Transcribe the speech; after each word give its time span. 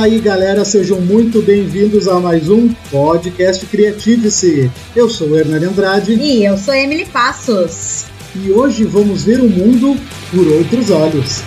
Fala 0.00 0.12
aí, 0.12 0.18
galera, 0.18 0.64
sejam 0.64 0.98
muito 0.98 1.42
bem-vindos 1.42 2.08
a 2.08 2.18
mais 2.18 2.48
um 2.48 2.72
podcast 2.90 3.66
Criative-se. 3.66 4.72
Eu 4.96 5.10
sou 5.10 5.28
o 5.28 5.38
Hernani 5.38 5.66
Andrade. 5.66 6.14
E 6.14 6.42
eu 6.42 6.56
sou 6.56 6.72
Emily 6.72 7.04
Passos. 7.04 8.06
E 8.34 8.50
hoje 8.50 8.84
vamos 8.84 9.24
ver 9.24 9.40
o 9.40 9.46
mundo 9.50 10.00
por 10.30 10.48
outros 10.48 10.90
olhos. 10.90 11.42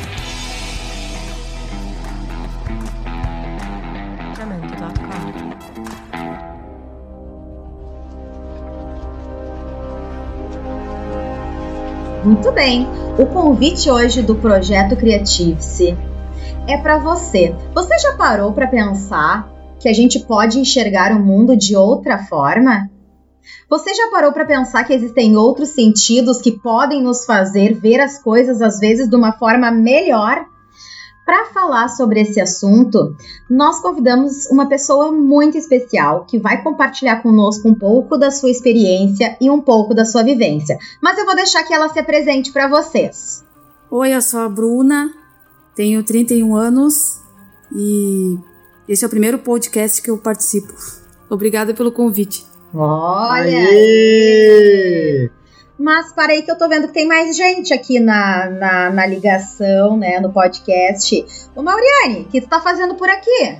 Muito 12.23 12.51
bem. 12.51 12.87
O 13.17 13.25
convite 13.25 13.89
hoje 13.89 14.21
do 14.21 14.35
projeto 14.35 14.95
Criative-se 14.95 15.97
é 16.67 16.77
para 16.77 16.97
você. 16.97 17.53
Você 17.73 17.97
já 17.99 18.13
parou 18.13 18.53
para 18.53 18.67
pensar 18.67 19.51
que 19.79 19.89
a 19.89 19.93
gente 19.93 20.19
pode 20.19 20.59
enxergar 20.59 21.11
o 21.11 21.19
mundo 21.19 21.57
de 21.57 21.75
outra 21.75 22.17
forma? 22.17 22.89
Você 23.69 23.93
já 23.93 24.09
parou 24.09 24.31
para 24.31 24.45
pensar 24.45 24.83
que 24.85 24.93
existem 24.93 25.35
outros 25.35 25.69
sentidos 25.69 26.41
que 26.41 26.51
podem 26.51 27.01
nos 27.01 27.25
fazer 27.25 27.73
ver 27.73 27.99
as 27.99 28.17
coisas 28.17 28.61
às 28.61 28.79
vezes 28.79 29.09
de 29.09 29.15
uma 29.15 29.33
forma 29.33 29.69
melhor? 29.71 30.45
Para 31.25 31.45
falar 31.45 31.87
sobre 31.89 32.21
esse 32.21 32.39
assunto, 32.39 33.15
nós 33.49 33.81
convidamos 33.81 34.45
uma 34.47 34.67
pessoa 34.67 35.11
muito 35.11 35.57
especial 35.57 36.25
que 36.25 36.37
vai 36.37 36.61
compartilhar 36.61 37.21
conosco 37.21 37.67
um 37.67 37.75
pouco 37.75 38.17
da 38.17 38.29
sua 38.29 38.49
experiência 38.49 39.37
e 39.39 39.49
um 39.49 39.61
pouco 39.61 39.93
da 39.93 40.03
sua 40.03 40.23
vivência. 40.23 40.77
Mas 41.01 41.17
eu 41.17 41.25
vou 41.25 41.35
deixar 41.35 41.63
que 41.63 41.73
ela 41.73 41.89
se 41.89 41.99
apresente 41.99 42.51
para 42.51 42.67
vocês. 42.67 43.43
Oi, 43.89 44.13
eu 44.13 44.21
sou 44.21 44.41
a 44.41 44.49
Bruna, 44.49 45.13
tenho 45.75 46.03
31 46.03 46.55
anos 46.55 47.19
e 47.75 48.37
esse 48.87 49.03
é 49.03 49.07
o 49.07 49.09
primeiro 49.09 49.39
podcast 49.39 50.01
que 50.01 50.09
eu 50.09 50.17
participo. 50.17 50.73
Obrigada 51.29 51.73
pelo 51.73 51.91
convite. 51.91 52.45
Olha! 52.73 53.57
Aê! 53.69 55.29
Mas 55.77 56.13
parei 56.13 56.43
que 56.43 56.51
eu 56.51 56.57
tô 56.57 56.69
vendo 56.69 56.87
que 56.87 56.93
tem 56.93 57.07
mais 57.07 57.35
gente 57.35 57.73
aqui 57.73 57.99
na, 57.99 58.49
na, 58.49 58.89
na 58.89 59.05
ligação, 59.05 59.97
né, 59.97 60.19
no 60.19 60.31
podcast. 60.31 61.25
Ô 61.55 61.63
Mauriane, 61.63 62.21
o 62.21 62.25
que 62.25 62.41
tu 62.41 62.47
tá 62.47 62.61
fazendo 62.61 62.95
por 62.95 63.09
aqui? 63.09 63.57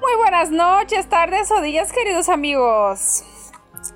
Muy 0.00 0.16
buenas 0.16 0.50
noches, 0.50 1.04
tardes 1.06 1.50
o 1.50 1.60
dias, 1.60 1.90
queridos 1.90 2.28
amigos. 2.28 3.24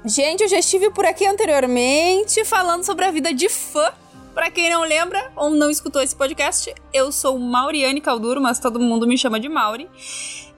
Gente, 0.04 0.42
eu 0.42 0.48
já 0.48 0.58
estive 0.58 0.90
por 0.90 1.04
aqui 1.04 1.26
anteriormente 1.26 2.44
falando 2.44 2.84
sobre 2.84 3.04
a 3.04 3.10
vida 3.10 3.32
de 3.32 3.48
fã. 3.48 3.92
Pra 4.34 4.50
quem 4.50 4.70
não 4.70 4.80
lembra 4.80 5.30
ou 5.36 5.50
não 5.50 5.70
escutou 5.70 6.00
esse 6.00 6.16
podcast, 6.16 6.75
eu 6.92 7.12
sou 7.12 7.38
Mauriane 7.38 8.00
Calduro, 8.00 8.41
mas 8.41 8.58
todo 8.58 8.80
mundo 8.80 9.06
me 9.06 9.19
chama 9.19 9.38
de 9.38 9.47
Mauri. 9.47 9.91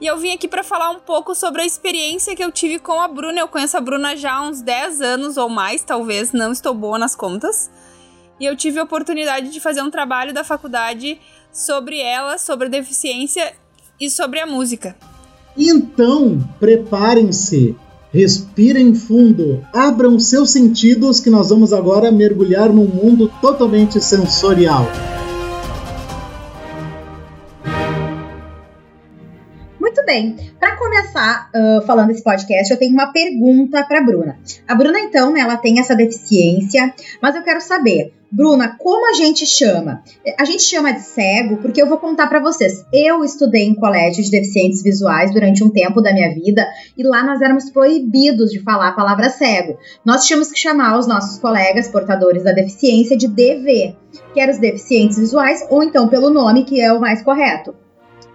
E 0.00 0.06
eu 0.06 0.17
vim 0.17 0.33
aqui 0.33 0.47
para 0.47 0.62
falar 0.62 0.91
um 0.91 1.00
pouco 1.00 1.34
sobre 1.34 1.62
a 1.62 1.67
experiência 1.67 2.36
que 2.36 2.45
eu 2.45 2.52
tive 2.52 2.78
com 2.78 3.00
a 3.00 3.08
Bruna. 3.08 3.41
Eu 3.41 3.48
conheço 3.48 3.77
a 3.77 3.80
Bruna 3.80 4.17
já 4.17 4.34
há 4.34 4.42
uns 4.42 4.61
10 4.61 5.00
anos 5.00 5.36
ou 5.36 5.48
mais, 5.48 5.83
talvez, 5.83 6.33
não 6.33 6.52
estou 6.52 6.72
boa 6.72 7.00
nas 7.00 7.17
contas. 7.17 7.69
E 8.39 8.45
eu 8.45 8.56
tive 8.56 8.78
a 8.78 8.84
oportunidade 8.84 9.50
de 9.50 9.58
fazer 9.58 9.83
um 9.83 9.91
trabalho 9.91 10.33
da 10.33 10.45
faculdade 10.45 11.20
sobre 11.52 11.98
ela, 12.00 12.39
sobre 12.39 12.69
a 12.69 12.70
deficiência 12.70 13.55
e 14.00 14.08
sobre 14.08 14.39
a 14.39 14.47
música. 14.47 14.97
Então, 15.56 16.39
preparem-se, 16.61 17.77
respirem 18.15 18.95
fundo, 18.95 19.67
abram 19.73 20.20
seus 20.20 20.53
sentidos 20.53 21.19
que 21.19 21.29
nós 21.29 21.51
vamos 21.51 21.73
agora 21.73 22.12
mergulhar 22.12 22.69
num 22.69 22.87
mundo 22.87 23.29
totalmente 23.41 24.01
sensorial. 24.01 24.86
Muito 29.80 30.07
bem. 30.07 30.36
Para 30.61 30.77
começar 30.77 31.51
uh, 31.53 31.85
falando 31.85 32.11
esse 32.11 32.23
podcast, 32.23 32.73
eu 32.73 32.79
tenho 32.79 32.92
uma 32.92 33.08
pergunta 33.08 33.83
para 33.83 34.01
Bruna. 34.01 34.39
A 34.69 34.77
Bruna, 34.77 35.01
então, 35.01 35.36
ela 35.36 35.57
tem 35.57 35.80
essa 35.80 35.97
deficiência, 35.97 36.95
mas 37.20 37.35
eu 37.35 37.42
quero 37.42 37.61
saber, 37.61 38.14
Bruna, 38.34 38.77
como 38.77 39.08
a 39.08 39.12
gente 39.12 39.46
chama? 39.46 40.02
A 40.36 40.45
gente 40.45 40.64
chama 40.64 40.92
de 40.92 41.02
cego 41.02 41.58
porque 41.58 41.80
eu 41.80 41.89
vou 41.89 41.98
contar 41.98 42.27
para 42.27 42.40
vocês. 42.40 42.84
Eu 42.92 43.22
estudei 43.22 43.62
em 43.62 43.77
colégio 43.77 44.24
de 44.24 44.30
deficientes 44.30 44.83
visuais 44.83 45.33
durante 45.33 45.62
um 45.62 45.70
tempo 45.70 46.00
da 46.00 46.12
minha 46.12 46.34
vida 46.34 46.67
e 46.98 47.05
lá 47.05 47.23
nós 47.23 47.40
éramos 47.40 47.70
proibidos 47.70 48.50
de 48.50 48.58
falar 48.58 48.89
a 48.89 48.92
palavra 48.92 49.30
cego. 49.30 49.78
Nós 50.05 50.27
tínhamos 50.27 50.50
que 50.50 50.58
chamar 50.58 50.98
os 50.98 51.06
nossos 51.06 51.39
colegas 51.39 51.86
portadores 51.86 52.42
da 52.42 52.50
deficiência 52.50 53.17
de 53.17 53.28
DV, 53.28 53.94
que 54.33 54.40
eram 54.40 54.52
os 54.52 54.58
deficientes 54.58 55.17
visuais, 55.17 55.64
ou 55.70 55.84
então 55.84 56.08
pelo 56.08 56.28
nome 56.28 56.64
que 56.64 56.80
é 56.80 56.92
o 56.92 57.00
mais 57.00 57.23
correto. 57.23 57.73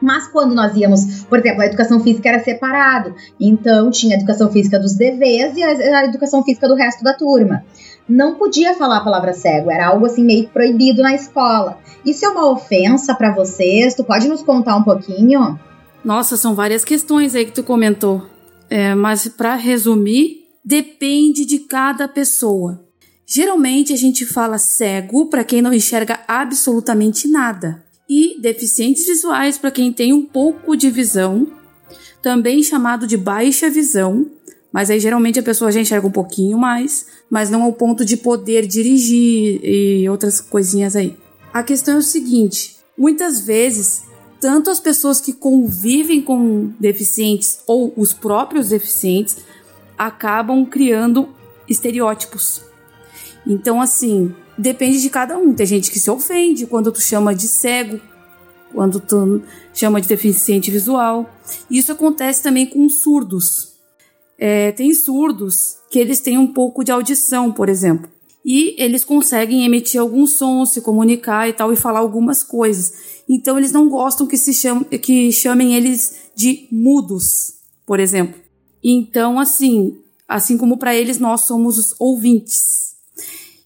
Mas 0.02 0.28
quando 0.28 0.56
nós 0.56 0.74
íamos, 0.78 1.26
por 1.26 1.40
exemplo, 1.40 1.62
a 1.62 1.66
educação 1.66 2.00
física 2.00 2.30
era 2.30 2.40
separado, 2.40 3.14
então 3.38 3.92
tinha 3.92 4.16
a 4.16 4.18
educação 4.18 4.50
física 4.50 4.80
dos 4.80 4.96
DVs 4.96 5.58
e 5.58 5.64
a 5.64 6.06
educação 6.06 6.42
física 6.42 6.70
do 6.70 6.76
resto 6.76 7.04
da 7.04 7.14
turma. 7.14 7.66
Não 8.10 8.36
podia 8.36 8.74
falar 8.74 8.98
a 8.98 9.04
palavra 9.04 9.34
cego, 9.34 9.70
era 9.70 9.88
algo 9.88 10.08
assim 10.08 10.24
meio 10.24 10.50
proibido 10.50 11.04
na 11.04 11.14
escola. 11.14 11.78
Isso 12.04 12.26
é 12.26 12.30
uma 12.30 12.50
ofensa 12.50 13.14
para 13.14 13.34
vocês? 13.34 13.94
Tu 13.94 14.04
pode 14.04 14.28
nos 14.28 14.42
contar 14.42 14.76
um 14.76 14.84
pouquinho? 14.84 15.60
Nossa, 16.04 16.36
são 16.36 16.56
várias 16.56 16.84
questões 16.84 17.36
aí 17.36 17.46
que 17.46 17.52
tu 17.52 17.64
comentou. 17.64 18.26
É, 18.70 18.96
mas 18.96 19.28
para 19.28 19.56
resumir, 19.56 20.46
depende 20.66 21.46
de 21.46 21.60
cada 21.60 22.08
pessoa. 22.08 22.84
Geralmente 23.26 23.94
a 23.94 23.96
gente 23.96 24.26
fala 24.26 24.58
cego 24.58 25.28
para 25.28 25.44
quem 25.44 25.62
não 25.62 25.72
enxerga 25.72 26.20
absolutamente 26.28 27.28
nada 27.28 27.84
e 28.10 28.42
deficientes 28.42 29.06
visuais 29.06 29.58
para 29.60 29.70
quem 29.70 29.94
tem 29.94 30.12
um 30.12 30.26
pouco 30.26 30.76
de 30.76 30.90
visão, 30.90 31.48
também 32.24 32.64
chamado 32.64 33.06
de 33.06 33.16
baixa 33.16 33.70
visão, 33.70 34.26
mas 34.72 34.90
aí 34.90 35.00
geralmente 35.00 35.40
a 35.40 35.44
pessoa 35.44 35.72
já 35.72 35.80
enxerga 35.80 36.08
um 36.08 36.12
pouquinho 36.12 36.58
mais, 36.58 37.08
mas 37.30 37.50
não 37.50 37.64
ao 37.64 37.74
ponto 37.74 38.06
de 38.06 38.18
poder 38.18 38.68
dirigir 38.68 39.60
e 39.64 40.10
outras 40.10 40.40
coisinhas 40.40 40.96
aí. 40.96 41.18
A 41.54 41.64
questão 41.64 41.96
é 41.96 41.98
o 41.98 42.04
seguinte: 42.04 42.78
muitas 42.98 43.42
vezes, 43.42 44.04
tanto 44.40 44.70
as 44.70 44.80
pessoas 44.80 45.20
que 45.20 45.34
convivem 45.34 46.22
com 46.22 46.72
deficientes 46.80 47.60
ou 47.66 47.94
os 47.98 48.14
próprios 48.14 48.70
deficientes 48.70 49.38
acabam 49.98 50.66
criando 50.66 51.30
estereótipos. 51.68 52.62
Então, 53.46 53.82
assim, 53.82 54.34
depende 54.58 55.02
de 55.02 55.10
cada 55.10 55.38
um. 55.38 55.54
Tem 55.54 55.66
gente 55.66 55.92
que 55.92 56.00
se 56.00 56.10
ofende 56.10 56.66
quando 56.66 56.92
tu 56.92 57.02
chama 57.02 57.34
de 57.34 57.48
cego, 57.48 58.00
quando 58.74 59.00
tu 59.00 59.42
chama 59.74 60.00
de 60.00 60.08
deficiente 60.08 60.70
visual. 60.70 61.34
Isso 61.70 61.92
acontece 61.92 62.44
também 62.44 62.66
com 62.66 62.88
surdos. 62.88 63.69
É, 64.42 64.72
tem 64.72 64.94
surdos 64.94 65.76
que 65.92 66.00
eles 66.00 66.22
têm 66.22 66.38
um 66.38 66.48
pouco 66.48 66.82
de 66.82 66.92
audição, 66.94 67.52
por 67.52 67.68
exemplo. 67.68 68.10
E 68.46 68.74
eles 68.82 69.04
conseguem 69.04 69.66
emitir 69.66 70.00
alguns 70.00 70.32
sons, 70.32 70.72
se 70.72 70.82
comunicar 70.82 71.50
e 71.50 71.54
tal, 71.54 71.74
e 71.74 71.76
falar 71.76 72.00
algumas 72.00 72.42
coisas. 72.42 73.22
Então 73.28 73.58
eles 73.58 73.74
não 73.74 73.90
gostam 73.90 74.26
que 74.26 74.38
se 74.38 74.54
que 75.02 75.32
chamem 75.34 75.76
eles 75.76 76.32
de 76.34 76.68
mudos, 76.72 77.56
por 77.86 78.00
exemplo. 78.00 78.40
Então, 78.82 79.38
assim, 79.38 79.98
assim 80.26 80.58
como 80.58 80.78
para 80.78 80.96
eles, 80.96 81.20
nós 81.20 81.42
somos 81.42 81.78
os 81.78 81.94
ouvintes. 82.00 82.96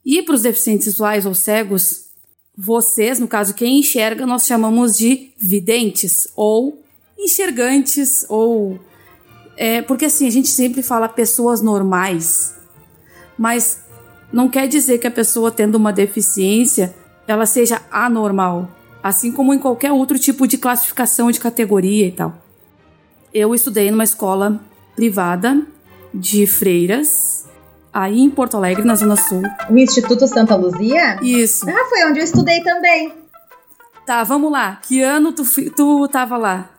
E 0.04 0.24
para 0.24 0.34
os 0.34 0.42
deficientes 0.42 0.88
visuais 0.88 1.26
ou 1.28 1.36
cegos, 1.36 2.06
vocês, 2.58 3.20
no 3.20 3.28
caso 3.28 3.54
quem 3.54 3.80
enxerga, 3.80 4.26
nós 4.26 4.46
chamamos 4.48 4.98
de 4.98 5.32
videntes 5.38 6.28
ou 6.36 6.84
enxergantes 7.18 8.26
ou 8.28 8.80
é, 9.56 9.82
porque 9.82 10.06
assim 10.06 10.28
a 10.28 10.32
gente 10.32 10.48
sempre 10.48 10.82
fala 10.82 11.08
pessoas 11.08 11.62
normais, 11.62 12.56
mas 13.38 13.80
não 14.32 14.50
quer 14.50 14.68
dizer 14.68 14.98
que 14.98 15.08
a 15.08 15.12
pessoa 15.12 15.52
tendo 15.52 15.76
uma 15.76 15.94
deficiência 15.94 16.94
ela 17.28 17.46
seja 17.46 17.82
anormal, 17.92 18.70
assim 19.02 19.32
como 19.32 19.54
em 19.54 19.60
qualquer 19.60 19.92
outro 19.92 20.18
tipo 20.20 20.48
de 20.48 20.58
classificação 20.58 21.32
de 21.32 21.40
categoria 21.40 22.08
e 22.08 22.12
tal. 22.12 22.36
Eu 23.34 23.56
estudei 23.56 23.90
numa 23.90 24.04
escola 24.04 24.60
privada 24.96 25.66
de 26.14 26.46
freiras 26.46 27.46
aí 27.94 28.20
em 28.20 28.30
Porto 28.30 28.58
Alegre, 28.58 28.84
na 28.84 28.96
Zona 28.96 29.16
Sul. 29.16 29.42
O 29.70 29.78
Instituto 29.78 30.28
Santa 30.28 30.56
Luzia? 30.56 31.20
Isso. 31.22 31.70
Ah, 31.70 31.86
foi 31.90 32.06
onde 32.06 32.20
eu 32.20 32.24
estudei 32.24 32.62
também. 32.62 33.14
Tá, 34.06 34.24
vamos 34.24 34.52
lá. 34.52 34.80
Que 34.82 35.02
ano 35.02 35.32
tu, 35.32 35.44
tu 35.72 36.08
tava 36.08 36.38
lá? 36.38 36.70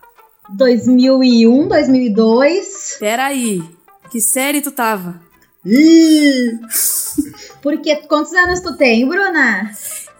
2001, 0.50 1.68
2002. 1.68 2.96
Peraí. 2.98 3.62
Que 4.10 4.20
série 4.20 4.60
tu 4.60 4.70
tava? 4.70 5.20
Ih! 5.64 6.58
Porque 7.62 7.96
quantos 8.06 8.32
anos 8.34 8.60
tu 8.60 8.76
tem, 8.76 9.08
Bruna? 9.08 9.70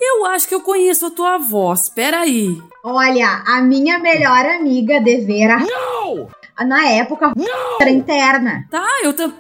Eu 0.01 0.27
acho 0.27 0.49
que 0.49 0.55
eu 0.55 0.61
conheço 0.61 1.07
a 1.07 1.11
tua 1.11 1.39
voz. 1.39 1.89
Peraí. 1.89 2.57
Olha, 2.83 3.43
a 3.47 3.61
minha 3.63 3.99
melhor 3.99 4.45
amiga 4.47 5.01
de 5.01 5.19
Vera. 5.19 5.59
Não! 5.59 6.29
Na 6.67 6.89
época, 6.89 7.33
Não! 7.37 7.79
era 7.81 7.91
interna. 7.91 8.67
Tá, 8.71 8.87
eu 9.03 9.13
também. 9.13 9.37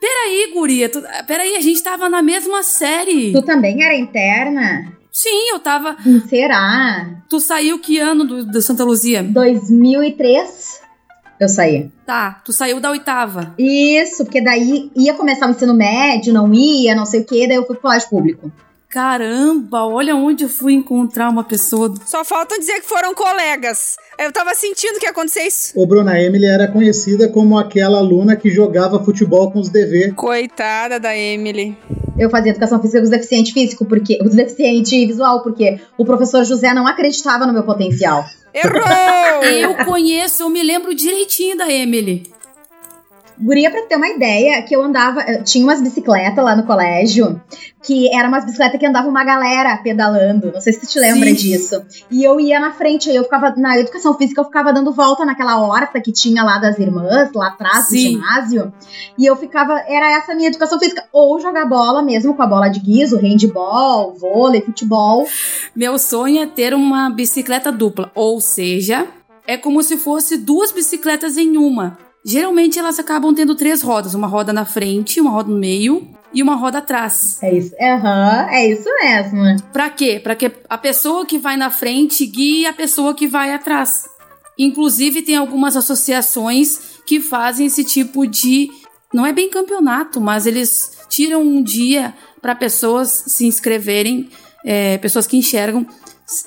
Peraí, 0.00 0.52
guria. 0.54 0.88
Tu... 0.88 1.02
Peraí, 1.26 1.56
a 1.56 1.60
gente 1.60 1.82
tava 1.82 2.08
na 2.08 2.22
mesma 2.22 2.62
série. 2.62 3.32
Tu 3.32 3.42
também 3.42 3.82
era 3.82 3.94
interna? 3.94 4.92
Sim, 5.18 5.50
eu 5.50 5.58
tava. 5.58 5.96
Será? 6.28 7.10
Tu 7.28 7.40
saiu 7.40 7.80
que 7.80 7.98
ano 7.98 8.24
do, 8.24 8.46
do 8.46 8.62
Santa 8.62 8.84
Luzia? 8.84 9.20
2003 9.20 10.80
eu 11.40 11.48
saí. 11.48 11.90
Tá, 12.06 12.40
tu 12.44 12.52
saiu 12.52 12.78
da 12.78 12.92
oitava. 12.92 13.52
Isso, 13.58 14.24
porque 14.24 14.40
daí 14.40 14.92
ia 14.94 15.14
começar 15.14 15.48
o 15.48 15.50
ensino 15.50 15.74
médio, 15.74 16.32
não 16.32 16.54
ia, 16.54 16.94
não 16.94 17.04
sei 17.04 17.22
o 17.22 17.24
quê, 17.24 17.48
daí 17.48 17.56
eu 17.56 17.66
fui 17.66 17.74
pro 17.74 17.82
colégio 17.82 18.08
público. 18.08 18.52
Caramba, 18.88 19.86
olha 19.86 20.14
onde 20.14 20.44
eu 20.44 20.48
fui 20.48 20.72
encontrar 20.72 21.28
uma 21.30 21.42
pessoa. 21.42 21.92
Só 22.06 22.24
falta 22.24 22.56
dizer 22.56 22.74
que 22.74 22.88
foram 22.88 23.12
colegas. 23.12 23.96
Eu 24.20 24.30
tava 24.30 24.54
sentindo 24.54 25.00
que 25.00 25.04
ia 25.06 25.10
acontecer 25.10 25.42
isso. 25.42 25.72
O 25.74 25.84
Bruna 25.84 26.16
Emily 26.20 26.46
era 26.46 26.68
conhecida 26.68 27.28
como 27.28 27.58
aquela 27.58 27.98
aluna 27.98 28.36
que 28.36 28.50
jogava 28.50 29.04
futebol 29.04 29.50
com 29.50 29.58
os 29.58 29.68
DV. 29.68 30.12
Coitada 30.12 31.00
da 31.00 31.16
Emily. 31.16 31.76
Eu 32.18 32.28
fazia 32.28 32.50
educação 32.50 32.80
física 32.80 32.98
com 32.98 33.04
os 33.04 33.10
deficientes 33.10 33.52
físico, 33.52 33.84
porque 33.84 34.18
os 34.22 34.34
deficientes 34.34 34.90
visual, 34.90 35.42
porque 35.42 35.80
o 35.96 36.04
professor 36.04 36.44
José 36.44 36.74
não 36.74 36.86
acreditava 36.86 37.46
no 37.46 37.52
meu 37.52 37.62
potencial. 37.62 38.24
Errou! 38.52 39.44
Eu 39.44 39.84
conheço, 39.84 40.42
eu 40.42 40.50
me 40.50 40.62
lembro 40.62 40.94
direitinho 40.94 41.56
da 41.56 41.70
Emily. 41.70 42.24
Guria, 43.40 43.70
pra 43.70 43.82
ter 43.82 43.96
uma 43.96 44.08
ideia, 44.08 44.60
que 44.62 44.74
eu 44.74 44.82
andava. 44.82 45.20
eu 45.22 45.44
tinha 45.44 45.64
umas 45.64 45.80
bicicletas 45.80 46.44
lá 46.44 46.56
no 46.56 46.64
colégio, 46.64 47.40
que 47.82 48.12
era 48.14 48.28
umas 48.28 48.44
bicicletas 48.44 48.80
que 48.80 48.86
andava 48.86 49.08
uma 49.08 49.24
galera 49.24 49.76
pedalando. 49.76 50.50
Não 50.52 50.60
sei 50.60 50.72
se 50.72 50.80
tu 50.80 50.86
te 50.86 50.98
lembra 50.98 51.28
Sim. 51.28 51.34
disso. 51.34 51.82
E 52.10 52.24
eu 52.24 52.40
ia 52.40 52.58
na 52.58 52.72
frente, 52.72 53.08
aí 53.08 53.16
eu 53.16 53.24
ficava. 53.24 53.54
Na 53.56 53.78
educação 53.78 54.14
física, 54.14 54.40
eu 54.40 54.44
ficava 54.44 54.72
dando 54.72 54.92
volta 54.92 55.24
naquela 55.24 55.60
horta 55.60 56.00
que 56.00 56.12
tinha 56.12 56.42
lá 56.42 56.58
das 56.58 56.78
irmãs, 56.78 57.30
lá 57.32 57.48
atrás 57.48 57.84
do 57.84 57.90
Sim. 57.90 58.12
ginásio. 58.12 58.72
E 59.16 59.24
eu 59.24 59.36
ficava. 59.36 59.78
Era 59.86 60.10
essa 60.16 60.32
a 60.32 60.34
minha 60.34 60.48
educação 60.48 60.78
física. 60.78 61.04
Ou 61.12 61.40
jogar 61.40 61.66
bola 61.66 62.02
mesmo 62.02 62.34
com 62.34 62.42
a 62.42 62.46
bola 62.46 62.68
de 62.68 62.80
guiso, 62.80 63.16
handball, 63.18 64.14
vôlei, 64.14 64.60
futebol. 64.60 65.26
Meu 65.74 65.98
sonho 65.98 66.42
é 66.42 66.46
ter 66.46 66.74
uma 66.74 67.08
bicicleta 67.10 67.70
dupla, 67.70 68.10
ou 68.14 68.40
seja, 68.40 69.06
é 69.46 69.56
como 69.56 69.82
se 69.82 69.96
fosse 69.96 70.36
duas 70.36 70.72
bicicletas 70.72 71.36
em 71.36 71.56
uma. 71.56 72.07
Geralmente 72.24 72.78
elas 72.78 72.98
acabam 72.98 73.34
tendo 73.34 73.54
três 73.54 73.82
rodas, 73.82 74.14
uma 74.14 74.26
roda 74.26 74.52
na 74.52 74.64
frente, 74.64 75.20
uma 75.20 75.30
roda 75.30 75.50
no 75.50 75.58
meio 75.58 76.06
e 76.32 76.42
uma 76.42 76.56
roda 76.56 76.78
atrás. 76.78 77.38
É 77.42 77.54
isso. 77.54 77.74
Aham, 77.80 78.48
é 78.50 78.66
isso 78.66 78.88
mesmo. 79.00 79.62
Pra 79.72 79.88
quê? 79.88 80.20
Pra 80.22 80.34
que 80.34 80.50
a 80.68 80.78
pessoa 80.78 81.24
que 81.24 81.38
vai 81.38 81.56
na 81.56 81.70
frente 81.70 82.26
guie 82.26 82.66
a 82.66 82.72
pessoa 82.72 83.14
que 83.14 83.26
vai 83.26 83.52
atrás. 83.52 84.04
Inclusive 84.58 85.22
tem 85.22 85.36
algumas 85.36 85.76
associações 85.76 86.98
que 87.06 87.20
fazem 87.20 87.66
esse 87.66 87.84
tipo 87.84 88.26
de 88.26 88.68
não 89.14 89.24
é 89.24 89.32
bem 89.32 89.48
campeonato, 89.48 90.20
mas 90.20 90.46
eles 90.46 90.98
tiram 91.08 91.40
um 91.40 91.62
dia 91.62 92.12
para 92.42 92.54
pessoas 92.54 93.08
se 93.28 93.46
inscreverem, 93.46 94.28
é, 94.64 94.98
pessoas 94.98 95.26
que 95.26 95.36
enxergam, 95.36 95.86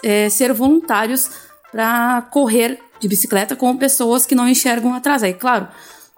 é, 0.04 0.30
ser 0.30 0.54
voluntários 0.54 1.32
para 1.72 2.22
correr 2.32 2.80
de 3.02 3.08
bicicleta 3.08 3.56
com 3.56 3.76
pessoas 3.76 4.26
que 4.26 4.36
não 4.36 4.48
enxergam 4.48 4.94
atrás. 4.94 5.24
Aí, 5.24 5.34
claro, 5.34 5.68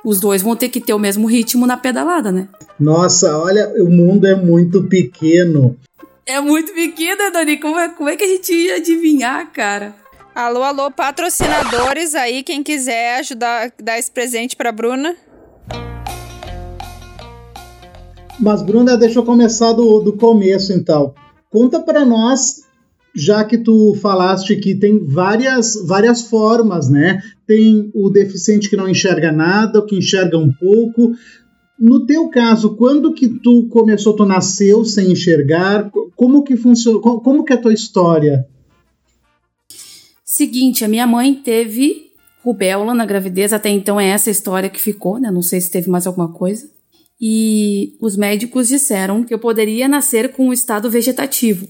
os 0.03 0.19
dois 0.19 0.41
vão 0.41 0.55
ter 0.55 0.69
que 0.69 0.81
ter 0.81 0.93
o 0.93 0.99
mesmo 0.99 1.25
ritmo 1.25 1.65
na 1.65 1.77
pedalada, 1.77 2.31
né? 2.31 2.49
Nossa, 2.79 3.37
olha, 3.37 3.69
o 3.81 3.89
mundo 3.89 4.27
é 4.27 4.35
muito 4.35 4.83
pequeno. 4.83 5.77
É 6.25 6.39
muito 6.39 6.73
pequena, 6.73 7.31
Dani. 7.31 7.57
Como 7.57 7.79
é, 7.79 7.89
como 7.89 8.09
é 8.09 8.15
que 8.15 8.23
a 8.23 8.27
gente 8.27 8.53
ia 8.53 8.75
adivinhar, 8.75 9.51
cara? 9.51 9.95
Alô, 10.35 10.63
alô, 10.63 10.91
patrocinadores 10.91 12.15
aí, 12.15 12.43
quem 12.43 12.63
quiser 12.63 13.19
ajudar, 13.19 13.71
dar 13.81 13.99
esse 13.99 14.11
presente 14.11 14.55
pra 14.55 14.71
Bruna. 14.71 15.15
Mas, 18.39 18.61
Bruna, 18.61 18.97
deixa 18.97 19.19
eu 19.19 19.23
começar 19.23 19.73
do, 19.73 19.99
do 19.99 20.13
começo, 20.13 20.73
então. 20.73 21.13
Conta 21.51 21.79
para 21.79 22.03
nós, 22.03 22.62
já 23.15 23.43
que 23.43 23.57
tu 23.57 23.95
falaste 24.01 24.55
que 24.55 24.73
tem 24.73 25.05
várias, 25.05 25.75
várias 25.85 26.23
formas, 26.23 26.89
né? 26.89 27.21
Tem 27.45 27.91
o 27.93 28.09
deficiente 28.09 28.69
que 28.69 28.75
não 28.75 28.89
enxerga 28.89 29.31
nada, 29.31 29.79
o 29.79 29.85
que 29.85 29.95
enxerga 29.95 30.37
um 30.37 30.51
pouco. 30.51 31.13
No 31.79 32.05
teu 32.05 32.29
caso, 32.29 32.75
quando 32.75 33.13
que 33.13 33.27
tu 33.27 33.67
começou, 33.67 34.15
tu 34.15 34.25
nasceu 34.25 34.83
sem 34.83 35.11
enxergar? 35.11 35.91
Como 36.15 36.43
que 36.43 36.55
funciona? 36.55 36.99
Como, 36.99 37.43
que 37.43 37.53
é 37.53 37.55
a 37.55 37.61
tua 37.61 37.73
história? 37.73 38.47
Seguinte, 40.23 40.83
a 40.83 40.87
minha 40.87 41.05
mãe 41.05 41.35
teve 41.35 42.11
rubéola 42.43 42.93
na 42.93 43.05
gravidez, 43.05 43.53
até 43.53 43.69
então 43.69 43.99
é 43.99 44.07
essa 44.07 44.31
história 44.31 44.69
que 44.69 44.81
ficou, 44.81 45.19
né? 45.19 45.29
Não 45.29 45.41
sei 45.41 45.61
se 45.61 45.71
teve 45.71 45.89
mais 45.89 46.07
alguma 46.07 46.31
coisa. 46.31 46.67
E 47.21 47.95
os 48.01 48.17
médicos 48.17 48.67
disseram 48.67 49.23
que 49.23 49.33
eu 49.33 49.39
poderia 49.39 49.87
nascer 49.87 50.33
com 50.33 50.47
um 50.47 50.53
estado 50.53 50.89
vegetativo. 50.89 51.67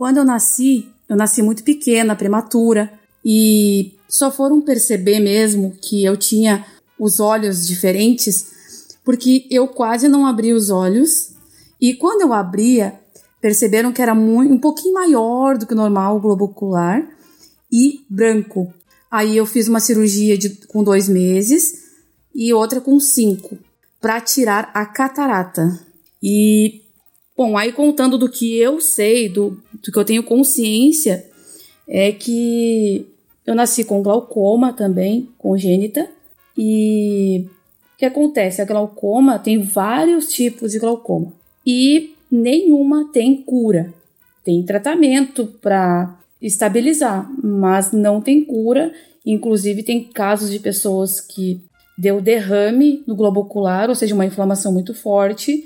Quando 0.00 0.16
eu 0.16 0.24
nasci, 0.24 0.88
eu 1.06 1.14
nasci 1.14 1.42
muito 1.42 1.62
pequena, 1.62 2.16
prematura, 2.16 2.90
e 3.22 3.92
só 4.08 4.30
foram 4.30 4.62
perceber 4.62 5.20
mesmo 5.20 5.76
que 5.78 6.02
eu 6.02 6.16
tinha 6.16 6.64
os 6.98 7.20
olhos 7.20 7.66
diferentes 7.66 8.96
porque 9.04 9.46
eu 9.50 9.68
quase 9.68 10.08
não 10.08 10.24
abria 10.24 10.56
os 10.56 10.70
olhos 10.70 11.32
e 11.78 11.92
quando 11.92 12.22
eu 12.22 12.32
abria, 12.32 12.98
perceberam 13.42 13.92
que 13.92 14.00
era 14.00 14.14
um 14.14 14.58
pouquinho 14.58 14.94
maior 14.94 15.58
do 15.58 15.66
que 15.66 15.74
o 15.74 15.76
normal 15.76 16.16
o 16.16 16.20
globo 16.20 16.46
ocular 16.46 17.06
e 17.70 18.02
branco. 18.08 18.72
Aí 19.10 19.36
eu 19.36 19.44
fiz 19.44 19.68
uma 19.68 19.80
cirurgia 19.80 20.38
de, 20.38 20.48
com 20.66 20.82
dois 20.82 21.10
meses 21.10 21.74
e 22.34 22.54
outra 22.54 22.80
com 22.80 22.98
cinco 22.98 23.58
para 24.00 24.18
tirar 24.18 24.70
a 24.72 24.86
catarata. 24.86 25.78
E 26.22 26.84
bom, 27.40 27.56
aí 27.56 27.72
contando 27.72 28.18
do 28.18 28.28
que 28.28 28.58
eu 28.58 28.82
sei, 28.82 29.26
do, 29.26 29.58
do 29.82 29.90
que 29.90 29.98
eu 29.98 30.04
tenho 30.04 30.22
consciência, 30.22 31.24
é 31.88 32.12
que 32.12 33.06
eu 33.46 33.54
nasci 33.54 33.82
com 33.82 34.02
glaucoma 34.02 34.74
também, 34.74 35.26
congênita, 35.38 36.06
e 36.54 37.46
o 37.94 37.96
que 37.96 38.04
acontece? 38.04 38.60
A 38.60 38.66
glaucoma 38.66 39.38
tem 39.38 39.62
vários 39.62 40.28
tipos 40.28 40.72
de 40.72 40.78
glaucoma 40.78 41.32
e 41.66 42.14
nenhuma 42.30 43.10
tem 43.10 43.42
cura. 43.42 43.90
Tem 44.44 44.62
tratamento 44.62 45.46
para 45.46 46.18
estabilizar, 46.42 47.26
mas 47.42 47.90
não 47.90 48.20
tem 48.20 48.44
cura. 48.44 48.92
Inclusive, 49.24 49.82
tem 49.82 50.04
casos 50.04 50.50
de 50.50 50.58
pessoas 50.58 51.22
que 51.22 51.58
deu 51.96 52.20
derrame 52.20 53.02
no 53.06 53.16
globo 53.16 53.40
ocular, 53.40 53.88
ou 53.88 53.94
seja, 53.94 54.14
uma 54.14 54.26
inflamação 54.26 54.70
muito 54.74 54.92
forte, 54.92 55.64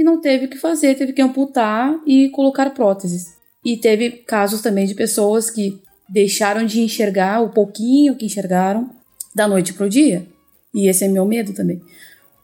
e 0.00 0.02
não 0.02 0.18
teve 0.18 0.46
o 0.46 0.48
que 0.48 0.56
fazer, 0.56 0.94
teve 0.94 1.12
que 1.12 1.20
amputar 1.20 1.94
e 2.06 2.30
colocar 2.30 2.70
próteses. 2.70 3.34
E 3.62 3.76
teve 3.76 4.10
casos 4.10 4.62
também 4.62 4.86
de 4.86 4.94
pessoas 4.94 5.50
que 5.50 5.78
deixaram 6.08 6.64
de 6.64 6.80
enxergar 6.80 7.42
o 7.42 7.50
pouquinho 7.50 8.16
que 8.16 8.24
enxergaram 8.24 8.88
da 9.34 9.46
noite 9.46 9.74
para 9.74 9.84
o 9.84 9.90
dia. 9.90 10.26
E 10.72 10.88
esse 10.88 11.04
é 11.04 11.08
meu 11.08 11.26
medo 11.26 11.52
também. 11.52 11.82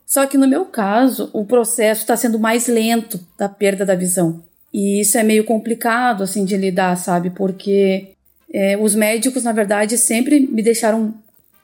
Só 0.04 0.26
que 0.26 0.36
no 0.36 0.46
meu 0.46 0.66
caso, 0.66 1.30
o 1.32 1.46
processo 1.46 2.02
está 2.02 2.14
sendo 2.14 2.38
mais 2.38 2.66
lento 2.66 3.18
da 3.38 3.48
perda 3.48 3.86
da 3.86 3.94
visão. 3.94 4.42
E 4.70 5.00
isso 5.00 5.16
é 5.16 5.22
meio 5.22 5.42
complicado, 5.42 6.24
assim, 6.24 6.44
de 6.44 6.58
lidar, 6.58 6.94
sabe? 6.96 7.30
Porque 7.30 8.08
é, 8.52 8.76
os 8.76 8.94
médicos, 8.94 9.44
na 9.44 9.52
verdade, 9.52 9.96
sempre 9.96 10.40
me 10.40 10.62
deixaram 10.62 11.14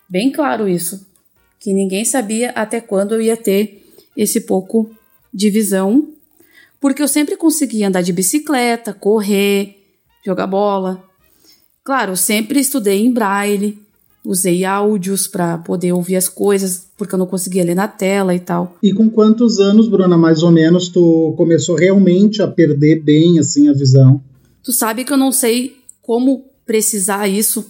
bem 0.08 0.32
claro 0.32 0.66
isso. 0.66 1.06
Que 1.60 1.74
ninguém 1.74 2.02
sabia 2.02 2.50
até 2.52 2.80
quando 2.80 3.14
eu 3.14 3.20
ia 3.20 3.36
ter 3.36 3.86
esse 4.16 4.40
pouco 4.40 4.90
de 5.32 5.50
visão. 5.50 6.08
Porque 6.80 7.02
eu 7.02 7.08
sempre 7.08 7.36
conseguia 7.36 7.88
andar 7.88 8.02
de 8.02 8.12
bicicleta, 8.12 8.92
correr, 8.92 9.76
jogar 10.26 10.46
bola. 10.46 11.02
Claro, 11.84 12.12
eu 12.12 12.16
sempre 12.16 12.58
estudei 12.60 13.00
em 13.04 13.12
braille, 13.12 13.78
usei 14.24 14.64
áudios 14.64 15.26
para 15.26 15.58
poder 15.58 15.92
ouvir 15.92 16.16
as 16.16 16.28
coisas, 16.28 16.86
porque 16.96 17.14
eu 17.14 17.18
não 17.18 17.26
conseguia 17.26 17.64
ler 17.64 17.74
na 17.74 17.88
tela 17.88 18.34
e 18.34 18.40
tal. 18.40 18.76
E 18.82 18.92
com 18.92 19.08
quantos 19.10 19.58
anos, 19.58 19.88
Bruna, 19.88 20.16
mais 20.18 20.42
ou 20.42 20.50
menos, 20.50 20.88
tu 20.88 21.34
começou 21.36 21.76
realmente 21.76 22.40
a 22.42 22.48
perder 22.48 23.00
bem 23.02 23.38
assim 23.38 23.68
a 23.68 23.72
visão? 23.72 24.20
Tu 24.62 24.72
sabe 24.72 25.04
que 25.04 25.12
eu 25.12 25.16
não 25.16 25.32
sei 25.32 25.76
como 26.02 26.44
precisar 26.66 27.26
isso, 27.28 27.64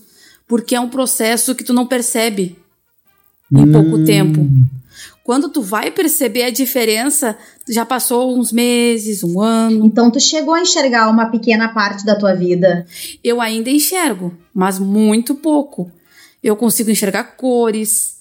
porque 0.46 0.74
é 0.74 0.80
um 0.80 0.88
processo 0.90 1.54
que 1.54 1.64
tu 1.64 1.72
não 1.72 1.86
percebe 1.86 2.56
em 3.50 3.64
Hum. 3.64 3.72
pouco 3.72 4.04
tempo. 4.04 4.46
Quando 5.24 5.48
tu 5.48 5.62
vai 5.62 5.90
perceber 5.90 6.42
a 6.42 6.50
diferença, 6.50 7.38
já 7.68 7.86
passou 7.86 8.36
uns 8.36 8.50
meses, 8.50 9.22
um 9.22 9.40
ano. 9.40 9.86
Então 9.86 10.10
tu 10.10 10.18
chegou 10.18 10.54
a 10.54 10.60
enxergar 10.60 11.08
uma 11.08 11.26
pequena 11.26 11.68
parte 11.72 12.04
da 12.04 12.16
tua 12.16 12.34
vida. 12.34 12.84
Eu 13.22 13.40
ainda 13.40 13.70
enxergo, 13.70 14.36
mas 14.52 14.80
muito 14.80 15.34
pouco. 15.34 15.90
Eu 16.42 16.56
consigo 16.56 16.90
enxergar 16.90 17.36
cores. 17.36 18.16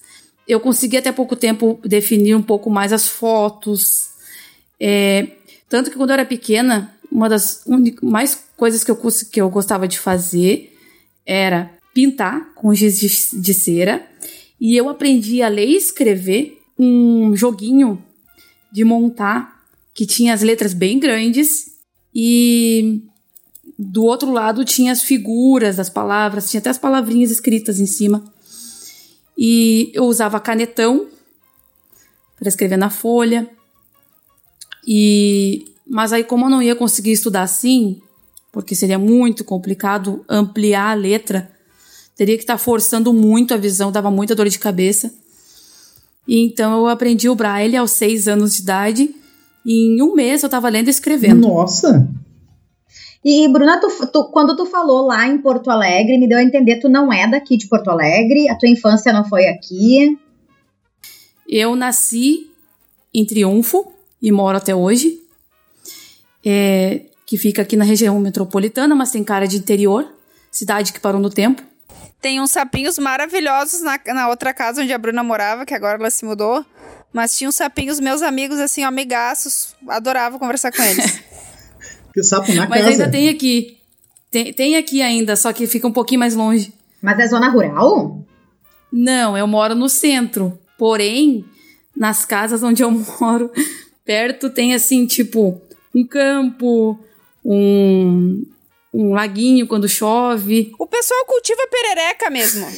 Eu 0.48 0.60
consegui 0.60 0.98
até 0.98 1.12
pouco 1.12 1.36
tempo 1.36 1.80
definir 1.84 2.36
um 2.36 2.42
pouco 2.42 2.70
mais 2.70 2.94
as 2.94 3.08
fotos. 3.08 4.10
É, 4.80 5.28
tanto 5.68 5.90
que 5.90 5.98
quando 5.98 6.12
eu 6.12 6.16
era 6.16 6.26
pequena, 6.26 6.94
uma 7.12 7.28
das 7.28 7.64
únicas 7.66 8.08
mais 8.08 8.38
coisas 8.56 8.84
que 8.84 8.92
eu, 8.92 8.98
que 9.32 9.42
eu 9.42 9.50
gostava 9.50 9.88
de 9.88 9.98
fazer 9.98 10.78
era 11.26 11.72
pintar 11.96 12.54
com 12.54 12.74
giz 12.76 13.00
de, 13.00 13.42
de 13.42 13.54
cera. 13.56 14.06
E 14.60 14.78
eu 14.78 14.88
aprendi 14.88 15.42
a 15.42 15.48
ler 15.48 15.68
e 15.68 15.76
escrever 15.76 16.61
um 16.84 17.36
joguinho 17.36 18.04
de 18.72 18.84
montar 18.84 19.62
que 19.94 20.06
tinha 20.06 20.34
as 20.34 20.42
letras 20.42 20.74
bem 20.74 21.00
grandes 21.00 21.78
e 22.14 23.04
do 23.78 24.04
outro 24.04 24.32
lado 24.32 24.66
tinha 24.66 24.92
as 24.92 25.04
figuras 25.04 25.76
das 25.76 25.90
palavras, 25.90 26.50
tinha 26.50 26.60
até 26.60 26.70
as 26.70 26.78
palavrinhas 26.80 27.30
escritas 27.30 27.80
em 27.80 27.86
cima. 27.86 28.24
E 29.38 29.92
eu 29.94 30.06
usava 30.06 30.40
canetão 30.40 31.08
para 32.38 32.50
escrever 32.50 32.78
na 32.78 32.90
folha. 32.90 33.48
E 34.88 35.66
mas 35.86 36.14
aí 36.14 36.24
como 36.24 36.46
eu 36.46 36.50
não 36.50 36.64
ia 36.64 36.76
conseguir 36.76 37.12
estudar 37.12 37.44
assim, 37.44 38.02
porque 38.52 38.74
seria 38.74 38.98
muito 38.98 39.44
complicado 39.44 40.26
ampliar 40.28 40.92
a 40.92 40.94
letra, 40.94 41.52
teria 42.16 42.38
que 42.38 42.44
estar 42.44 42.54
tá 42.54 42.58
forçando 42.58 43.14
muito 43.14 43.54
a 43.54 43.58
visão, 43.58 43.92
dava 43.92 44.10
muita 44.10 44.34
dor 44.34 44.48
de 44.48 44.58
cabeça. 44.58 45.14
E 46.28 46.40
então 46.46 46.80
eu 46.80 46.88
aprendi 46.88 47.28
o 47.30 47.36
braille 47.36 47.76
aos 47.76 47.92
seis 47.92 48.28
anos 48.28 48.56
de 48.56 48.62
idade. 48.62 49.16
E 49.66 49.96
em 49.96 50.02
um 50.02 50.14
mês 50.14 50.44
eu 50.44 50.48
estava 50.48 50.70
lendo 50.70 50.88
e 50.88 50.92
escrevendo. 50.92 51.48
Nossa! 51.48 52.10
E, 53.24 53.48
Bruna, 53.48 53.80
tu, 53.80 53.88
tu, 54.08 54.24
quando 54.32 54.56
tu 54.56 54.66
falou 54.66 55.06
lá 55.06 55.28
em 55.28 55.38
Porto 55.38 55.70
Alegre, 55.70 56.18
me 56.18 56.28
deu 56.28 56.40
a 56.40 56.44
entender 56.44 56.80
tu 56.80 56.90
não 56.90 57.14
é 57.14 57.30
daqui 57.30 57.56
de 57.56 57.68
Porto 57.68 57.90
Alegre, 57.90 58.50
a 58.50 58.58
tua 58.58 58.68
infância 58.68 59.14
não 59.14 59.24
foi 59.24 59.46
aqui. 59.46 60.18
Eu 61.48 61.76
nasci 61.76 62.50
em 63.14 63.24
Triunfo 63.24 63.92
e 64.20 64.32
moro 64.32 64.58
até 64.58 64.74
hoje. 64.74 65.20
É, 66.44 67.02
que 67.32 67.38
fica 67.38 67.62
aqui 67.62 67.78
na 67.78 67.86
região 67.86 68.20
metropolitana, 68.20 68.96
mas 68.96 69.12
tem 69.12 69.24
cara 69.24 69.48
de 69.48 69.58
interior, 69.58 70.06
cidade 70.52 70.92
que 70.92 71.00
parou 71.00 71.22
no 71.22 71.30
tempo. 71.30 71.62
Tem 72.22 72.40
uns 72.40 72.52
sapinhos 72.52 73.00
maravilhosos 73.00 73.82
na, 73.82 74.00
na 74.14 74.30
outra 74.30 74.54
casa 74.54 74.84
onde 74.84 74.94
a 74.94 74.98
Bruna 74.98 75.24
morava, 75.24 75.66
que 75.66 75.74
agora 75.74 75.98
ela 75.98 76.10
se 76.10 76.24
mudou. 76.24 76.64
Mas 77.12 77.36
tinha 77.38 77.50
uns 77.50 77.56
sapinhos, 77.56 78.00
meus 78.00 78.22
amigos, 78.22 78.60
assim, 78.60 78.84
amigaços, 78.84 79.76
adorava 79.88 80.40
conversar 80.40 80.72
com 80.72 80.82
eles. 80.82 81.22
Que 82.14 82.22
sapo 82.24 82.54
na 82.54 82.68
Mas 82.68 82.82
casa. 82.82 82.92
ainda 82.92 83.10
tem 83.10 83.30
aqui. 83.30 83.78
Tem, 84.30 84.54
tem 84.54 84.76
aqui 84.76 85.02
ainda, 85.02 85.36
só 85.38 85.54
que 85.54 85.66
fica 85.66 85.88
um 85.88 85.94
pouquinho 85.94 86.20
mais 86.20 86.36
longe. 86.36 86.74
Mas 87.02 87.18
é 87.20 87.28
zona 87.28 87.50
rural? 87.50 88.22
Não, 88.92 89.38
eu 89.38 89.48
moro 89.48 89.76
no 89.76 89.88
centro. 89.88 90.60
Porém, 90.78 91.46
nas 91.96 92.26
casas 92.26 92.64
onde 92.64 92.84
eu 92.84 92.92
moro, 93.20 93.50
perto 94.04 94.50
tem 94.50 94.74
assim, 94.74 95.06
tipo, 95.06 95.62
um 95.96 96.06
campo, 96.06 97.00
um, 97.46 98.46
um 98.94 99.14
laguinho 99.14 99.68
quando 99.68 99.88
chove. 99.88 100.74
O 100.78 100.86
pessoal 100.86 101.26
cultiva 101.26 101.62
perereca 101.70 102.30
mesmo. 102.30 102.68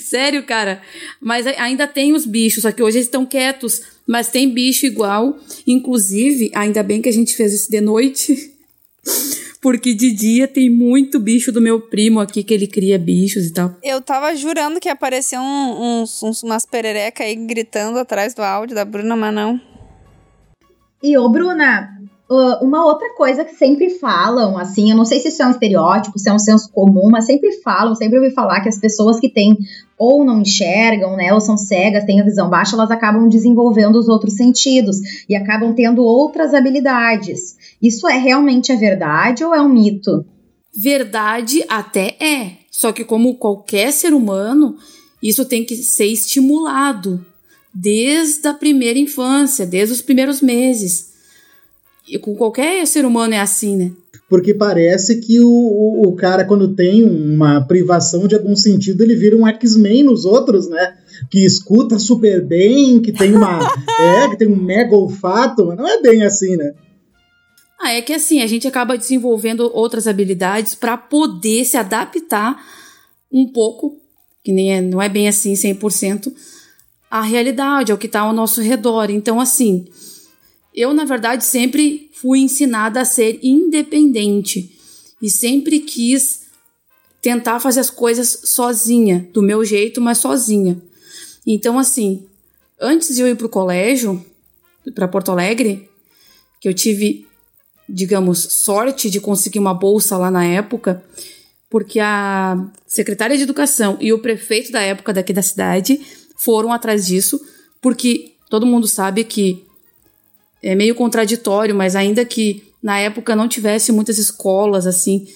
Sério, 0.00 0.44
cara. 0.44 0.82
Mas 1.20 1.46
ainda 1.46 1.86
tem 1.86 2.12
os 2.12 2.26
bichos, 2.26 2.62
só 2.62 2.72
que 2.72 2.82
hoje 2.82 2.98
eles 2.98 3.06
estão 3.06 3.24
quietos. 3.24 3.82
Mas 4.06 4.28
tem 4.28 4.52
bicho 4.52 4.86
igual. 4.86 5.38
Inclusive, 5.66 6.50
ainda 6.54 6.82
bem 6.82 7.00
que 7.00 7.08
a 7.08 7.12
gente 7.12 7.34
fez 7.34 7.54
isso 7.54 7.70
de 7.70 7.80
noite. 7.80 8.52
Porque 9.62 9.94
de 9.94 10.12
dia 10.12 10.46
tem 10.46 10.68
muito 10.68 11.18
bicho 11.18 11.50
do 11.50 11.58
meu 11.58 11.80
primo 11.80 12.20
aqui 12.20 12.44
que 12.44 12.52
ele 12.52 12.66
cria 12.66 12.98
bichos 12.98 13.46
e 13.46 13.52
tal. 13.52 13.74
Eu 13.82 14.02
tava 14.02 14.36
jurando 14.36 14.78
que 14.78 14.90
apareciam 14.90 15.42
uns, 15.42 16.22
uns, 16.22 16.42
umas 16.42 16.66
pererecas 16.66 17.26
aí 17.26 17.34
gritando 17.34 17.98
atrás 17.98 18.34
do 18.34 18.42
áudio 18.42 18.74
da 18.74 18.84
Bruna, 18.84 19.16
mas 19.16 19.34
não. 19.34 19.58
E 21.02 21.16
ô, 21.16 21.30
Bruna, 21.30 21.98
uma 22.60 22.84
outra 22.84 23.14
coisa 23.14 23.44
que 23.44 23.54
sempre 23.54 23.90
falam, 23.90 24.56
assim, 24.58 24.90
eu 24.90 24.96
não 24.96 25.04
sei 25.04 25.20
se 25.20 25.28
isso 25.28 25.42
é 25.42 25.46
um 25.46 25.50
estereótipo, 25.50 26.18
se 26.18 26.28
é 26.28 26.32
um 26.32 26.38
senso 26.38 26.70
comum, 26.70 27.08
mas 27.10 27.26
sempre 27.26 27.52
falam, 27.62 27.94
sempre 27.94 28.18
ouvi 28.18 28.30
falar 28.30 28.60
que 28.60 28.68
as 28.68 28.78
pessoas 28.78 29.18
que 29.18 29.28
têm 29.28 29.56
ou 29.98 30.24
não 30.24 30.40
enxergam, 30.40 31.16
né, 31.16 31.32
ou 31.32 31.40
são 31.40 31.56
cegas, 31.56 32.04
têm 32.04 32.20
a 32.20 32.24
visão 32.24 32.50
baixa, 32.50 32.76
elas 32.76 32.90
acabam 32.90 33.28
desenvolvendo 33.28 33.96
os 33.96 34.08
outros 34.08 34.34
sentidos 34.34 34.96
e 35.28 35.34
acabam 35.34 35.74
tendo 35.74 36.02
outras 36.02 36.52
habilidades. 36.52 37.56
Isso 37.80 38.08
é 38.08 38.18
realmente 38.18 38.72
a 38.72 38.76
verdade 38.76 39.44
ou 39.44 39.54
é 39.54 39.60
um 39.60 39.68
mito? 39.68 40.24
Verdade 40.76 41.64
até 41.68 42.16
é, 42.20 42.58
só 42.70 42.92
que 42.92 43.04
como 43.04 43.36
qualquer 43.36 43.92
ser 43.92 44.12
humano, 44.12 44.76
isso 45.22 45.44
tem 45.44 45.64
que 45.64 45.76
ser 45.76 46.06
estimulado 46.06 47.24
desde 47.72 48.46
a 48.46 48.54
primeira 48.54 48.98
infância, 48.98 49.66
desde 49.66 49.94
os 49.94 50.02
primeiros 50.02 50.40
meses. 50.40 51.13
E 52.08 52.18
com 52.18 52.34
qualquer 52.34 52.86
ser 52.86 53.04
humano 53.04 53.34
é 53.34 53.40
assim, 53.40 53.76
né? 53.76 53.92
Porque 54.28 54.54
parece 54.54 55.20
que 55.20 55.40
o, 55.40 55.48
o, 55.48 56.08
o 56.08 56.16
cara, 56.16 56.44
quando 56.44 56.74
tem 56.74 57.04
uma 57.04 57.60
privação 57.66 58.26
de 58.26 58.34
algum 58.34 58.56
sentido, 58.56 59.02
ele 59.02 59.14
vira 59.14 59.36
um 59.36 59.46
X-Men 59.46 60.02
nos 60.02 60.24
outros, 60.24 60.68
né? 60.68 60.96
Que 61.30 61.44
escuta 61.44 61.98
super 61.98 62.44
bem, 62.44 63.00
que 63.00 63.12
tem 63.12 63.34
uma. 63.34 63.60
é, 64.00 64.28
que 64.28 64.36
tem 64.36 64.48
um 64.48 64.56
mega 64.56 64.94
olfato, 64.94 65.66
mas 65.66 65.76
não 65.76 65.86
é 65.86 66.00
bem 66.00 66.24
assim, 66.24 66.56
né? 66.56 66.72
Ah, 67.80 67.92
é 67.92 68.00
que 68.00 68.12
assim, 68.12 68.40
a 68.40 68.46
gente 68.46 68.66
acaba 68.66 68.96
desenvolvendo 68.96 69.70
outras 69.74 70.06
habilidades 70.06 70.74
para 70.74 70.96
poder 70.96 71.64
se 71.64 71.76
adaptar 71.76 72.56
um 73.30 73.46
pouco, 73.46 73.98
que 74.42 74.52
nem 74.52 74.74
é, 74.74 74.80
não 74.80 75.02
é 75.02 75.08
bem 75.08 75.28
assim 75.28 75.52
100%, 75.52 76.32
à 77.10 77.20
realidade, 77.20 77.92
ao 77.92 77.98
que 77.98 78.06
está 78.06 78.20
ao 78.20 78.32
nosso 78.32 78.60
redor. 78.62 79.10
Então, 79.10 79.38
assim, 79.38 79.86
eu, 80.74 80.92
na 80.92 81.04
verdade, 81.04 81.44
sempre 81.44 82.10
fui 82.12 82.40
ensinada 82.40 83.00
a 83.00 83.04
ser 83.04 83.38
independente 83.42 84.76
e 85.22 85.30
sempre 85.30 85.80
quis 85.80 86.42
tentar 87.22 87.60
fazer 87.60 87.80
as 87.80 87.90
coisas 87.90 88.40
sozinha, 88.44 89.28
do 89.32 89.40
meu 89.40 89.64
jeito, 89.64 90.00
mas 90.00 90.18
sozinha. 90.18 90.82
Então, 91.46 91.78
assim, 91.78 92.26
antes 92.80 93.14
de 93.14 93.22
eu 93.22 93.28
ir 93.28 93.36
para 93.36 93.46
o 93.46 93.50
colégio, 93.50 94.24
para 94.94 95.08
Porto 95.08 95.30
Alegre, 95.30 95.88
que 96.60 96.68
eu 96.68 96.74
tive, 96.74 97.26
digamos, 97.88 98.40
sorte 98.40 99.08
de 99.08 99.20
conseguir 99.20 99.58
uma 99.58 99.72
bolsa 99.72 100.18
lá 100.18 100.30
na 100.30 100.44
época, 100.44 101.02
porque 101.70 102.00
a 102.00 102.70
secretária 102.86 103.36
de 103.36 103.42
educação 103.42 103.96
e 104.00 104.12
o 104.12 104.18
prefeito 104.18 104.72
da 104.72 104.80
época 104.80 105.12
daqui 105.12 105.32
da 105.32 105.42
cidade 105.42 106.00
foram 106.36 106.72
atrás 106.72 107.06
disso, 107.06 107.40
porque 107.80 108.34
todo 108.50 108.66
mundo 108.66 108.86
sabe 108.86 109.24
que 109.24 109.63
é 110.64 110.74
meio 110.74 110.94
contraditório, 110.94 111.74
mas 111.74 111.94
ainda 111.94 112.24
que 112.24 112.64
na 112.82 112.98
época 112.98 113.36
não 113.36 113.46
tivesse 113.46 113.92
muitas 113.92 114.16
escolas 114.16 114.86
assim 114.86 115.26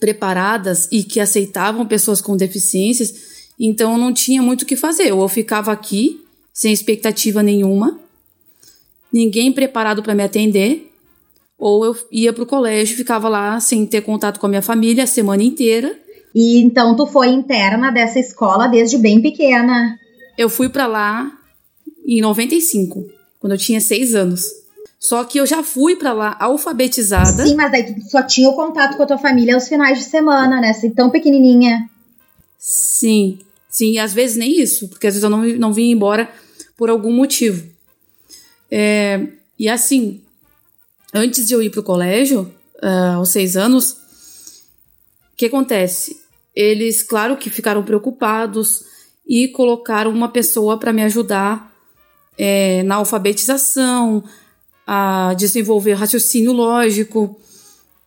preparadas 0.00 0.88
e 0.90 1.02
que 1.02 1.20
aceitavam 1.20 1.86
pessoas 1.86 2.22
com 2.22 2.34
deficiências, 2.34 3.52
então 3.60 3.98
não 3.98 4.12
tinha 4.12 4.40
muito 4.40 4.62
o 4.62 4.66
que 4.66 4.76
fazer. 4.76 5.12
Ou 5.12 5.20
eu 5.20 5.28
ficava 5.28 5.70
aqui 5.70 6.24
sem 6.54 6.72
expectativa 6.72 7.42
nenhuma, 7.42 8.00
ninguém 9.12 9.52
preparado 9.52 10.02
para 10.02 10.14
me 10.14 10.22
atender, 10.22 10.90
ou 11.58 11.84
eu 11.84 11.96
ia 12.10 12.32
para 12.32 12.44
o 12.44 12.46
colégio, 12.46 12.96
ficava 12.96 13.28
lá 13.28 13.60
sem 13.60 13.84
ter 13.84 14.00
contato 14.00 14.40
com 14.40 14.46
a 14.46 14.48
minha 14.48 14.62
família 14.62 15.04
a 15.04 15.06
semana 15.06 15.42
inteira. 15.42 15.94
E 16.34 16.62
então 16.62 16.96
tu 16.96 17.06
foi 17.06 17.28
interna 17.28 17.90
dessa 17.90 18.18
escola 18.18 18.68
desde 18.68 18.96
bem 18.96 19.20
pequena. 19.20 19.98
Eu 20.38 20.48
fui 20.48 20.70
para 20.70 20.86
lá 20.86 21.30
em 22.06 22.22
95 22.22 23.17
quando 23.38 23.52
eu 23.52 23.58
tinha 23.58 23.80
seis 23.80 24.14
anos. 24.14 24.44
Só 24.98 25.22
que 25.24 25.38
eu 25.38 25.46
já 25.46 25.62
fui 25.62 25.94
para 25.94 26.12
lá 26.12 26.36
alfabetizada. 26.40 27.46
Sim, 27.46 27.54
mas 27.54 27.72
aí 27.72 27.94
tu 27.94 28.10
só 28.10 28.22
tinha 28.22 28.48
o 28.48 28.56
contato 28.56 28.96
com 28.96 29.02
a 29.02 29.06
tua 29.06 29.18
família 29.18 29.54
aos 29.54 29.68
finais 29.68 29.98
de 29.98 30.04
semana, 30.04 30.60
né? 30.60 30.70
Assim, 30.70 30.90
tão 30.90 31.08
pequenininha. 31.08 31.88
Sim, 32.58 33.38
sim, 33.70 33.92
e 33.92 33.98
às 33.98 34.12
vezes 34.12 34.36
nem 34.36 34.60
isso, 34.60 34.88
porque 34.88 35.06
às 35.06 35.14
vezes 35.14 35.22
eu 35.22 35.30
não, 35.30 35.44
não 35.44 35.72
vim 35.72 35.90
embora 35.90 36.28
por 36.76 36.90
algum 36.90 37.12
motivo. 37.12 37.64
É, 38.70 39.24
e 39.56 39.68
assim, 39.68 40.20
antes 41.14 41.46
de 41.46 41.54
eu 41.54 41.62
ir 41.62 41.70
pro 41.70 41.82
colégio, 41.82 42.52
uh, 42.82 43.16
aos 43.16 43.28
seis 43.30 43.56
anos, 43.56 43.92
o 45.32 45.36
que 45.36 45.46
acontece? 45.46 46.20
Eles, 46.54 47.02
claro 47.02 47.36
que 47.36 47.48
ficaram 47.50 47.84
preocupados 47.84 48.82
e 49.26 49.48
colocaram 49.48 50.10
uma 50.10 50.28
pessoa 50.28 50.78
para 50.78 50.92
me 50.92 51.02
ajudar 51.02 51.67
é, 52.38 52.84
na 52.84 52.94
alfabetização, 52.94 54.22
a 54.86 55.34
desenvolver 55.34 55.94
raciocínio 55.94 56.52
lógico. 56.52 57.38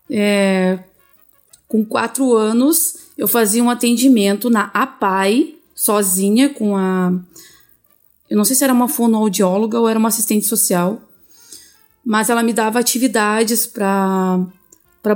É, 0.10 0.80
com 1.68 1.86
quatro 1.86 2.36
anos, 2.36 2.96
eu 3.18 3.28
fazia 3.28 3.64
um 3.64 3.70
atendimento 3.70 4.50
na 4.50 4.72
APAI, 4.74 5.56
sozinha, 5.76 6.50
com 6.50 6.76
a. 6.76 7.14
Eu 8.30 8.38
não 8.38 8.46
sei 8.46 8.56
se 8.56 8.64
era 8.64 8.74
uma 8.74 8.88
fonoaudióloga 8.88 9.80
ou 9.80 9.88
era 9.88 10.00
uma 10.00 10.08
assistente 10.08 10.48
social, 10.48 11.02
mas 12.04 12.30
ela 12.30 12.42
me 12.42 12.54
dava 12.54 12.80
atividades 12.80 13.68
para 13.68 14.48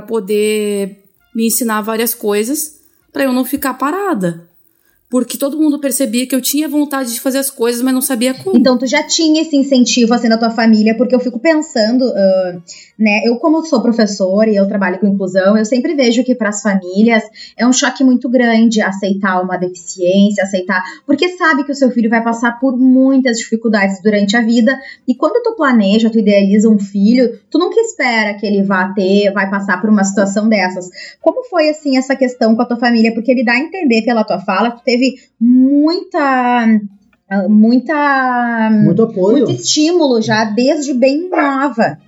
poder 0.06 1.02
me 1.34 1.46
ensinar 1.46 1.80
várias 1.80 2.14
coisas, 2.14 2.80
para 3.12 3.24
eu 3.24 3.32
não 3.32 3.44
ficar 3.44 3.74
parada. 3.74 4.45
Porque 5.08 5.38
todo 5.38 5.56
mundo 5.56 5.78
percebia 5.78 6.26
que 6.26 6.34
eu 6.34 6.40
tinha 6.40 6.68
vontade 6.68 7.12
de 7.12 7.20
fazer 7.20 7.38
as 7.38 7.50
coisas, 7.50 7.80
mas 7.80 7.94
não 7.94 8.00
sabia 8.00 8.34
como. 8.34 8.58
Então 8.58 8.76
tu 8.76 8.86
já 8.86 9.04
tinha 9.04 9.42
esse 9.42 9.56
incentivo 9.56 10.12
assim 10.12 10.28
na 10.28 10.36
tua 10.36 10.50
família, 10.50 10.96
porque 10.96 11.14
eu 11.14 11.20
fico 11.20 11.38
pensando, 11.38 12.08
uh, 12.08 12.62
né? 12.98 13.22
Eu 13.24 13.36
como 13.36 13.64
sou 13.64 13.80
professora 13.80 14.50
e 14.50 14.56
eu 14.56 14.66
trabalho 14.66 14.98
com 14.98 15.06
inclusão, 15.06 15.56
eu 15.56 15.64
sempre 15.64 15.94
vejo 15.94 16.24
que 16.24 16.34
para 16.34 16.48
as 16.48 16.60
famílias 16.60 17.22
é 17.56 17.66
um 17.66 17.72
choque 17.72 18.02
muito 18.02 18.28
grande 18.28 18.82
aceitar 18.82 19.40
uma 19.40 19.56
deficiência, 19.56 20.42
aceitar, 20.42 20.82
porque 21.06 21.28
sabe 21.36 21.62
que 21.64 21.72
o 21.72 21.74
seu 21.74 21.90
filho 21.90 22.10
vai 22.10 22.22
passar 22.22 22.58
por 22.58 22.76
muitas 22.76 23.38
dificuldades 23.38 24.02
durante 24.02 24.36
a 24.36 24.42
vida 24.42 24.76
e 25.06 25.14
quando 25.14 25.40
tu 25.42 25.54
planeja, 25.54 26.10
tu 26.10 26.18
idealiza 26.18 26.68
um 26.68 26.78
filho, 26.78 27.38
tu 27.48 27.58
nunca 27.58 27.80
espera 27.80 28.34
que 28.34 28.44
ele 28.44 28.62
vá 28.62 28.92
ter, 28.92 29.32
vai 29.32 29.48
passar 29.48 29.80
por 29.80 29.88
uma 29.88 30.02
situação 30.02 30.48
dessas. 30.48 30.88
Como 31.20 31.44
foi 31.44 31.68
assim 31.68 31.96
essa 31.96 32.16
questão 32.16 32.56
com 32.56 32.62
a 32.62 32.66
tua 32.66 32.76
família? 32.76 33.14
Porque 33.14 33.34
me 33.34 33.44
dá 33.44 33.52
a 33.52 33.60
entender 33.60 34.02
pela 34.02 34.24
tua 34.24 34.40
fala 34.40 34.72
que 34.72 34.78
tu 34.78 34.84
teve 34.84 34.95
muita 35.40 36.80
muita 37.48 38.70
muito 38.84 39.02
apoio, 39.02 39.46
muito 39.46 39.60
estímulo 39.60 40.22
já 40.22 40.44
desde 40.44 40.94
bem 40.94 41.28
nova. 41.28 41.98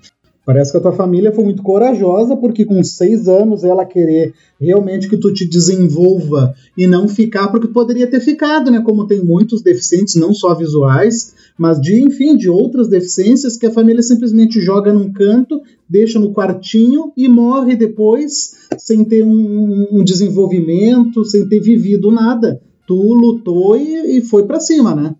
Parece 0.48 0.70
que 0.70 0.78
a 0.78 0.80
tua 0.80 0.92
família 0.92 1.30
foi 1.30 1.44
muito 1.44 1.62
corajosa, 1.62 2.34
porque 2.34 2.64
com 2.64 2.82
seis 2.82 3.28
anos 3.28 3.64
ela 3.64 3.84
querer 3.84 4.32
realmente 4.58 5.06
que 5.06 5.18
tu 5.18 5.30
te 5.30 5.46
desenvolva 5.46 6.54
e 6.74 6.86
não 6.86 7.06
ficar, 7.06 7.48
porque 7.48 7.68
poderia 7.68 8.06
ter 8.06 8.18
ficado, 8.20 8.70
né? 8.70 8.80
Como 8.80 9.06
tem 9.06 9.22
muitos 9.22 9.60
deficientes, 9.60 10.14
não 10.14 10.32
só 10.32 10.54
visuais, 10.54 11.34
mas 11.58 11.78
de, 11.78 12.00
enfim, 12.00 12.34
de 12.34 12.48
outras 12.48 12.88
deficiências 12.88 13.58
que 13.58 13.66
a 13.66 13.70
família 13.70 14.02
simplesmente 14.02 14.58
joga 14.58 14.90
num 14.90 15.12
canto, 15.12 15.60
deixa 15.86 16.18
no 16.18 16.32
quartinho 16.32 17.12
e 17.14 17.28
morre 17.28 17.76
depois 17.76 18.54
sem 18.78 19.04
ter 19.04 19.22
um, 19.22 19.86
um 19.92 20.02
desenvolvimento, 20.02 21.26
sem 21.26 21.46
ter 21.46 21.60
vivido 21.60 22.10
nada. 22.10 22.58
Tu 22.88 22.94
lutou 22.94 23.76
e, 23.76 24.16
e 24.16 24.22
foi 24.22 24.46
para 24.46 24.58
cima, 24.58 24.94
né? 24.94 25.14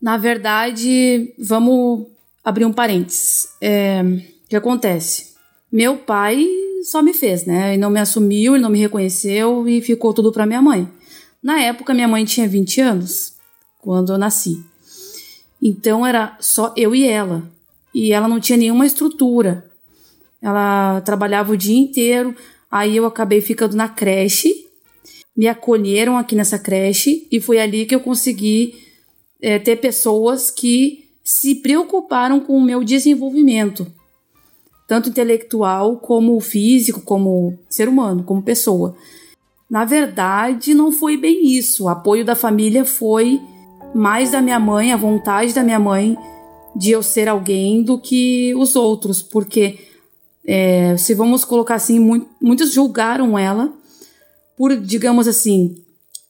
Na 0.00 0.16
verdade, 0.16 1.34
vamos 1.38 2.06
abrir 2.42 2.64
um 2.64 2.72
parênteses. 2.72 3.48
É, 3.60 4.02
o 4.02 4.48
que 4.48 4.56
acontece? 4.56 5.34
Meu 5.70 5.98
pai 5.98 6.46
só 6.82 7.02
me 7.02 7.12
fez, 7.12 7.44
né? 7.44 7.74
Ele 7.74 7.82
não 7.82 7.90
me 7.90 8.00
assumiu, 8.00 8.54
ele 8.54 8.62
não 8.62 8.70
me 8.70 8.78
reconheceu 8.78 9.68
e 9.68 9.82
ficou 9.82 10.14
tudo 10.14 10.32
para 10.32 10.46
minha 10.46 10.62
mãe. 10.62 10.88
Na 11.42 11.60
época, 11.60 11.92
minha 11.92 12.08
mãe 12.08 12.24
tinha 12.24 12.48
20 12.48 12.80
anos, 12.80 13.34
quando 13.82 14.14
eu 14.14 14.18
nasci. 14.18 14.64
Então 15.60 16.06
era 16.06 16.34
só 16.40 16.72
eu 16.78 16.94
e 16.94 17.06
ela. 17.06 17.42
E 17.94 18.10
ela 18.10 18.26
não 18.26 18.40
tinha 18.40 18.56
nenhuma 18.56 18.86
estrutura. 18.86 19.70
Ela 20.40 21.02
trabalhava 21.02 21.52
o 21.52 21.56
dia 21.58 21.78
inteiro. 21.78 22.34
Aí 22.70 22.96
eu 22.96 23.04
acabei 23.04 23.42
ficando 23.42 23.76
na 23.76 23.86
creche. 23.86 24.63
Me 25.36 25.48
acolheram 25.48 26.16
aqui 26.16 26.34
nessa 26.34 26.58
creche 26.58 27.26
e 27.30 27.40
foi 27.40 27.58
ali 27.58 27.86
que 27.86 27.94
eu 27.94 28.00
consegui 28.00 28.74
é, 29.42 29.58
ter 29.58 29.76
pessoas 29.76 30.50
que 30.50 31.04
se 31.24 31.56
preocuparam 31.56 32.38
com 32.40 32.56
o 32.56 32.62
meu 32.62 32.84
desenvolvimento, 32.84 33.86
tanto 34.86 35.08
intelectual 35.08 35.96
como 35.96 36.38
físico, 36.40 37.00
como 37.00 37.58
ser 37.68 37.88
humano, 37.88 38.22
como 38.22 38.42
pessoa. 38.42 38.94
Na 39.68 39.84
verdade, 39.84 40.74
não 40.74 40.92
foi 40.92 41.16
bem 41.16 41.46
isso. 41.46 41.84
O 41.84 41.88
apoio 41.88 42.24
da 42.24 42.36
família 42.36 42.84
foi 42.84 43.40
mais 43.94 44.32
da 44.32 44.42
minha 44.42 44.60
mãe, 44.60 44.92
a 44.92 44.96
vontade 44.96 45.54
da 45.54 45.62
minha 45.62 45.78
mãe 45.78 46.16
de 46.76 46.90
eu 46.90 47.02
ser 47.02 47.28
alguém 47.28 47.82
do 47.82 47.98
que 47.98 48.54
os 48.56 48.76
outros, 48.76 49.22
porque 49.22 49.78
é, 50.46 50.96
se 50.96 51.14
vamos 51.14 51.44
colocar 51.44 51.76
assim, 51.76 51.98
muitos 52.40 52.72
julgaram 52.72 53.38
ela 53.38 53.72
por, 54.56 54.76
digamos 54.76 55.28
assim, 55.28 55.74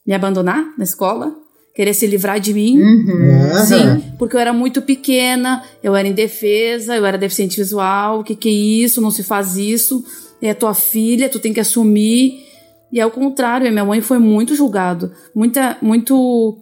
me 0.06 0.14
abandonar 0.14 0.64
na 0.76 0.84
escola, 0.84 1.34
querer 1.74 1.94
se 1.94 2.06
livrar 2.06 2.38
de 2.38 2.54
mim. 2.54 2.80
Uhum. 2.80 3.64
Sim, 3.66 4.12
porque 4.18 4.36
eu 4.36 4.40
era 4.40 4.52
muito 4.52 4.80
pequena, 4.82 5.62
eu 5.82 5.96
era 5.96 6.06
indefesa, 6.06 6.96
eu 6.96 7.04
era 7.04 7.18
deficiente 7.18 7.56
visual, 7.56 8.20
o 8.20 8.24
que 8.24 8.36
que 8.36 8.48
é 8.48 8.52
isso? 8.52 9.00
Não 9.00 9.10
se 9.10 9.22
faz 9.22 9.56
isso. 9.56 10.04
É 10.40 10.52
tua 10.52 10.74
filha, 10.74 11.28
tu 11.28 11.38
tem 11.38 11.52
que 11.52 11.60
assumir. 11.60 12.44
E 12.92 13.00
ao 13.00 13.10
contrário, 13.10 13.70
minha 13.72 13.84
mãe 13.84 14.00
foi 14.00 14.18
muito 14.18 14.54
julgado, 14.54 15.10
muita 15.34 15.76
muito 15.82 16.58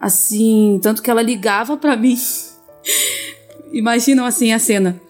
assim, 0.00 0.80
tanto 0.82 1.02
que 1.02 1.10
ela 1.10 1.22
ligava 1.22 1.76
para 1.76 1.96
mim. 1.96 2.16
Imaginam 3.72 4.24
assim 4.24 4.52
a 4.52 4.58
cena. 4.58 5.00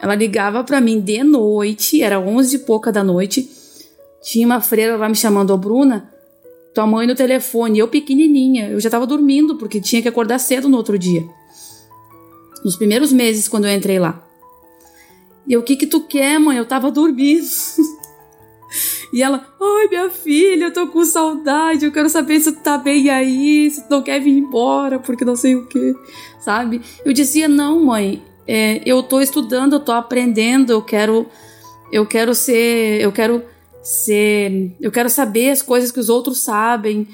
Ela 0.00 0.14
ligava 0.14 0.62
para 0.62 0.80
mim 0.80 1.00
de 1.00 1.24
noite, 1.24 2.02
era 2.02 2.20
onze 2.20 2.56
e 2.56 2.58
pouca 2.60 2.92
da 2.92 3.02
noite. 3.02 3.50
Tinha 4.26 4.44
uma 4.44 4.60
freira 4.60 4.96
lá 4.96 5.08
me 5.08 5.14
chamando, 5.14 5.54
ô 5.54 5.56
Bruna, 5.56 6.12
tua 6.74 6.84
mãe 6.84 7.06
no 7.06 7.14
telefone, 7.14 7.78
eu 7.78 7.86
pequenininha, 7.86 8.68
eu 8.70 8.80
já 8.80 8.90
tava 8.90 9.06
dormindo 9.06 9.54
porque 9.56 9.80
tinha 9.80 10.02
que 10.02 10.08
acordar 10.08 10.40
cedo 10.40 10.68
no 10.68 10.76
outro 10.76 10.98
dia. 10.98 11.24
Nos 12.64 12.74
primeiros 12.74 13.12
meses 13.12 13.46
quando 13.46 13.68
eu 13.68 13.72
entrei 13.72 14.00
lá. 14.00 14.26
E 15.46 15.56
o 15.56 15.62
que 15.62 15.76
que 15.76 15.86
tu 15.86 16.00
quer, 16.00 16.40
mãe? 16.40 16.58
Eu 16.58 16.66
tava 16.66 16.90
dormindo. 16.90 17.46
e 19.14 19.22
ela, 19.22 19.46
ai 19.60 19.86
minha 19.86 20.10
filha, 20.10 20.64
eu 20.64 20.72
tô 20.72 20.88
com 20.88 21.04
saudade, 21.04 21.84
eu 21.84 21.92
quero 21.92 22.08
saber 22.08 22.40
se 22.40 22.50
tu 22.50 22.60
tá 22.60 22.76
bem 22.76 23.08
aí, 23.08 23.70
se 23.70 23.86
tu 23.86 23.90
não 23.92 24.02
quer 24.02 24.20
vir 24.20 24.36
embora, 24.36 24.98
porque 24.98 25.24
não 25.24 25.36
sei 25.36 25.54
o 25.54 25.66
que, 25.66 25.94
sabe? 26.40 26.82
Eu 27.04 27.12
dizia, 27.12 27.46
não, 27.46 27.84
mãe, 27.84 28.24
é, 28.44 28.82
eu 28.84 29.04
tô 29.04 29.20
estudando, 29.20 29.74
eu 29.74 29.80
tô 29.80 29.92
aprendendo, 29.92 30.72
eu 30.72 30.82
quero, 30.82 31.26
eu 31.92 32.04
quero 32.04 32.34
ser, 32.34 33.00
eu 33.00 33.12
quero 33.12 33.54
ser. 33.86 34.72
Eu 34.80 34.90
quero 34.90 35.08
saber 35.08 35.50
as 35.50 35.62
coisas 35.62 35.92
que 35.92 36.00
os 36.00 36.08
outros 36.08 36.40
sabem. 36.40 37.06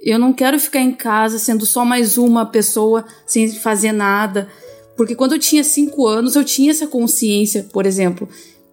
Eu 0.00 0.20
não 0.20 0.32
quero 0.32 0.58
ficar 0.58 0.78
em 0.78 0.92
casa 0.92 1.36
sendo 1.36 1.66
só 1.66 1.84
mais 1.84 2.16
uma 2.16 2.46
pessoa 2.46 3.04
sem 3.26 3.50
fazer 3.50 3.90
nada. 3.90 4.48
Porque 4.96 5.16
quando 5.16 5.32
eu 5.32 5.38
tinha 5.38 5.64
cinco 5.64 6.06
anos, 6.06 6.36
eu 6.36 6.44
tinha 6.44 6.70
essa 6.70 6.86
consciência, 6.86 7.68
por 7.72 7.86
exemplo. 7.86 8.28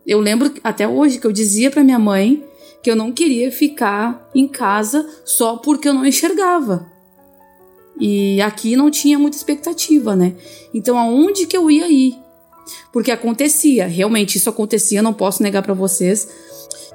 Eu 0.05 0.19
lembro 0.19 0.53
até 0.63 0.87
hoje 0.87 1.17
que 1.17 1.25
eu 1.25 1.31
dizia 1.31 1.71
para 1.71 1.83
minha 1.83 1.97
mãe 1.97 2.45
que 2.83 2.91
eu 2.91 2.95
não 2.95 3.11
queria 3.11 3.51
ficar 3.51 4.29
em 4.33 4.47
casa 4.47 5.07
só 5.25 5.57
porque 5.57 5.89
eu 5.89 5.93
não 5.93 6.05
enxergava. 6.05 6.85
E 7.99 8.39
aqui 8.41 8.75
não 8.75 8.91
tinha 8.91 9.17
muita 9.17 9.37
expectativa, 9.37 10.15
né? 10.15 10.35
Então 10.71 10.99
aonde 10.99 11.47
que 11.47 11.57
eu 11.57 11.69
ia 11.69 11.89
ir? 11.89 12.15
Porque 12.93 13.11
acontecia, 13.11 13.87
realmente 13.87 14.37
isso 14.37 14.49
acontecia, 14.49 15.01
não 15.01 15.13
posso 15.13 15.41
negar 15.41 15.63
para 15.63 15.73
vocês 15.73 16.29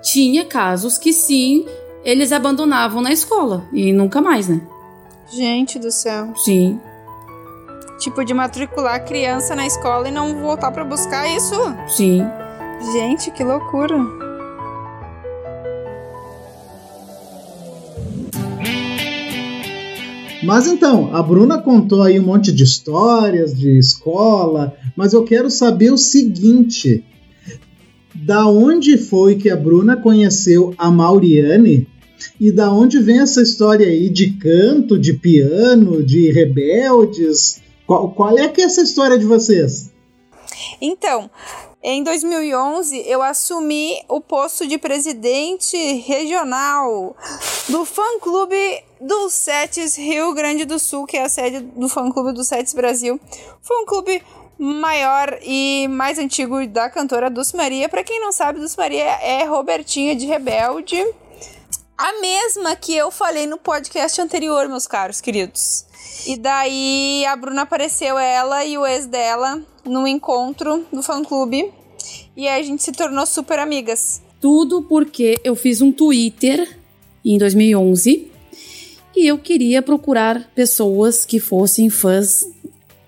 tinha 0.03 0.45
casos 0.45 0.99
que 0.99 1.13
sim, 1.13 1.65
eles 2.05 2.33
abandonavam 2.33 3.01
na 3.01 3.13
escola 3.13 3.65
e 3.73 3.93
nunca 3.93 4.21
mais, 4.21 4.49
né? 4.49 4.61
Gente 5.33 5.79
do 5.79 5.91
céu. 5.91 6.33
Sim. 6.37 6.79
Tipo, 7.99 8.25
de 8.25 8.35
matricular 8.35 8.97
a 8.97 9.01
criança 9.01 9.55
na 9.57 9.67
escola 9.67 10.09
e 10.09 10.13
não 10.13 10.41
voltar 10.41 10.71
para 10.71 10.85
buscar 10.85 11.27
isso? 11.29 11.55
Sim. 11.89 12.23
Gente, 12.93 13.31
que 13.31 13.43
loucura. 13.43 13.97
Mas 20.45 20.67
então, 20.67 21.15
a 21.15 21.23
Bruna 21.23 21.63
contou 21.63 22.03
aí 22.03 22.21
um 22.21 22.25
monte 22.25 22.53
de 22.53 22.65
histórias 22.65 23.55
de 23.55 23.79
escola, 23.79 24.77
mas 24.95 25.15
eu 25.15 25.25
quero 25.25 25.51
saber 25.51 25.91
o 25.91 25.97
seguinte: 25.97 27.03
da 28.15 28.47
onde 28.47 28.97
foi 28.97 29.37
que 29.37 29.51
a 29.51 29.57
Bruna 29.57 29.97
conheceu 29.97 30.75
a 30.79 30.91
Mauriane 30.91 31.89
e 32.41 32.53
da 32.53 32.73
onde 32.73 33.01
vem 33.01 33.21
essa 33.21 33.43
história 33.43 33.87
aí 33.87 34.09
de 34.09 34.33
canto, 34.33 34.99
de 34.99 35.13
piano, 35.15 36.03
de 36.03 36.31
rebeldes? 36.31 37.61
Qual, 37.87 38.11
qual 38.13 38.39
é 38.39 38.49
que 38.49 38.61
é 38.61 38.65
essa 38.65 38.83
história 38.83 39.19
de 39.19 39.25
vocês? 39.25 39.93
Então, 40.81 41.31
em 41.83 42.03
2011, 42.03 43.05
eu 43.07 43.23
assumi 43.23 43.95
o 44.09 44.21
posto 44.21 44.67
de 44.67 44.79
presidente 44.79 45.77
regional 45.99 47.15
do 47.69 47.85
fã-clube 47.85 48.83
do 49.01 49.29
Setes 49.29 49.97
Rio 49.97 50.33
Grande 50.33 50.65
do 50.65 50.79
Sul, 50.79 51.05
que 51.05 51.17
é 51.17 51.25
a 51.25 51.29
sede 51.29 51.61
do 51.61 51.89
fã-clube 51.89 52.33
do 52.33 52.43
Setes 52.43 52.73
Brasil. 52.73 53.21
Fã-clube 53.61 54.23
maior 54.59 55.39
e 55.43 55.87
mais 55.89 56.19
antigo 56.19 56.67
da 56.67 56.89
cantora 56.89 57.31
Dulce 57.31 57.57
Maria. 57.57 57.89
Para 57.89 58.05
quem 58.05 58.21
não 58.21 58.33
sabe, 58.33 58.59
Dulce 58.59 58.77
Maria 58.77 59.05
é 59.05 59.45
Robertinha 59.45 60.15
de 60.15 60.27
Rebelde. 60.27 60.97
A 61.97 62.21
mesma 62.21 62.75
que 62.75 62.95
eu 62.95 63.11
falei 63.11 63.47
no 63.47 63.57
podcast 63.57 64.21
anterior, 64.21 64.69
meus 64.69 64.87
caros 64.87 65.21
queridos. 65.21 65.85
E 66.27 66.37
daí 66.37 67.25
a 67.27 67.37
Bruna 67.37 67.63
apareceu, 67.63 68.19
ela 68.19 68.65
e 68.65 68.77
o 68.77 68.87
ex 68.87 69.07
dela, 69.07 69.63
num 69.85 70.07
encontro 70.07 70.85
do 70.93 71.03
fã-clube. 71.03 71.73
E 72.37 72.49
aí 72.49 72.61
a 72.61 72.65
gente 72.65 72.83
se 72.83 72.93
tornou 72.93 73.25
super 73.27 73.59
amigas. 73.59 74.21
Tudo 74.41 74.83
porque 74.83 75.39
eu 75.45 75.55
fiz 75.55 75.81
um 75.81 75.93
Twitter 75.93 76.79
em 77.25 77.39
2011 77.39 78.31
e 79.17 79.27
eu 79.27 79.39
queria 79.39 79.81
procurar 79.81 80.51
pessoas 80.55 81.25
que 81.25 81.39
fossem 81.39 81.89
fãs 81.89 82.45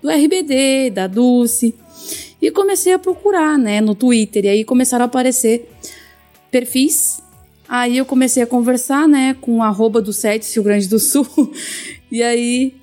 do 0.07 0.25
RBD, 0.25 0.91
da 0.91 1.07
Dulce. 1.07 1.75
E 2.41 2.51
comecei 2.51 2.93
a 2.93 2.99
procurar, 2.99 3.57
né, 3.57 3.81
no 3.81 3.95
Twitter. 3.95 4.45
E 4.45 4.49
aí 4.49 4.63
começaram 4.63 5.03
a 5.03 5.07
aparecer 5.07 5.69
perfis 6.49 7.21
Aí 7.69 7.97
eu 7.97 8.05
comecei 8.05 8.41
a 8.41 8.47
conversar, 8.47 9.07
né, 9.07 9.35
com 9.41 9.57
o 9.57 9.63
arroba 9.63 10.01
do 10.01 10.13
site 10.13 10.53
Rio 10.53 10.63
Grande 10.63 10.87
do 10.87 10.99
Sul. 10.99 11.27
e 12.09 12.23
aí 12.23 12.73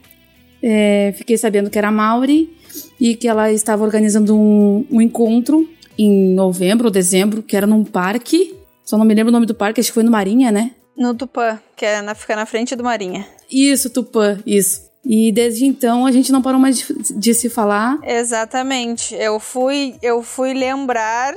é, 0.62 1.14
fiquei 1.16 1.38
sabendo 1.38 1.70
que 1.70 1.78
era 1.78 1.88
a 1.88 1.92
Mauri 1.92 2.54
e 3.00 3.14
que 3.14 3.26
ela 3.26 3.50
estava 3.50 3.82
organizando 3.82 4.36
um, 4.36 4.84
um 4.90 5.00
encontro 5.00 5.68
em 5.96 6.34
novembro 6.34 6.86
ou 6.86 6.90
dezembro, 6.90 7.42
que 7.42 7.56
era 7.56 7.66
num 7.66 7.84
parque. 7.84 8.54
Só 8.84 8.98
não 8.98 9.06
me 9.06 9.14
lembro 9.14 9.30
o 9.30 9.32
nome 9.32 9.46
do 9.46 9.54
parque, 9.54 9.80
acho 9.80 9.88
que 9.88 9.94
foi 9.94 10.02
no 10.02 10.10
Marinha, 10.10 10.52
né? 10.52 10.72
No 10.96 11.14
Tupã, 11.14 11.58
que 11.74 11.86
é 11.86 12.02
na, 12.02 12.14
fica 12.14 12.36
na 12.36 12.44
frente 12.44 12.76
do 12.76 12.84
Marinha. 12.84 13.26
Isso, 13.50 13.88
Tupã, 13.88 14.38
isso. 14.44 14.82
E 15.04 15.30
desde 15.30 15.66
então 15.66 16.06
a 16.06 16.12
gente 16.12 16.32
não 16.32 16.40
parou 16.40 16.58
mais 16.58 16.78
de, 16.78 17.14
de 17.14 17.34
se 17.34 17.50
falar. 17.50 17.98
Exatamente. 18.02 19.14
Eu 19.14 19.38
fui, 19.38 19.96
eu 20.02 20.22
fui 20.22 20.54
lembrar 20.54 21.34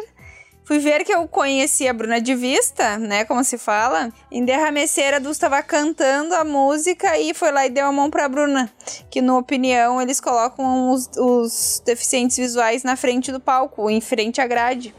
Fui 0.67 0.79
ver 0.79 1.05
que 1.05 1.13
eu 1.13 1.25
conhecia 1.29 1.91
a 1.91 1.93
Bruna 1.93 2.19
de 2.19 2.35
vista, 2.35 2.97
né? 2.97 3.23
Como 3.23 3.41
se 3.41 3.57
fala. 3.57 4.11
Em 4.29 4.43
Derrameceira, 4.43 5.15
a 5.15 5.19
Dus 5.19 5.37
estava 5.37 5.63
cantando 5.63 6.35
a 6.35 6.43
música 6.43 7.17
e 7.17 7.33
foi 7.33 7.53
lá 7.53 7.65
e 7.65 7.69
deu 7.69 7.85
a 7.85 7.91
mão 7.93 8.09
pra 8.09 8.27
Bruna. 8.27 8.69
Que, 9.09 9.21
na 9.21 9.37
opinião, 9.37 10.01
eles 10.01 10.19
colocam 10.19 10.91
os, 10.91 11.09
os 11.15 11.81
deficientes 11.85 12.35
visuais 12.35 12.83
na 12.83 12.97
frente 12.97 13.31
do 13.31 13.39
palco, 13.39 13.89
em 13.89 14.01
frente 14.01 14.41
à 14.41 14.45
grade. 14.45 14.93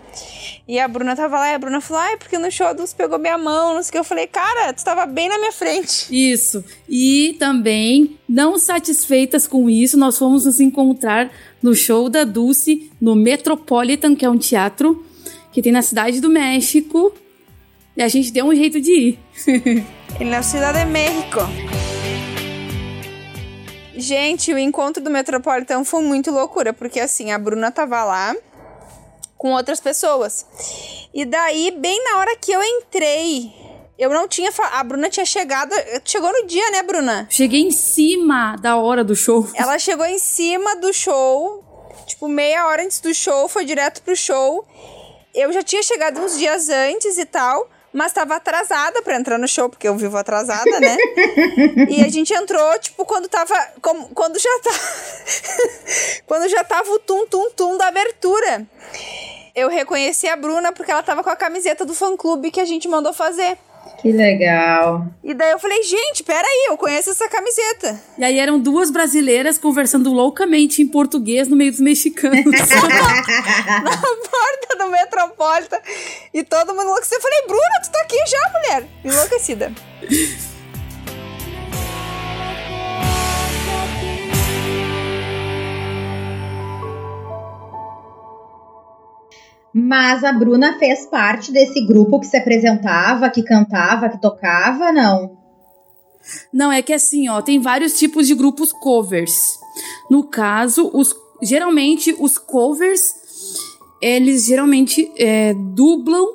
E 0.66 0.80
a 0.80 0.88
Bruna 0.88 1.14
tava 1.14 1.38
lá 1.38 1.50
e 1.50 1.54
a 1.54 1.58
Bruna 1.58 1.82
falou: 1.82 2.02
Ai, 2.02 2.16
porque 2.16 2.38
no 2.38 2.50
show 2.50 2.66
a 2.66 2.72
Dus 2.72 2.94
pegou 2.94 3.18
minha 3.18 3.36
mão, 3.36 3.74
não 3.74 3.82
sei 3.82 3.90
o 3.90 3.92
que. 3.92 3.98
Eu 3.98 4.04
falei: 4.04 4.26
Cara, 4.26 4.72
tu 4.72 4.82
tava 4.82 5.04
bem 5.04 5.28
na 5.28 5.36
minha 5.36 5.52
frente. 5.52 6.06
Isso. 6.10 6.64
E 6.88 7.36
também, 7.38 8.18
não 8.26 8.58
satisfeitas 8.58 9.46
com 9.46 9.68
isso, 9.68 9.98
nós 9.98 10.16
fomos 10.16 10.46
nos 10.46 10.60
encontrar 10.60 11.30
no 11.62 11.74
show 11.74 12.08
da 12.08 12.24
Dulce 12.24 12.90
no 12.98 13.14
Metropolitan, 13.14 14.16
que 14.16 14.24
é 14.24 14.30
um 14.30 14.38
teatro 14.38 15.04
que 15.52 15.62
tem 15.62 15.72
na 15.72 15.82
cidade 15.82 16.20
do 16.20 16.28
México. 16.28 17.12
E 17.96 18.02
a 18.02 18.08
gente 18.08 18.30
deu 18.30 18.46
um 18.46 18.54
jeito 18.54 18.80
de 18.80 18.92
ir. 18.92 19.18
na 20.24 20.42
cidade 20.42 20.78
de 20.78 20.84
México. 20.86 21.40
Gente, 23.96 24.52
o 24.54 24.58
encontro 24.58 25.02
do 25.02 25.10
Metropolitano 25.10 25.84
foi 25.84 26.02
muito 26.02 26.30
loucura, 26.30 26.72
porque 26.72 27.00
assim, 27.00 27.32
a 27.32 27.38
Bruna 27.38 27.72
tava 27.72 28.04
lá 28.04 28.36
com 29.36 29.52
outras 29.52 29.80
pessoas. 29.80 30.46
E 31.12 31.24
daí, 31.24 31.72
bem 31.72 32.04
na 32.04 32.18
hora 32.18 32.36
que 32.36 32.52
eu 32.52 32.62
entrei, 32.62 33.52
eu 33.98 34.10
não 34.10 34.28
tinha. 34.28 34.52
A 34.72 34.84
Bruna 34.84 35.10
tinha 35.10 35.26
chegado. 35.26 35.72
Chegou 36.04 36.32
no 36.32 36.46
dia, 36.46 36.70
né, 36.70 36.84
Bruna? 36.84 37.26
Cheguei 37.28 37.62
em 37.62 37.72
cima 37.72 38.54
da 38.56 38.76
hora 38.76 39.02
do 39.02 39.16
show. 39.16 39.48
Ela 39.54 39.78
chegou 39.80 40.06
em 40.06 40.18
cima 40.18 40.76
do 40.76 40.92
show. 40.92 41.64
Tipo, 42.06 42.28
meia 42.28 42.68
hora 42.68 42.84
antes 42.84 43.00
do 43.00 43.12
show, 43.12 43.48
foi 43.48 43.64
direto 43.64 44.00
pro 44.02 44.16
show 44.16 44.64
eu 45.38 45.52
já 45.52 45.62
tinha 45.62 45.82
chegado 45.82 46.20
uns 46.20 46.36
dias 46.36 46.68
antes 46.68 47.16
e 47.16 47.24
tal, 47.24 47.68
mas 47.92 48.12
tava 48.12 48.36
atrasada 48.36 49.02
para 49.02 49.16
entrar 49.16 49.38
no 49.38 49.48
show, 49.48 49.68
porque 49.68 49.88
eu 49.88 49.96
vivo 49.96 50.16
atrasada, 50.16 50.80
né? 50.80 50.96
e 51.88 52.04
a 52.04 52.08
gente 52.08 52.34
entrou, 52.34 52.78
tipo, 52.78 53.04
quando 53.04 53.28
tava. 53.28 53.54
Como, 53.80 54.08
quando 54.10 54.38
já 54.38 54.60
tá. 54.62 54.70
quando 56.26 56.48
já 56.48 56.64
tava 56.64 56.90
o 56.90 56.98
tum-tum-tum 56.98 57.76
da 57.76 57.88
abertura. 57.88 58.66
Eu 59.54 59.68
reconheci 59.68 60.28
a 60.28 60.36
Bruna 60.36 60.72
porque 60.72 60.92
ela 60.92 61.02
tava 61.02 61.24
com 61.24 61.30
a 61.30 61.36
camiseta 61.36 61.84
do 61.84 61.94
fã 61.94 62.16
clube 62.16 62.50
que 62.50 62.60
a 62.60 62.64
gente 62.64 62.86
mandou 62.86 63.12
fazer. 63.12 63.58
Que 64.00 64.12
legal. 64.12 65.06
E 65.24 65.34
daí 65.34 65.50
eu 65.50 65.58
falei, 65.58 65.82
gente, 65.82 66.22
peraí, 66.22 66.66
eu 66.68 66.76
conheço 66.76 67.10
essa 67.10 67.28
camiseta. 67.28 68.00
E 68.16 68.24
aí 68.24 68.38
eram 68.38 68.60
duas 68.60 68.90
brasileiras 68.90 69.58
conversando 69.58 70.12
loucamente 70.12 70.80
em 70.80 70.86
português 70.86 71.48
no 71.48 71.56
meio 71.56 71.72
dos 71.72 71.80
mexicanos. 71.80 72.44
Na 73.82 73.96
porta 73.96 74.76
do 74.78 74.90
Metropolitan. 74.90 75.78
E 76.32 76.44
todo 76.44 76.74
mundo 76.74 76.82
enlouquecido. 76.82 77.16
Eu 77.16 77.22
falei, 77.22 77.42
Bruna, 77.46 77.80
tu 77.82 77.90
tá 77.90 78.00
aqui 78.02 78.18
já, 78.26 78.52
mulher? 78.52 78.88
Enlouquecida. 79.04 79.72
Mas 89.72 90.24
a 90.24 90.32
Bruna 90.32 90.78
fez 90.78 91.06
parte 91.06 91.52
desse 91.52 91.86
grupo 91.86 92.18
que 92.20 92.26
se 92.26 92.36
apresentava, 92.36 93.30
que 93.30 93.42
cantava, 93.42 94.08
que 94.08 94.20
tocava, 94.20 94.90
não? 94.92 95.36
Não, 96.52 96.72
é 96.72 96.82
que 96.82 96.92
assim, 96.92 97.28
ó, 97.28 97.40
tem 97.40 97.60
vários 97.60 97.98
tipos 97.98 98.26
de 98.26 98.34
grupos 98.34 98.72
covers. 98.72 99.34
No 100.10 100.24
caso, 100.24 100.90
os, 100.92 101.14
geralmente 101.42 102.14
os 102.18 102.38
covers, 102.38 103.14
eles 104.00 104.46
geralmente 104.46 105.10
é, 105.18 105.54
dublam, 105.54 106.26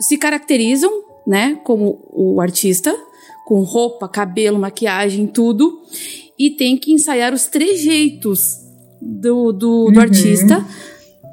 se 0.00 0.18
caracterizam, 0.18 0.90
né, 1.26 1.60
como 1.64 2.00
o 2.10 2.40
artista, 2.40 2.94
com 3.46 3.60
roupa, 3.62 4.08
cabelo, 4.08 4.58
maquiagem, 4.58 5.26
tudo, 5.26 5.80
e 6.38 6.50
tem 6.50 6.76
que 6.76 6.92
ensaiar 6.92 7.32
os 7.32 7.46
trejeitos 7.46 8.56
do, 9.00 9.52
do, 9.52 9.90
do 9.90 9.92
uhum. 9.94 10.00
artista 10.00 10.66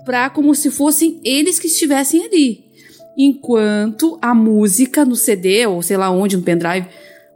para 0.09 0.27
como 0.31 0.55
se 0.55 0.71
fossem 0.71 1.21
eles 1.23 1.59
que 1.59 1.67
estivessem 1.67 2.25
ali. 2.25 2.63
Enquanto 3.15 4.17
a 4.19 4.33
música 4.33 5.05
no 5.05 5.15
CD, 5.15 5.67
ou 5.67 5.83
sei 5.83 5.97
lá 5.97 6.09
onde, 6.09 6.35
no 6.35 6.41
pendrive 6.41 6.87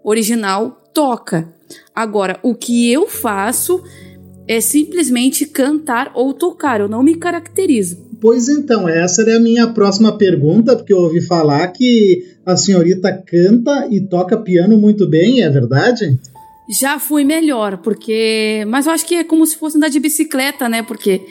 original, 0.04 0.82
toca. 0.92 1.54
Agora, 1.94 2.40
o 2.42 2.56
que 2.56 2.92
eu 2.92 3.08
faço 3.08 3.84
é 4.48 4.60
simplesmente 4.60 5.46
cantar 5.46 6.14
ou 6.16 6.34
tocar, 6.34 6.80
eu 6.80 6.90
não 6.90 7.04
me 7.04 7.14
caracterizo. 7.14 8.08
Pois 8.20 8.50
então, 8.50 8.90
essa 8.90 9.22
era 9.22 9.38
a 9.38 9.40
minha 9.40 9.68
próxima 9.68 10.18
pergunta, 10.18 10.76
porque 10.76 10.94
eu 10.94 10.98
ouvi 10.98 11.22
falar 11.22 11.68
que 11.68 12.26
a 12.44 12.58
senhorita 12.58 13.14
canta 13.14 13.88
e 13.92 14.02
toca 14.02 14.36
piano 14.36 14.80
muito 14.80 15.06
bem, 15.06 15.44
é 15.44 15.50
verdade? 15.50 16.20
Já 16.68 16.98
fui 16.98 17.24
melhor, 17.24 17.78
porque. 17.78 18.66
Mas 18.68 18.88
eu 18.88 18.94
acho 18.94 19.06
que 19.06 19.14
é 19.14 19.24
como 19.24 19.46
se 19.46 19.58
fosse 19.58 19.78
andar 19.78 19.90
de 19.90 20.00
bicicleta, 20.00 20.68
né? 20.68 20.82
Porque 20.82 21.22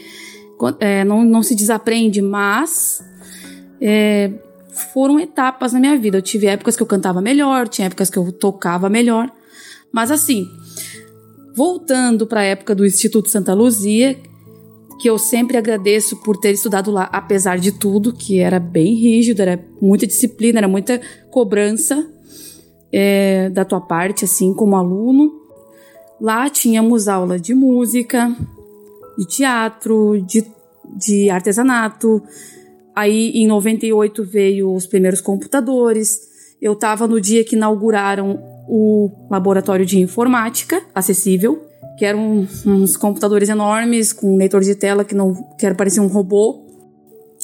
é, 0.80 1.04
não, 1.04 1.24
não 1.24 1.42
se 1.42 1.54
desaprende, 1.54 2.20
mas 2.22 3.04
é, 3.80 4.32
foram 4.92 5.18
etapas 5.18 5.72
na 5.72 5.80
minha 5.80 5.96
vida. 5.96 6.18
Eu 6.18 6.22
tive 6.22 6.46
épocas 6.46 6.76
que 6.76 6.82
eu 6.82 6.86
cantava 6.86 7.20
melhor, 7.20 7.68
tinha 7.68 7.86
épocas 7.86 8.08
que 8.08 8.18
eu 8.18 8.30
tocava 8.32 8.88
melhor. 8.88 9.30
Mas 9.92 10.10
assim, 10.10 10.46
voltando 11.54 12.26
para 12.26 12.40
a 12.40 12.44
época 12.44 12.74
do 12.74 12.86
Instituto 12.86 13.30
Santa 13.30 13.52
Luzia, 13.54 14.18
que 15.00 15.10
eu 15.10 15.18
sempre 15.18 15.56
agradeço 15.56 16.16
por 16.22 16.36
ter 16.36 16.52
estudado 16.52 16.90
lá, 16.90 17.08
apesar 17.12 17.58
de 17.58 17.72
tudo, 17.72 18.12
que 18.12 18.38
era 18.38 18.60
bem 18.60 18.94
rígido, 18.94 19.42
era 19.42 19.62
muita 19.80 20.06
disciplina, 20.06 20.60
era 20.60 20.68
muita 20.68 21.00
cobrança 21.30 22.06
é, 22.92 23.50
da 23.50 23.64
tua 23.64 23.80
parte, 23.80 24.24
assim, 24.24 24.54
como 24.54 24.76
aluno. 24.76 25.40
Lá 26.20 26.48
tínhamos 26.48 27.08
aula 27.08 27.36
de 27.36 27.52
música, 27.52 28.32
de 29.18 29.26
teatro, 29.26 30.20
de, 30.26 30.44
de 30.96 31.30
artesanato. 31.30 32.22
Aí 32.94 33.30
em 33.30 33.46
98 33.46 34.24
veio 34.24 34.72
os 34.72 34.86
primeiros 34.86 35.20
computadores. 35.20 36.20
Eu 36.60 36.74
estava 36.74 37.06
no 37.06 37.20
dia 37.20 37.44
que 37.44 37.56
inauguraram 37.56 38.38
o 38.68 39.10
laboratório 39.30 39.84
de 39.84 39.98
informática 39.98 40.82
acessível, 40.94 41.66
que 41.98 42.04
eram 42.04 42.46
uns 42.64 42.96
computadores 42.96 43.48
enormes 43.48 44.12
com 44.12 44.34
um 44.34 44.36
leitor 44.36 44.62
de 44.62 44.74
tela 44.74 45.04
que 45.04 45.14
não 45.14 45.34
que 45.58 45.66
era 45.66 45.74
parecia 45.74 46.02
um 46.02 46.06
robô. 46.06 46.64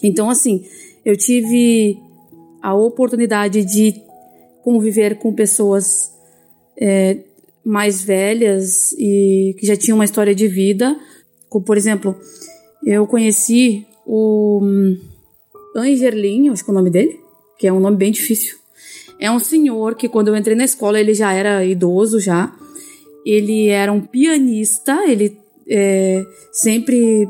Então 0.02 0.30
assim, 0.30 0.64
eu 1.04 1.16
tive 1.16 1.98
a 2.62 2.74
oportunidade 2.74 3.64
de 3.64 4.02
conviver 4.62 5.18
com 5.18 5.32
pessoas 5.32 6.12
é, 6.80 7.18
mais 7.64 8.02
velhas 8.02 8.92
e 8.92 9.54
que 9.58 9.66
já 9.66 9.76
tinham 9.76 9.96
uma 9.96 10.04
história 10.04 10.34
de 10.34 10.46
vida 10.46 10.96
como, 11.48 11.64
por 11.64 11.76
exemplo, 11.76 12.16
eu 12.84 13.06
conheci 13.06 13.86
o 14.06 14.60
hum, 14.62 14.98
Angerlin, 15.76 16.48
acho 16.50 16.64
que 16.64 16.70
é 16.70 16.72
o 16.72 16.74
nome 16.74 16.90
dele, 16.90 17.20
que 17.58 17.66
é 17.66 17.72
um 17.72 17.80
nome 17.80 17.96
bem 17.96 18.12
difícil. 18.12 18.56
É 19.20 19.30
um 19.30 19.38
senhor 19.38 19.96
que 19.96 20.08
quando 20.08 20.28
eu 20.28 20.36
entrei 20.36 20.56
na 20.56 20.64
escola 20.64 21.00
ele 21.00 21.12
já 21.12 21.32
era 21.32 21.64
idoso 21.64 22.20
já. 22.20 22.54
Ele 23.26 23.68
era 23.68 23.92
um 23.92 24.00
pianista, 24.00 25.04
ele 25.06 25.36
é, 25.68 26.24
sempre 26.52 27.28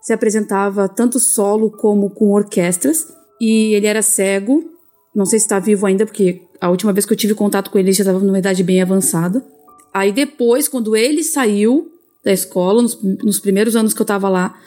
se 0.00 0.12
apresentava 0.12 0.88
tanto 0.88 1.18
solo 1.18 1.70
como 1.70 2.10
com 2.10 2.32
orquestras. 2.32 3.06
E 3.40 3.74
ele 3.74 3.86
era 3.86 4.02
cego, 4.02 4.70
não 5.14 5.24
sei 5.24 5.38
se 5.38 5.46
está 5.46 5.58
vivo 5.58 5.86
ainda, 5.86 6.04
porque 6.04 6.42
a 6.60 6.70
última 6.70 6.92
vez 6.92 7.06
que 7.06 7.12
eu 7.12 7.16
tive 7.16 7.34
contato 7.34 7.70
com 7.70 7.78
ele 7.78 7.92
já 7.92 8.02
estava 8.02 8.18
numa 8.20 8.38
idade 8.38 8.62
bem 8.62 8.80
avançada. 8.80 9.44
Aí 9.92 10.12
depois, 10.12 10.68
quando 10.68 10.94
ele 10.94 11.22
saiu, 11.22 11.90
da 12.24 12.32
escola, 12.32 12.82
nos, 12.82 13.00
nos 13.02 13.38
primeiros 13.38 13.76
anos 13.76 13.92
que 13.92 14.00
eu 14.00 14.04
estava 14.04 14.28
lá, 14.28 14.58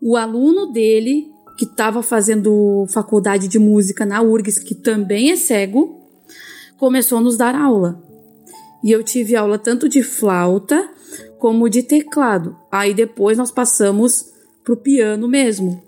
o 0.00 0.16
aluno 0.16 0.72
dele, 0.72 1.28
que 1.56 1.64
estava 1.64 2.02
fazendo 2.02 2.86
faculdade 2.88 3.48
de 3.48 3.58
música 3.58 4.04
na 4.04 4.20
URGS, 4.20 4.58
que 4.58 4.74
também 4.74 5.30
é 5.30 5.36
cego, 5.36 6.00
começou 6.76 7.18
a 7.18 7.20
nos 7.20 7.36
dar 7.36 7.54
aula. 7.54 8.02
E 8.82 8.90
eu 8.90 9.02
tive 9.02 9.34
aula 9.34 9.58
tanto 9.58 9.88
de 9.88 10.02
flauta 10.02 10.88
como 11.38 11.68
de 11.68 11.82
teclado. 11.82 12.56
Aí 12.70 12.94
depois 12.94 13.38
nós 13.38 13.50
passamos 13.50 14.26
pro 14.64 14.76
piano 14.76 15.26
mesmo, 15.26 15.82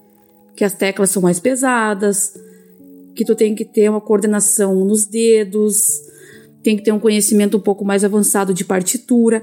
que 0.56 0.64
as 0.64 0.72
teclas 0.72 1.10
são 1.10 1.22
mais 1.22 1.38
pesadas 1.38 2.32
que 3.14 3.24
tu 3.24 3.34
tem 3.34 3.54
que 3.54 3.64
ter 3.64 3.88
uma 3.88 4.00
coordenação 4.00 4.84
nos 4.84 5.04
dedos, 5.04 6.00
tem 6.62 6.76
que 6.76 6.82
ter 6.82 6.92
um 6.92 6.98
conhecimento 6.98 7.56
um 7.56 7.60
pouco 7.60 7.84
mais 7.84 8.04
avançado 8.04 8.54
de 8.54 8.64
partitura. 8.64 9.42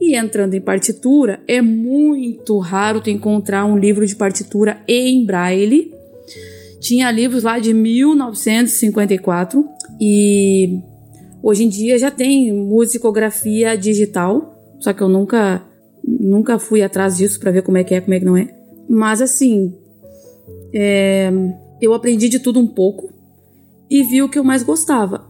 E 0.00 0.16
entrando 0.16 0.54
em 0.54 0.60
partitura, 0.60 1.40
é 1.46 1.60
muito 1.60 2.58
raro 2.58 3.00
tu 3.00 3.10
encontrar 3.10 3.64
um 3.64 3.76
livro 3.76 4.06
de 4.06 4.14
partitura 4.14 4.80
em 4.86 5.24
braille. 5.24 5.92
Tinha 6.80 7.10
livros 7.10 7.42
lá 7.42 7.58
de 7.58 7.74
1954 7.74 9.64
e 10.00 10.78
hoje 11.42 11.64
em 11.64 11.68
dia 11.68 11.98
já 11.98 12.10
tem 12.10 12.52
musicografia 12.52 13.76
digital, 13.76 14.54
só 14.78 14.92
que 14.92 15.02
eu 15.02 15.08
nunca 15.08 15.64
nunca 16.06 16.58
fui 16.58 16.82
atrás 16.82 17.16
disso 17.18 17.38
para 17.38 17.50
ver 17.50 17.62
como 17.62 17.76
é 17.76 17.84
que 17.84 17.94
é, 17.94 18.00
como 18.00 18.14
é 18.14 18.18
que 18.18 18.24
não 18.24 18.36
é. 18.36 18.48
Mas 18.88 19.20
assim, 19.20 19.74
é, 20.72 21.30
eu 21.80 21.92
aprendi 21.92 22.28
de 22.28 22.38
tudo 22.38 22.58
um 22.60 22.66
pouco 22.66 23.12
e 23.90 24.02
vi 24.04 24.22
o 24.22 24.28
que 24.28 24.38
eu 24.38 24.44
mais 24.44 24.62
gostava. 24.62 25.27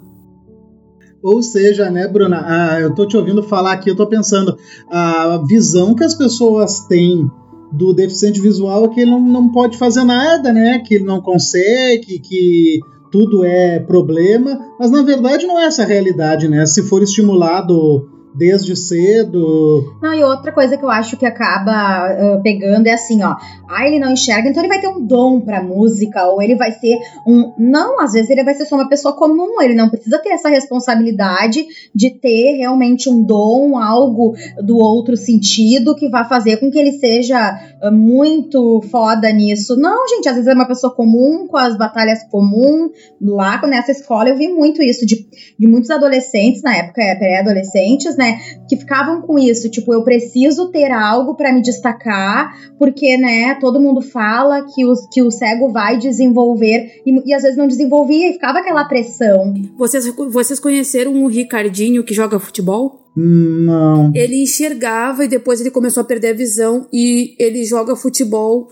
Ou 1.22 1.42
seja, 1.42 1.90
né, 1.90 2.06
Bruna, 2.06 2.42
ah, 2.44 2.80
eu 2.80 2.94
tô 2.94 3.06
te 3.06 3.16
ouvindo 3.16 3.42
falar 3.42 3.72
aqui, 3.72 3.90
eu 3.90 3.96
tô 3.96 4.06
pensando, 4.06 4.56
a 4.88 5.42
visão 5.46 5.94
que 5.94 6.04
as 6.04 6.14
pessoas 6.14 6.80
têm 6.86 7.28
do 7.72 7.92
deficiente 7.92 8.40
visual 8.40 8.86
é 8.86 8.88
que 8.88 9.00
ele 9.00 9.10
não, 9.10 9.20
não 9.20 9.48
pode 9.50 9.76
fazer 9.76 10.04
nada, 10.04 10.52
né? 10.52 10.78
Que 10.78 10.94
ele 10.94 11.04
não 11.04 11.20
consegue, 11.20 12.18
que 12.18 12.80
tudo 13.10 13.44
é 13.44 13.78
problema, 13.78 14.58
mas 14.78 14.90
na 14.90 15.02
verdade 15.02 15.46
não 15.46 15.58
é 15.58 15.64
essa 15.64 15.82
a 15.82 15.86
realidade, 15.86 16.48
né? 16.48 16.64
Se 16.66 16.82
for 16.82 17.02
estimulado 17.02 18.08
desde 18.34 18.76
cedo. 18.76 19.96
Não, 20.02 20.14
e 20.14 20.22
outra 20.22 20.52
coisa 20.52 20.76
que 20.76 20.84
eu 20.84 20.90
acho 20.90 21.16
que 21.16 21.26
acaba 21.26 22.36
uh, 22.36 22.42
pegando 22.42 22.86
é 22.86 22.92
assim, 22.92 23.22
ó. 23.22 23.36
Ah, 23.68 23.86
ele 23.86 23.98
não 23.98 24.12
enxerga, 24.12 24.48
então 24.48 24.62
ele 24.62 24.68
vai 24.68 24.80
ter 24.80 24.88
um 24.88 25.04
dom 25.04 25.40
pra 25.40 25.62
música, 25.62 26.26
ou 26.26 26.40
ele 26.40 26.54
vai 26.54 26.72
ser 26.72 26.98
um. 27.26 27.52
Não, 27.58 28.00
às 28.00 28.12
vezes 28.12 28.30
ele 28.30 28.44
vai 28.44 28.54
ser 28.54 28.64
só 28.64 28.76
uma 28.76 28.88
pessoa 28.88 29.14
comum, 29.14 29.60
ele 29.60 29.74
não 29.74 29.88
precisa 29.88 30.18
ter 30.18 30.30
essa 30.30 30.48
responsabilidade 30.48 31.66
de 31.94 32.10
ter 32.10 32.56
realmente 32.56 33.08
um 33.08 33.22
dom, 33.22 33.76
algo 33.78 34.34
do 34.62 34.78
outro 34.78 35.16
sentido 35.16 35.94
que 35.94 36.08
vai 36.08 36.26
fazer 36.26 36.58
com 36.58 36.70
que 36.70 36.78
ele 36.78 36.92
seja 36.92 37.58
muito 37.92 38.82
foda 38.90 39.30
nisso. 39.32 39.76
Não, 39.76 40.06
gente, 40.08 40.28
às 40.28 40.34
vezes 40.34 40.48
é 40.48 40.54
uma 40.54 40.66
pessoa 40.66 40.94
comum, 40.94 41.46
com 41.46 41.56
as 41.56 41.76
batalhas 41.76 42.20
comuns. 42.30 42.90
Lá 43.20 43.60
nessa 43.66 43.92
escola 43.92 44.28
eu 44.28 44.36
vi 44.36 44.48
muito 44.48 44.82
isso 44.82 45.06
de, 45.06 45.26
de 45.58 45.66
muitos 45.66 45.90
adolescentes, 45.90 46.62
na 46.62 46.76
época 46.76 47.02
é, 47.02 47.14
pré-adolescentes, 47.14 48.16
né, 48.16 48.38
que 48.68 48.76
ficavam 48.76 49.22
com 49.22 49.38
isso, 49.38 49.70
tipo, 49.70 49.92
eu 49.92 50.02
preciso 50.02 50.70
ter 50.70 50.90
algo 50.90 51.34
para 51.34 51.52
me 51.52 51.62
destacar, 51.62 52.52
porque, 52.78 53.16
né, 53.16 53.56
todo 53.60 53.80
mundo 53.80 54.00
fala 54.00 54.64
que, 54.74 54.84
os, 54.84 55.06
que 55.12 55.22
o 55.22 55.30
cego 55.30 55.70
vai 55.70 55.98
desenvolver 55.98 57.02
e, 57.06 57.30
e 57.30 57.34
às 57.34 57.42
vezes 57.42 57.56
não 57.56 57.66
desenvolvia 57.66 58.30
e 58.30 58.32
ficava 58.32 58.58
aquela 58.58 58.84
pressão. 58.84 59.54
Vocês, 59.76 60.04
vocês 60.30 60.60
conheceram 60.60 61.22
o 61.22 61.26
Ricardinho 61.26 62.04
que 62.04 62.14
joga 62.14 62.38
futebol? 62.38 63.07
Não. 63.20 64.12
Ele 64.14 64.42
enxergava 64.42 65.24
e 65.24 65.28
depois 65.28 65.60
ele 65.60 65.72
começou 65.72 66.02
a 66.02 66.04
perder 66.04 66.28
a 66.28 66.34
visão 66.34 66.86
e 66.92 67.34
ele 67.36 67.64
joga 67.64 67.96
futebol 67.96 68.68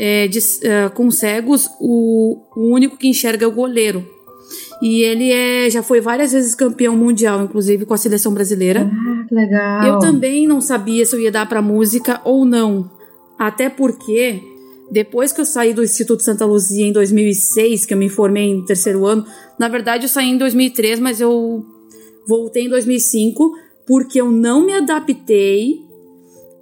é, 0.00 0.26
de, 0.26 0.38
uh, 0.38 0.90
com 0.94 1.10
cegos. 1.10 1.68
O, 1.78 2.38
o 2.56 2.72
único 2.72 2.96
que 2.96 3.06
enxerga 3.06 3.44
é 3.44 3.48
o 3.48 3.52
goleiro. 3.52 4.02
E 4.80 5.02
ele 5.02 5.30
é, 5.30 5.68
já 5.68 5.82
foi 5.82 6.00
várias 6.00 6.32
vezes 6.32 6.54
campeão 6.54 6.96
mundial, 6.96 7.42
inclusive 7.42 7.84
com 7.84 7.92
a 7.92 7.98
seleção 7.98 8.32
brasileira. 8.32 8.90
Ah, 8.90 9.24
que 9.28 9.34
legal. 9.34 9.86
Eu 9.86 9.98
também 9.98 10.46
não 10.46 10.60
sabia 10.60 11.04
se 11.04 11.14
eu 11.14 11.20
ia 11.20 11.30
dar 11.30 11.46
para 11.46 11.60
música 11.60 12.20
ou 12.24 12.46
não. 12.46 12.90
Até 13.38 13.68
porque 13.68 14.40
depois 14.90 15.32
que 15.32 15.40
eu 15.40 15.44
saí 15.44 15.74
do 15.74 15.82
Instituto 15.82 16.22
Santa 16.22 16.46
Luzia 16.46 16.86
em 16.86 16.92
2006, 16.92 17.84
que 17.84 17.92
eu 17.92 17.98
me 17.98 18.08
formei 18.08 18.44
em 18.44 18.64
terceiro 18.64 19.04
ano, 19.04 19.26
na 19.58 19.68
verdade 19.68 20.04
eu 20.04 20.08
saí 20.08 20.30
em 20.30 20.38
2003, 20.38 21.00
mas 21.00 21.20
eu 21.20 21.64
voltei 22.26 22.64
em 22.64 22.68
2005 22.68 23.65
porque 23.86 24.20
eu 24.20 24.30
não 24.30 24.64
me 24.66 24.72
adaptei 24.72 25.84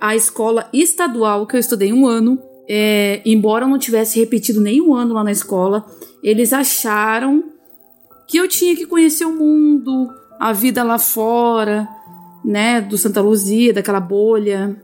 à 0.00 0.14
escola 0.14 0.68
estadual 0.72 1.46
que 1.46 1.56
eu 1.56 1.60
estudei 1.60 1.92
um 1.92 2.06
ano. 2.06 2.38
É, 2.68 3.20
embora 3.24 3.64
eu 3.64 3.68
não 3.68 3.78
tivesse 3.78 4.18
repetido 4.18 4.60
nenhum 4.60 4.94
ano 4.94 5.14
lá 5.14 5.24
na 5.24 5.32
escola, 5.32 5.84
eles 6.22 6.52
acharam 6.52 7.44
que 8.26 8.38
eu 8.38 8.48
tinha 8.48 8.74
que 8.74 8.86
conhecer 8.86 9.24
o 9.24 9.32
mundo, 9.34 10.08
a 10.40 10.52
vida 10.52 10.82
lá 10.82 10.98
fora, 10.98 11.88
né, 12.44 12.80
do 12.80 12.96
Santa 12.96 13.20
Luzia, 13.20 13.72
daquela 13.72 14.00
bolha. 14.00 14.76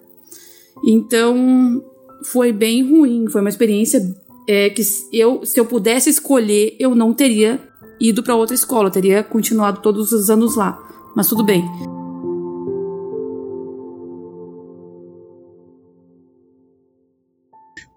Então, 0.85 1.83
foi 2.25 2.53
bem 2.53 2.83
ruim, 2.83 3.29
foi 3.29 3.41
uma 3.41 3.51
experiência 3.51 4.03
é, 4.49 4.71
que 4.71 4.83
eu, 5.13 5.45
se 5.45 5.59
eu 5.59 5.65
pudesse 5.65 6.11
escolher, 6.11 6.77
eu 6.79 6.95
não 6.95 7.13
teria 7.13 7.61
ido 8.01 8.23
para 8.23 8.35
outra 8.35 8.55
escola, 8.55 8.89
eu 8.89 8.93
teria 8.93 9.23
continuado 9.23 9.81
todos 9.81 10.13
os 10.13 10.31
anos 10.31 10.57
lá. 10.57 10.79
Mas 11.15 11.29
tudo 11.29 11.45
bem. 11.45 11.65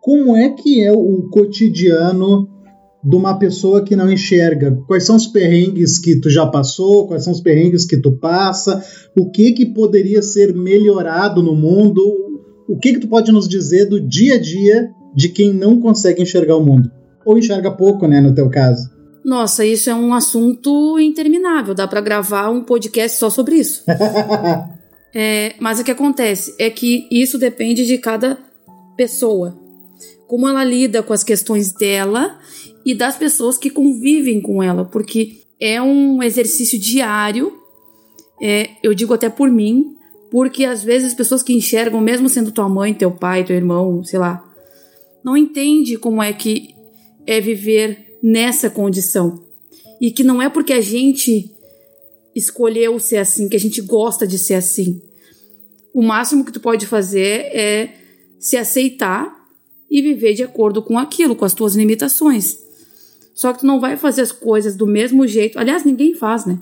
Como 0.03 0.35
é 0.35 0.49
que 0.49 0.83
é 0.83 0.91
o 0.91 1.29
cotidiano 1.31 2.49
de 3.01 3.15
uma 3.15 3.39
pessoa 3.39 3.81
que 3.85 3.95
não 3.95 4.11
enxerga? 4.11 4.77
Quais 4.85 5.05
são 5.05 5.15
os 5.15 5.25
perrengues 5.25 5.97
que 5.97 6.19
tu 6.19 6.29
já 6.29 6.45
passou? 6.45 7.07
Quais 7.07 7.23
são 7.23 7.31
os 7.31 7.39
perrengues 7.39 7.85
que 7.85 7.95
tu 7.95 8.11
passa? 8.11 8.83
O 9.17 9.31
que 9.31 9.53
que 9.53 9.65
poderia 9.65 10.21
ser 10.21 10.53
melhorado 10.53 11.41
no 11.41 11.55
mundo? 11.55 12.01
O 12.67 12.77
que 12.77 12.91
que 12.91 12.99
tu 12.99 13.07
pode 13.07 13.31
nos 13.31 13.47
dizer 13.47 13.85
do 13.85 14.05
dia 14.05 14.35
a 14.35 14.37
dia 14.37 14.89
de 15.15 15.29
quem 15.29 15.53
não 15.53 15.79
consegue 15.79 16.21
enxergar 16.21 16.57
o 16.57 16.65
mundo? 16.65 16.91
Ou 17.25 17.37
enxerga 17.37 17.71
pouco, 17.71 18.05
né, 18.05 18.19
no 18.19 18.35
teu 18.35 18.49
caso? 18.49 18.89
Nossa, 19.23 19.65
isso 19.65 19.89
é 19.89 19.95
um 19.95 20.13
assunto 20.13 20.99
interminável. 20.99 21.73
Dá 21.73 21.87
para 21.87 22.01
gravar 22.01 22.49
um 22.49 22.61
podcast 22.61 23.17
só 23.17 23.29
sobre 23.29 23.55
isso. 23.55 23.85
é, 25.15 25.55
mas 25.61 25.79
o 25.79 25.83
que 25.85 25.91
acontece 25.91 26.53
é 26.59 26.69
que 26.69 27.07
isso 27.09 27.37
depende 27.37 27.85
de 27.85 27.97
cada 27.97 28.37
pessoa. 28.97 29.62
Como 30.33 30.47
ela 30.47 30.63
lida 30.63 31.03
com 31.03 31.13
as 31.13 31.23
questões 31.23 31.71
dela 31.71 32.39
e 32.83 32.95
das 32.95 33.15
pessoas 33.15 33.55
que 33.55 33.69
convivem 33.69 34.41
com 34.41 34.63
ela, 34.63 34.83
porque 34.83 35.43
é 35.59 35.79
um 35.79 36.23
exercício 36.23 36.79
diário. 36.79 37.53
É, 38.41 38.71
eu 38.81 38.95
digo 38.95 39.13
até 39.13 39.29
por 39.29 39.47
mim, 39.51 39.95
porque 40.31 40.65
às 40.65 40.83
vezes 40.83 41.09
as 41.09 41.13
pessoas 41.13 41.43
que 41.43 41.53
enxergam, 41.53 42.01
mesmo 42.01 42.27
sendo 42.29 42.51
tua 42.51 42.67
mãe, 42.67 42.95
teu 42.95 43.11
pai, 43.11 43.43
teu 43.43 43.55
irmão, 43.55 44.03
sei 44.03 44.17
lá, 44.17 44.43
não 45.23 45.37
entende 45.37 45.99
como 45.99 46.23
é 46.23 46.33
que 46.33 46.73
é 47.27 47.39
viver 47.39 48.17
nessa 48.23 48.71
condição. 48.71 49.39
E 50.01 50.09
que 50.09 50.23
não 50.23 50.41
é 50.41 50.49
porque 50.49 50.73
a 50.73 50.81
gente 50.81 51.51
escolheu 52.35 52.97
ser 52.97 53.17
assim, 53.17 53.47
que 53.47 53.55
a 53.55 53.59
gente 53.59 53.81
gosta 53.81 54.25
de 54.25 54.39
ser 54.39 54.55
assim. 54.55 54.99
O 55.93 56.01
máximo 56.01 56.43
que 56.43 56.51
tu 56.51 56.59
pode 56.59 56.87
fazer 56.87 57.55
é 57.55 57.93
se 58.39 58.57
aceitar 58.57 59.32
e 59.93 60.01
viver 60.01 60.33
de 60.33 60.41
acordo 60.41 60.81
com 60.81 60.97
aquilo, 60.97 61.35
com 61.35 61.45
as 61.45 61.53
tuas 61.53 61.75
limitações. 61.75 62.57
Só 63.35 63.53
que 63.53 63.59
tu 63.59 63.67
não 63.67 63.79
vai 63.79 63.95
fazer 63.95 64.23
as 64.23 64.31
coisas 64.31 64.75
do 64.75 64.87
mesmo 64.87 65.27
jeito. 65.27 65.59
Aliás, 65.59 65.85
ninguém 65.85 66.15
faz, 66.15 66.47
né? 66.47 66.57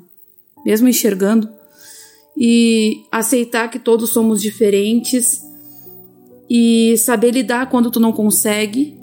Mesmo 0.65 0.89
enxergando. 0.89 1.49
E 2.37 3.05
aceitar 3.09 3.69
que 3.69 3.79
todos 3.79 4.09
somos 4.09 4.41
diferentes 4.41 5.41
e 6.49 6.97
saber 6.97 7.31
lidar 7.31 7.69
quando 7.69 7.89
tu 7.89 8.01
não 8.01 8.11
consegue, 8.11 8.99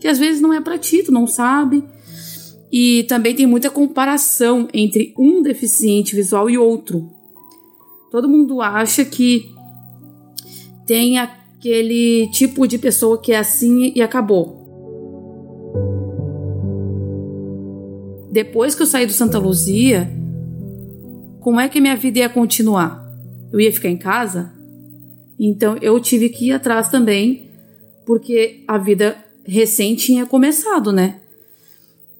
que 0.00 0.08
às 0.08 0.18
vezes 0.18 0.40
não 0.40 0.52
é 0.52 0.60
para 0.60 0.76
ti, 0.76 1.04
tu 1.04 1.12
não 1.12 1.28
sabe. 1.28 1.84
E 2.72 3.04
também 3.04 3.32
tem 3.32 3.46
muita 3.46 3.70
comparação 3.70 4.68
entre 4.74 5.14
um 5.16 5.40
deficiente 5.40 6.16
visual 6.16 6.50
e 6.50 6.58
outro. 6.58 7.08
Todo 8.10 8.28
mundo 8.28 8.60
acha 8.60 9.04
que 9.04 9.48
tem 10.84 11.16
aquele 11.58 12.30
tipo 12.30 12.66
de 12.66 12.78
pessoa 12.78 13.20
que 13.20 13.32
é 13.32 13.38
assim 13.38 13.92
e 13.94 14.00
acabou. 14.00 14.58
depois 18.30 18.74
que 18.74 18.82
eu 18.82 18.86
saí 18.86 19.04
do 19.04 19.12
Santa 19.12 19.36
Luzia, 19.36 20.08
como 21.40 21.58
é 21.58 21.68
que 21.68 21.80
minha 21.80 21.96
vida 21.96 22.20
ia 22.20 22.28
continuar? 22.28 23.04
Eu 23.52 23.60
ia 23.60 23.72
ficar 23.72 23.88
em 23.88 23.96
casa? 23.96 24.52
Então 25.40 25.76
eu 25.80 25.98
tive 25.98 26.28
que 26.28 26.46
ir 26.46 26.52
atrás 26.52 26.88
também, 26.88 27.50
porque 28.06 28.62
a 28.68 28.78
vida 28.78 29.16
recente 29.44 30.06
tinha 30.06 30.26
começado, 30.26 30.92
né? 30.92 31.16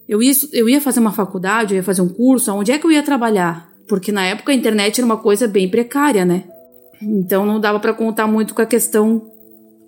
Eu 0.08 0.22
ia, 0.22 0.32
eu 0.52 0.68
ia 0.68 0.80
fazer 0.80 0.98
uma 0.98 1.12
faculdade, 1.12 1.74
eu 1.74 1.76
ia 1.76 1.84
fazer 1.84 2.00
um 2.00 2.08
curso, 2.08 2.52
onde 2.52 2.72
é 2.72 2.78
que 2.78 2.86
eu 2.86 2.90
ia 2.90 3.02
trabalhar? 3.02 3.70
Porque 3.86 4.10
na 4.10 4.24
época 4.24 4.50
a 4.50 4.54
internet 4.54 4.98
era 4.98 5.06
uma 5.06 5.18
coisa 5.18 5.46
bem 5.46 5.68
precária, 5.68 6.24
né? 6.24 6.44
Então 7.00 7.46
não 7.46 7.60
dava 7.60 7.78
para 7.80 7.94
contar 7.94 8.26
muito 8.26 8.54
com 8.54 8.62
a 8.62 8.66
questão 8.66 9.30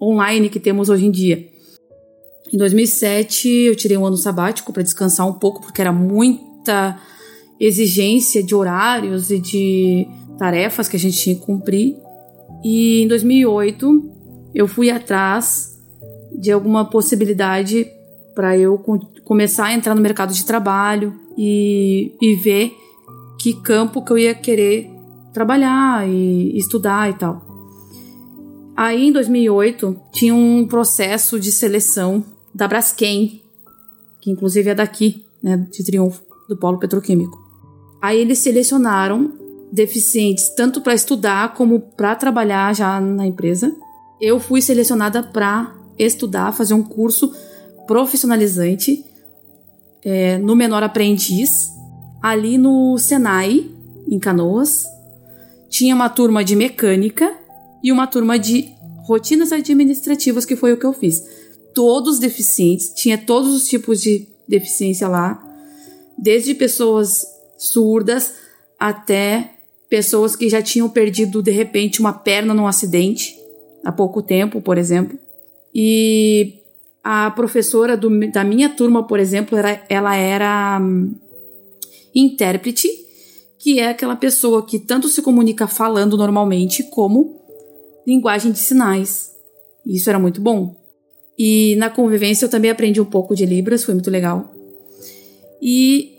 online 0.01 0.49
que 0.49 0.61
temos 0.61 0.88
hoje 0.88 1.07
em 1.07 1.11
dia. 1.11 1.49
Em 2.53 2.57
2007, 2.57 3.49
eu 3.49 3.77
tirei 3.77 3.96
um 3.96 4.05
ano 4.05 4.16
sabático 4.16 4.73
para 4.73 4.83
descansar 4.83 5.27
um 5.29 5.35
pouco, 5.35 5.61
porque 5.61 5.81
era 5.81 5.92
muita 5.92 7.01
exigência 7.61 8.42
de 8.42 8.55
horários 8.55 9.31
e 9.31 9.38
de 9.38 10.09
tarefas 10.38 10.88
que 10.88 10.96
a 10.96 10.99
gente 10.99 11.18
tinha 11.18 11.37
que 11.37 11.42
cumprir. 11.42 11.96
E 12.64 13.03
em 13.03 13.09
2008, 13.09 14.11
eu 14.55 14.66
fui 14.66 14.90
atrás 14.90 15.79
de 16.33 16.51
alguma 16.51 16.85
possibilidade 16.85 17.87
para 18.35 18.57
eu 18.57 18.83
começar 19.25 19.66
a 19.66 19.75
entrar 19.75 19.94
no 19.94 20.01
mercado 20.01 20.33
de 20.33 20.44
trabalho 20.44 21.14
e, 21.37 22.16
e 22.20 22.35
ver 22.37 22.73
que 23.38 23.55
campo 23.55 24.03
que 24.03 24.11
eu 24.11 24.18
ia 24.18 24.35
querer 24.35 24.90
trabalhar 25.33 26.09
e 26.09 26.57
estudar 26.57 27.11
e 27.11 27.14
tal. 27.14 27.45
Aí 28.77 29.09
em 29.09 29.12
2008 29.12 30.01
tinha 30.12 30.35
um 30.35 30.66
processo 30.66 31.38
de 31.38 31.53
seleção 31.53 32.25
da 32.55 32.66
Braskem, 32.66 33.43
que 34.21 34.31
inclusive 34.31 34.71
é 34.71 34.75
daqui, 34.75 35.25
né, 35.43 35.57
de 35.71 35.85
Triunfo, 35.85 36.23
do 36.49 36.57
polo 36.57 36.79
petroquímico. 36.79 37.38
Aí 38.01 38.19
eles 38.19 38.38
selecionaram 38.38 39.33
deficientes 39.71 40.49
tanto 40.55 40.81
para 40.81 40.95
estudar 40.95 41.55
como 41.55 41.81
para 41.81 42.14
trabalhar 42.14 42.75
já 42.75 43.01
na 43.01 43.27
empresa. 43.27 43.75
Eu 44.21 44.40
fui 44.40 44.61
selecionada 44.61 45.23
para 45.23 45.75
estudar, 45.99 46.53
fazer 46.53 46.75
um 46.75 46.83
curso 46.83 47.33
profissionalizante 47.87 49.05
é, 50.03 50.38
no 50.38 50.57
menor 50.57 50.83
aprendiz, 50.83 51.69
ali 52.23 52.57
no 52.57 52.97
Senai, 52.99 53.71
em 54.09 54.19
Canoas. 54.19 54.85
Tinha 55.70 55.94
uma 55.94 56.11
turma 56.11 56.44
de 56.44 56.54
mecânica 56.54 57.35
e 57.83 57.90
uma 57.90 58.06
turma 58.06 58.38
de 58.38 58.68
rotinas 59.04 59.52
administrativas, 59.52 60.44
que 60.44 60.54
foi 60.54 60.74
o 60.74 60.76
que 60.76 60.85
eu 60.85 60.92
fiz. 60.92 61.22
Todos 61.74 62.18
deficientes, 62.18 62.92
tinha 62.94 63.16
todos 63.16 63.54
os 63.54 63.66
tipos 63.66 64.02
de 64.02 64.28
deficiência 64.46 65.09
lá, 65.09 65.42
desde 66.18 66.54
pessoas 66.54 67.24
surdas 67.56 68.35
até 68.78 69.54
pessoas 69.88 70.37
que 70.37 70.48
já 70.48 70.62
tinham 70.62 70.88
perdido 70.88 71.42
de 71.42 71.50
repente 71.50 72.00
uma 72.00 72.12
perna 72.12 72.54
num 72.54 72.66
acidente 72.66 73.37
há 73.85 73.90
pouco 73.90 74.22
tempo, 74.22 74.61
por 74.61 74.78
exemplo. 74.78 75.18
E 75.74 76.61
a 77.02 77.30
professora 77.30 77.96
do, 77.96 78.09
da 78.30 78.44
minha 78.44 78.68
turma, 78.68 79.06
por 79.06 79.18
exemplo, 79.18 79.59
era, 79.59 79.83
ela 79.88 80.14
era 80.14 80.78
um, 80.80 81.14
intérprete, 82.14 82.88
que 83.61 83.79
é 83.79 83.90
aquela 83.90 84.16
pessoa 84.16 84.64
que 84.64 84.79
tanto 84.79 85.07
se 85.07 85.20
comunica 85.20 85.68
falando 85.68 86.16
normalmente 86.16 86.83
como 86.83 87.38
linguagem 88.07 88.51
de 88.51 88.59
sinais. 88.59 89.31
Isso 89.87 90.09
era 90.09 90.18
muito 90.18 90.40
bom. 90.40 90.75
E 91.38 91.77
na 91.77 91.90
convivência 91.90 92.46
eu 92.46 92.51
também 92.51 92.70
aprendi 92.70 93.01
um 93.03 93.05
pouco 93.05 93.37
de 93.37 93.44
Libras, 93.44 93.85
foi 93.85 93.92
muito 93.92 94.11
legal. 94.11 94.51
E 95.61 96.18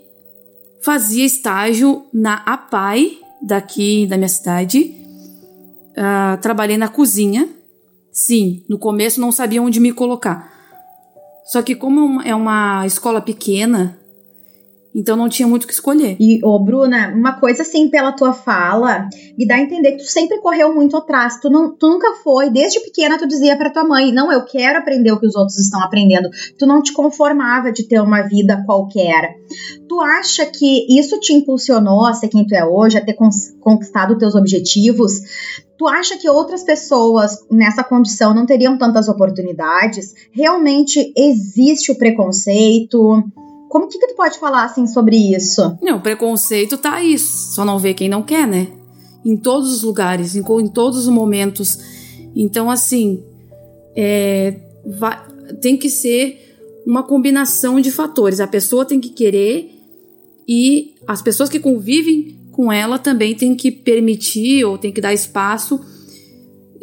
fazia 0.82 1.24
estágio 1.24 2.06
na 2.12 2.36
APAI, 2.46 3.18
daqui 3.42 4.06
da 4.06 4.16
minha 4.16 4.28
cidade. 4.28 4.94
Uh, 5.90 6.40
trabalhei 6.40 6.76
na 6.76 6.88
cozinha. 6.88 7.48
Sim, 8.12 8.64
no 8.68 8.78
começo 8.78 9.20
não 9.20 9.32
sabia 9.32 9.60
onde 9.60 9.80
me 9.80 9.92
colocar. 9.92 10.52
Só 11.46 11.60
que 11.60 11.74
como 11.74 12.22
é 12.22 12.34
uma 12.34 12.86
escola 12.86 13.20
pequena, 13.20 13.98
então 14.94 15.16
não 15.16 15.28
tinha 15.28 15.48
muito 15.48 15.64
o 15.64 15.66
que 15.66 15.72
escolher. 15.72 16.16
E, 16.20 16.44
ô, 16.44 16.58
Bruna, 16.58 17.12
uma 17.14 17.38
coisa 17.38 17.62
assim, 17.62 17.88
pela 17.88 18.12
tua 18.12 18.32
fala, 18.32 19.08
me 19.38 19.46
dá 19.46 19.56
a 19.56 19.60
entender 19.60 19.92
que 19.92 19.98
tu 19.98 20.10
sempre 20.10 20.38
correu 20.40 20.74
muito 20.74 20.96
atrás. 20.96 21.40
Tu, 21.40 21.48
não, 21.48 21.74
tu 21.74 21.88
nunca 21.88 22.14
foi, 22.22 22.50
desde 22.50 22.80
pequena, 22.80 23.18
tu 23.18 23.26
dizia 23.26 23.56
para 23.56 23.70
tua 23.70 23.84
mãe: 23.84 24.12
não, 24.12 24.30
eu 24.30 24.44
quero 24.44 24.78
aprender 24.78 25.12
o 25.12 25.18
que 25.18 25.26
os 25.26 25.34
outros 25.34 25.58
estão 25.58 25.82
aprendendo. 25.82 26.28
Tu 26.58 26.66
não 26.66 26.82
te 26.82 26.92
conformava 26.92 27.72
de 27.72 27.84
ter 27.84 28.00
uma 28.00 28.22
vida 28.22 28.62
qualquer. 28.66 29.36
Tu 29.88 30.00
acha 30.00 30.46
que 30.46 30.86
isso 30.98 31.18
te 31.20 31.32
impulsionou 31.32 32.04
a 32.04 32.12
ser 32.12 32.28
quem 32.28 32.46
tu 32.46 32.54
é 32.54 32.64
hoje, 32.64 32.98
a 32.98 33.04
ter 33.04 33.16
conquistado 33.60 34.18
teus 34.18 34.34
objetivos? 34.34 35.12
Tu 35.78 35.88
acha 35.88 36.16
que 36.16 36.28
outras 36.28 36.62
pessoas 36.62 37.38
nessa 37.50 37.82
condição 37.82 38.32
não 38.34 38.46
teriam 38.46 38.78
tantas 38.78 39.08
oportunidades? 39.08 40.14
Realmente 40.30 41.12
existe 41.16 41.90
o 41.90 41.98
preconceito? 41.98 43.24
Como 43.72 43.88
que, 43.88 43.98
que 43.98 44.08
tu 44.08 44.14
pode 44.14 44.38
falar 44.38 44.64
assim 44.64 44.86
sobre 44.86 45.16
isso? 45.16 45.78
Não, 45.80 45.98
preconceito 45.98 46.76
tá 46.76 46.92
aí, 46.92 47.18
só 47.18 47.64
não 47.64 47.78
vê 47.78 47.94
quem 47.94 48.06
não 48.06 48.22
quer, 48.22 48.46
né? 48.46 48.68
Em 49.24 49.34
todos 49.34 49.72
os 49.72 49.82
lugares, 49.82 50.36
em, 50.36 50.40
em 50.40 50.68
todos 50.68 50.98
os 50.98 51.08
momentos. 51.08 51.78
Então, 52.36 52.70
assim, 52.70 53.24
é, 53.96 54.60
vai, 54.84 55.18
tem 55.62 55.78
que 55.78 55.88
ser 55.88 56.54
uma 56.86 57.02
combinação 57.02 57.80
de 57.80 57.90
fatores. 57.90 58.40
A 58.40 58.46
pessoa 58.46 58.84
tem 58.84 59.00
que 59.00 59.08
querer 59.08 59.70
e 60.46 60.94
as 61.06 61.22
pessoas 61.22 61.48
que 61.48 61.58
convivem 61.58 62.38
com 62.50 62.70
ela 62.70 62.98
também 62.98 63.34
tem 63.34 63.54
que 63.54 63.72
permitir 63.72 64.66
ou 64.66 64.76
tem 64.76 64.92
que 64.92 65.00
dar 65.00 65.14
espaço. 65.14 65.80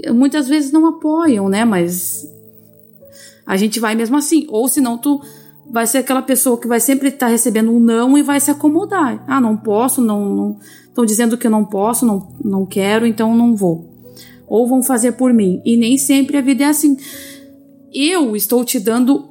Muitas 0.07 0.47
vezes 0.47 0.71
não 0.71 0.87
apoiam, 0.87 1.49
né? 1.49 1.63
Mas 1.63 2.27
a 3.45 3.55
gente 3.55 3.79
vai 3.79 3.93
mesmo 3.93 4.17
assim. 4.17 4.47
Ou 4.49 4.67
senão 4.67 4.97
tu 4.97 5.21
vai 5.71 5.85
ser 5.85 5.99
aquela 5.99 6.21
pessoa 6.21 6.59
que 6.59 6.67
vai 6.67 6.79
sempre 6.79 7.09
estar 7.09 7.27
tá 7.27 7.31
recebendo 7.31 7.71
um 7.71 7.79
não 7.79 8.17
e 8.17 8.23
vai 8.23 8.39
se 8.39 8.51
acomodar. 8.51 9.23
Ah, 9.27 9.39
não 9.39 9.55
posso, 9.55 10.01
não 10.01 10.57
estão 10.87 11.05
dizendo 11.05 11.37
que 11.37 11.47
eu 11.47 11.51
não 11.51 11.63
posso, 11.63 12.05
não, 12.05 12.27
não 12.43 12.65
quero, 12.65 13.05
então 13.05 13.35
não 13.35 13.55
vou. 13.55 13.87
Ou 14.47 14.67
vão 14.67 14.81
fazer 14.81 15.13
por 15.13 15.33
mim. 15.33 15.61
E 15.63 15.77
nem 15.77 15.97
sempre 15.97 16.37
a 16.37 16.41
vida 16.41 16.63
é 16.63 16.67
assim. 16.67 16.97
Eu 17.93 18.35
estou 18.35 18.65
te 18.65 18.79
dando 18.79 19.27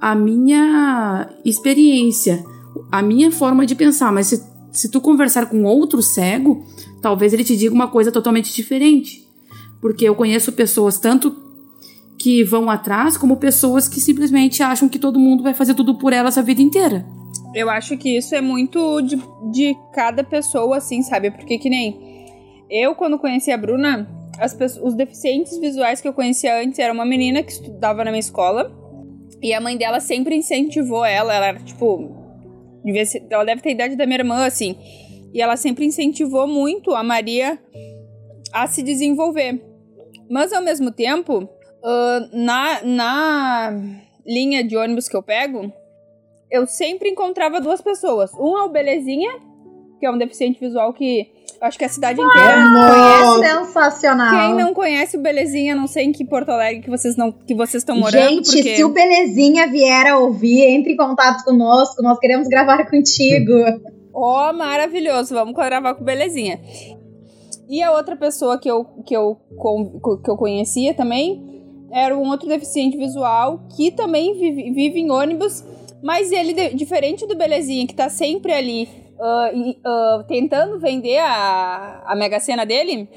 a 0.00 0.14
minha 0.14 1.28
experiência, 1.44 2.44
a 2.90 3.02
minha 3.02 3.30
forma 3.30 3.64
de 3.64 3.74
pensar, 3.74 4.12
mas 4.12 4.26
se, 4.26 4.42
se 4.70 4.90
tu 4.90 5.00
conversar 5.00 5.46
com 5.46 5.64
outro 5.64 6.02
cego, 6.02 6.66
talvez 7.00 7.32
ele 7.32 7.44
te 7.44 7.56
diga 7.56 7.74
uma 7.74 7.88
coisa 7.88 8.12
totalmente 8.12 8.52
diferente. 8.54 9.26
Porque 9.80 10.04
eu 10.08 10.14
conheço 10.14 10.52
pessoas 10.52 10.98
tanto 10.98 11.30
que 12.22 12.44
vão 12.44 12.70
atrás, 12.70 13.16
como 13.16 13.36
pessoas 13.36 13.88
que 13.88 14.00
simplesmente 14.00 14.62
acham 14.62 14.88
que 14.88 14.98
todo 14.98 15.18
mundo 15.18 15.42
vai 15.42 15.54
fazer 15.54 15.74
tudo 15.74 15.98
por 15.98 16.12
elas 16.12 16.38
a 16.38 16.42
vida 16.42 16.62
inteira. 16.62 17.04
Eu 17.52 17.68
acho 17.68 17.96
que 17.96 18.16
isso 18.16 18.32
é 18.32 18.40
muito 18.40 19.02
de, 19.02 19.20
de 19.50 19.76
cada 19.92 20.22
pessoa, 20.22 20.76
assim, 20.76 21.02
sabe? 21.02 21.32
Porque 21.32 21.58
que 21.58 21.68
nem 21.68 22.28
eu, 22.70 22.94
quando 22.94 23.18
conheci 23.18 23.50
a 23.50 23.58
Bruna, 23.58 24.08
os 24.82 24.94
deficientes 24.94 25.58
visuais 25.58 26.00
que 26.00 26.06
eu 26.06 26.12
conhecia 26.12 26.62
antes 26.62 26.78
era 26.78 26.92
uma 26.92 27.04
menina 27.04 27.42
que 27.42 27.50
estudava 27.50 28.04
na 28.04 28.12
minha 28.12 28.20
escola. 28.20 28.72
E 29.42 29.52
a 29.52 29.60
mãe 29.60 29.76
dela 29.76 29.98
sempre 29.98 30.36
incentivou 30.36 31.04
ela. 31.04 31.34
Ela 31.34 31.46
era, 31.46 31.58
tipo. 31.58 32.08
Ela 33.28 33.44
deve 33.44 33.60
ter 33.60 33.70
a 33.70 33.72
idade 33.72 33.96
da 33.96 34.06
minha 34.06 34.20
irmã, 34.20 34.46
assim. 34.46 34.76
E 35.34 35.42
ela 35.42 35.56
sempre 35.56 35.84
incentivou 35.84 36.46
muito 36.46 36.94
a 36.94 37.02
Maria 37.02 37.58
a 38.52 38.68
se 38.68 38.80
desenvolver. 38.80 39.60
Mas 40.30 40.52
ao 40.52 40.62
mesmo 40.62 40.92
tempo, 40.92 41.48
Uh, 41.82 42.28
na, 42.32 42.82
na 42.84 43.72
linha 44.24 44.62
de 44.62 44.76
ônibus 44.76 45.08
que 45.08 45.16
eu 45.16 45.22
pego, 45.22 45.72
eu 46.50 46.66
sempre 46.66 47.08
encontrava 47.08 47.60
duas 47.60 47.80
pessoas. 47.80 48.30
Um 48.34 48.56
é 48.56 48.62
o 48.62 48.68
Belezinha, 48.68 49.32
que 49.98 50.06
é 50.06 50.10
um 50.10 50.18
deficiente 50.18 50.60
visual 50.60 50.92
que 50.92 51.30
acho 51.60 51.78
que 51.78 51.84
a 51.84 51.88
cidade 51.88 52.20
inteira 52.20 52.54
ah, 52.56 53.38
conhece. 53.38 53.54
Sensacional. 53.54 54.30
Quem 54.30 54.56
não 54.56 54.74
conhece 54.74 55.16
o 55.16 55.20
Belezinha, 55.20 55.74
não 55.74 55.86
sei 55.86 56.04
em 56.04 56.12
que 56.12 56.24
Porto 56.24 56.50
Alegre 56.50 56.82
que 56.82 56.90
vocês 56.90 57.16
não 57.16 57.32
que 57.32 57.54
vocês 57.54 57.82
estão 57.82 57.96
morando. 57.96 58.28
Gente, 58.28 58.52
porque... 58.52 58.76
se 58.76 58.84
o 58.84 58.90
Belezinha 58.90 59.68
vier 59.68 60.06
a 60.08 60.18
ouvir, 60.18 60.62
entre 60.64 60.92
em 60.92 60.96
contato 60.96 61.44
conosco, 61.44 62.02
nós 62.02 62.18
queremos 62.18 62.48
gravar 62.48 62.84
contigo. 62.90 63.52
Oh, 64.12 64.52
maravilhoso, 64.52 65.34
vamos 65.34 65.54
gravar 65.54 65.94
com 65.94 66.02
o 66.02 66.04
Belezinha. 66.04 66.60
E 67.68 67.82
a 67.82 67.92
outra 67.92 68.14
pessoa 68.16 68.58
que 68.58 68.70
eu, 68.70 68.84
que 69.06 69.16
eu, 69.16 69.36
que 70.22 70.30
eu 70.30 70.36
conhecia 70.36 70.92
também 70.92 71.61
era 71.92 72.16
um 72.16 72.28
outro 72.28 72.48
deficiente 72.48 72.96
visual 72.96 73.60
que 73.76 73.90
também 73.90 74.32
vive, 74.34 74.70
vive 74.70 75.00
em 75.00 75.10
ônibus, 75.10 75.62
mas 76.02 76.32
ele, 76.32 76.70
diferente 76.70 77.26
do 77.26 77.36
Belezinha, 77.36 77.86
que 77.86 77.94
tá 77.94 78.08
sempre 78.08 78.52
ali 78.52 78.88
uh, 79.18 79.70
uh, 79.70 80.24
tentando 80.24 80.78
vender 80.78 81.18
a, 81.18 82.02
a 82.06 82.16
mega 82.16 82.40
cena 82.40 82.64
dele, 82.64 83.08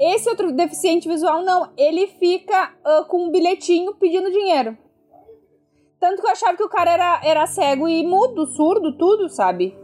esse 0.00 0.28
outro 0.28 0.52
deficiente 0.52 1.08
visual 1.08 1.42
não, 1.42 1.70
ele 1.76 2.08
fica 2.08 2.74
uh, 2.84 3.04
com 3.06 3.26
um 3.26 3.30
bilhetinho 3.30 3.94
pedindo 3.94 4.30
dinheiro. 4.30 4.76
Tanto 6.00 6.20
que 6.20 6.26
eu 6.26 6.32
achava 6.32 6.56
que 6.56 6.64
o 6.64 6.68
cara 6.68 6.90
era, 6.90 7.20
era 7.22 7.46
cego 7.46 7.88
e 7.88 8.04
mudo, 8.04 8.44
surdo, 8.48 8.98
tudo, 8.98 9.28
sabe? 9.28 9.78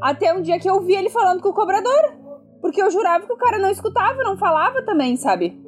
Até 0.00 0.34
um 0.34 0.42
dia 0.42 0.58
que 0.58 0.68
eu 0.68 0.80
vi 0.80 0.96
ele 0.96 1.08
falando 1.08 1.40
com 1.40 1.50
o 1.50 1.54
cobrador. 1.54 2.20
Porque 2.60 2.82
eu 2.82 2.90
jurava 2.90 3.26
que 3.26 3.32
o 3.32 3.36
cara 3.36 3.58
não 3.58 3.70
escutava, 3.70 4.24
não 4.24 4.36
falava 4.36 4.82
também, 4.82 5.16
sabe? 5.16 5.61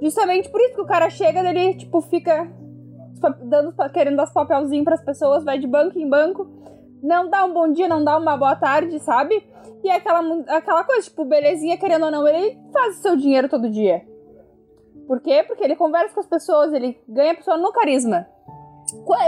Justamente 0.00 0.48
por 0.48 0.60
isso 0.60 0.74
que 0.74 0.80
o 0.80 0.86
cara 0.86 1.10
chega 1.10 1.42
dele, 1.42 1.74
tipo, 1.74 2.00
fica 2.02 2.50
dando, 3.42 3.74
querendo 3.92 4.16
dar 4.16 4.24
os 4.24 4.32
papelzinhos 4.32 4.84
pras 4.84 5.02
pessoas, 5.02 5.44
vai 5.44 5.58
de 5.58 5.66
banco 5.66 5.98
em 5.98 6.08
banco, 6.08 6.46
não 7.02 7.28
dá 7.28 7.44
um 7.44 7.52
bom 7.52 7.72
dia, 7.72 7.88
não 7.88 8.04
dá 8.04 8.16
uma 8.16 8.36
boa 8.36 8.56
tarde, 8.56 8.98
sabe? 9.00 9.44
E 9.82 9.88
é 9.88 9.96
aquela, 9.96 10.20
aquela 10.48 10.84
coisa, 10.84 11.02
tipo, 11.02 11.24
belezinha, 11.24 11.76
querendo 11.76 12.04
ou 12.04 12.10
não, 12.10 12.26
ele 12.26 12.58
faz 12.72 12.98
o 12.98 13.02
seu 13.02 13.16
dinheiro 13.16 13.48
todo 13.48 13.70
dia. 13.70 14.04
Por 15.06 15.20
quê? 15.20 15.44
Porque 15.46 15.64
ele 15.64 15.76
conversa 15.76 16.14
com 16.14 16.20
as 16.20 16.26
pessoas, 16.26 16.72
ele 16.72 17.00
ganha 17.08 17.32
a 17.32 17.36
pessoa 17.36 17.56
no 17.56 17.72
carisma. 17.72 18.26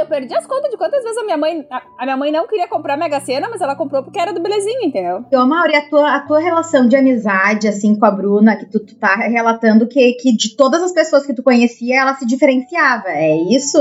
Eu 0.00 0.06
perdi 0.06 0.34
as 0.34 0.46
contas 0.46 0.70
de 0.70 0.76
quantas 0.76 1.02
vezes 1.02 1.18
a 1.18 1.24
minha 1.24 1.36
mãe. 1.36 1.66
A, 1.98 2.04
minha 2.04 2.16
mãe 2.16 2.32
não 2.32 2.46
queria 2.46 2.68
comprar 2.68 2.96
Mega 2.96 3.20
Sena, 3.20 3.48
mas 3.48 3.61
ela 3.61 3.76
comprou 3.76 4.02
porque 4.02 4.18
era 4.18 4.32
do 4.32 4.40
Belezinho, 4.40 4.82
entendeu? 4.82 5.24
Então, 5.26 5.46
Mauri, 5.46 5.76
a 5.76 5.88
tua, 5.88 6.14
a 6.14 6.20
tua 6.20 6.40
relação 6.40 6.86
de 6.88 6.96
amizade, 6.96 7.68
assim, 7.68 7.98
com 7.98 8.06
a 8.06 8.11
Bruna, 8.11 8.56
que 8.56 8.66
tu, 8.66 8.80
tu 8.80 8.96
tá 8.98 9.14
relatando 9.16 9.86
que, 9.86 10.12
que 10.14 10.34
de 10.34 10.56
todas 10.56 10.82
as 10.82 10.92
pessoas 10.92 11.26
que 11.26 11.34
tu 11.34 11.42
conhecia, 11.42 12.00
ela 12.00 12.14
se 12.14 12.26
diferenciava. 12.26 13.08
É 13.08 13.36
isso? 13.36 13.78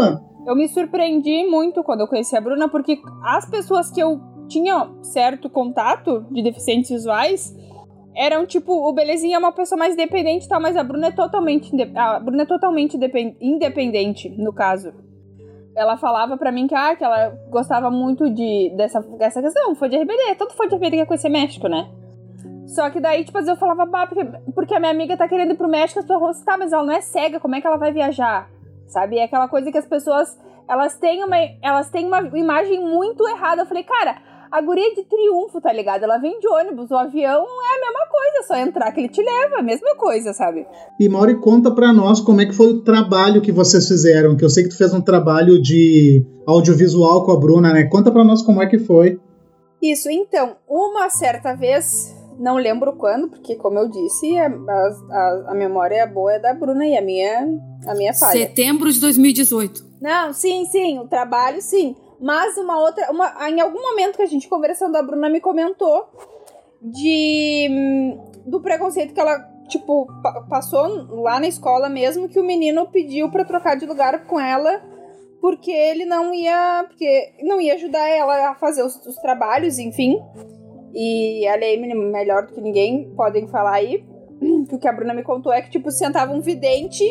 eu 0.49 0.55
me 0.55 0.67
surpreendi 0.67 1.45
muito 1.47 1.84
quando 1.84 2.01
eu 2.01 2.07
conheci 2.07 2.36
a 2.36 2.41
Bruna, 2.41 2.67
porque 2.67 2.99
as 3.23 3.47
pessoas 3.47 3.91
que 3.91 4.01
eu 4.01 4.19
tinha 4.47 4.89
certo 5.03 5.47
contato 5.47 6.25
de 6.32 6.41
deficientes 6.41 6.89
visuais 6.89 7.55
eram 8.15 8.47
tipo, 8.47 8.73
o 8.73 8.91
Belezinha 8.91 9.36
é 9.36 9.39
uma 9.39 9.51
pessoa 9.51 9.77
mais 9.77 9.95
dependente 9.95 10.45
e 10.45 10.49
tal, 10.49 10.59
mas 10.59 10.75
a 10.75 10.84
Bruna 10.84 11.07
é 11.07 11.11
totalmente, 11.11 11.71
a 11.95 12.19
Bruna 12.19 12.43
é 12.43 12.45
totalmente 12.47 12.97
independente, 13.39 14.30
no 14.30 14.51
caso. 14.51 14.91
Ela 15.80 15.95
falava 15.95 16.36
para 16.36 16.51
mim 16.51 16.67
que, 16.67 16.75
ah, 16.75 16.93
que 16.93 17.03
ela 17.05 17.30
gostava 17.49 17.89
muito 17.89 18.30
de, 18.30 18.69
dessa, 18.75 18.99
dessa 18.99 19.41
questão, 19.41 19.73
foi 19.75 19.88
de 19.88 19.95
RBD, 19.95 20.36
todo 20.38 20.53
foi 20.53 20.67
de 20.67 20.75
RBD 20.75 20.97
quer 20.97 21.05
conhecer 21.05 21.30
México, 21.30 21.69
né? 21.69 21.89
Só 22.67 22.89
que 22.89 22.99
daí, 22.99 23.23
tipo, 23.23 23.39
eu 23.39 23.55
falava, 23.55 23.86
bah, 23.86 24.05
porque, 24.05 24.25
porque 24.53 24.75
a 24.75 24.80
minha 24.80 24.91
amiga 24.91 25.15
tá 25.15 25.25
querendo 25.25 25.53
ir 25.53 25.55
pro 25.57 25.69
México, 25.69 26.01
as 26.01 26.05
pessoas 26.05 26.19
falam 26.19 26.32
assim, 26.32 26.43
tá, 26.43 26.57
mas 26.57 26.73
ela 26.73 26.84
não 26.84 26.93
é 26.93 26.99
cega, 26.99 27.39
como 27.39 27.55
é 27.55 27.61
que 27.61 27.65
ela 27.65 27.77
vai 27.77 27.93
viajar? 27.93 28.49
Sabe? 28.88 29.19
É 29.19 29.23
aquela 29.23 29.47
coisa 29.47 29.71
que 29.71 29.77
as 29.77 29.88
pessoas, 29.88 30.38
elas 30.67 30.97
têm 30.97 31.23
uma, 31.23 31.38
elas 31.61 31.89
têm 31.89 32.05
uma 32.05 32.19
imagem 32.38 32.82
muito 32.82 33.25
errada. 33.25 33.61
Eu 33.61 33.65
falei, 33.65 33.84
cara, 33.84 34.17
a 34.52 34.62
guria 34.62 34.93
de 34.95 35.04
triunfo, 35.04 35.62
tá 35.62 35.72
ligado? 35.72 36.04
Ela 36.04 36.18
vem 36.18 36.39
de 36.39 36.47
ônibus, 36.47 36.89
o 36.89 36.95
avião 36.95 37.43
é 37.43 37.78
a 37.78 37.82
mesma 37.82 38.08
coisa, 38.10 38.47
só 38.47 38.56
entrar 38.56 38.91
que 38.91 39.02
ele 39.02 39.10
te 39.10 39.22
leva, 39.22 39.58
a 39.58 39.62
mesma 39.62 39.95
coisa, 39.95 40.34
sabe? 40.34 40.66
E 41.00 41.08
Mauri, 41.08 41.39
conta 41.39 41.72
pra 41.72 41.93
nós 41.93 42.20
como 42.20 42.41
é 42.41 42.45
que 42.45 42.54
foi 42.54 42.68
o 42.68 42.82
trabalho 42.82 43.41
que 43.41 43.52
vocês 43.52 43.88
fizeram, 43.88 44.36
que 44.36 44.43
eu 44.43 44.50
sei 44.50 44.64
que 44.64 44.70
tu 44.70 44.78
fez 44.78 44.93
um 44.93 45.02
trabalho 45.02 45.62
de 45.62 46.26
audiovisual 46.47 47.26
com 47.26 47.32
a 47.32 47.39
Bruna, 47.39 47.74
né? 47.74 47.84
Conta 47.86 48.12
pra 48.12 48.24
nós 48.24 48.41
como 48.41 48.62
é 48.62 48.68
que 48.68 48.80
foi. 48.80 49.20
Isso, 49.82 50.10
então, 50.10 50.58
uma 50.68 51.10
certa 51.10 51.54
vez, 51.56 52.14
não 52.38 52.56
lembro 52.56 52.93
quando, 52.93 53.30
porque 53.30 53.56
como 53.56 53.80
eu 53.80 53.89
disse, 53.89 54.38
a, 54.38 54.47
a, 54.47 55.45
a 55.50 55.54
memória 55.54 56.06
boa 56.06 56.34
é 56.34 56.39
da 56.39 56.54
Bruna 56.54 56.86
e 56.86 56.97
a 56.97 57.02
minha, 57.02 57.47
a 57.88 57.95
minha 57.95 58.14
falha. 58.14 58.34
Setembro 58.34 58.91
de 58.91 59.00
2018. 59.00 59.89
Não, 60.02 60.34
sim, 60.34 60.66
sim, 60.66 61.00
o 61.00 61.08
trabalho 61.08 61.62
sim. 61.62 61.95
Mas 62.20 62.57
uma 62.57 62.80
outra. 62.80 63.11
Uma, 63.11 63.49
em 63.49 63.61
algum 63.61 63.82
momento 63.82 64.17
que 64.17 64.24
a 64.24 64.28
gente 64.28 64.49
conversando, 64.49 64.95
a 64.95 65.03
Bruna 65.03 65.30
me 65.30 65.39
comentou 65.39 66.07
de. 66.82 68.17
do 68.45 68.59
preconceito 68.61 69.13
que 69.13 69.20
ela, 69.20 69.39
tipo, 69.67 70.07
passou 70.49 70.88
lá 71.22 71.39
na 71.39 71.47
escola 71.47 71.89
mesmo, 71.89 72.28
que 72.28 72.39
o 72.39 72.43
menino 72.43 72.88
pediu 72.88 73.32
para 73.32 73.45
trocar 73.45 73.76
de 73.76 73.86
lugar 73.86 74.26
com 74.26 74.39
ela 74.39 74.82
porque 75.41 75.72
ele 75.72 76.05
não 76.05 76.34
ia. 76.34 76.86
Porque 76.88 77.34
não 77.41 77.59
ia 77.59 77.74
ajudar 77.76 78.07
ela 78.07 78.49
a 78.49 78.55
fazer 78.55 78.84
os, 78.84 78.95
os 79.05 79.15
trabalhos, 79.17 79.80
enfim. 79.80 80.22
E 80.93 81.47
a 81.47 81.55
lei 81.55 81.78
melhor 81.78 82.47
do 82.47 82.53
que 82.53 82.61
ninguém 82.61 83.13
podem 83.15 83.47
falar 83.47 83.74
aí. 83.74 84.03
Que 84.70 84.76
o 84.76 84.80
que 84.80 84.88
a 84.88 84.93
Bruna 84.93 85.13
me 85.13 85.24
contou 85.24 85.51
é 85.51 85.61
que, 85.61 85.70
tipo, 85.70 85.91
sentava 85.91 86.32
um 86.32 86.39
vidente 86.39 87.03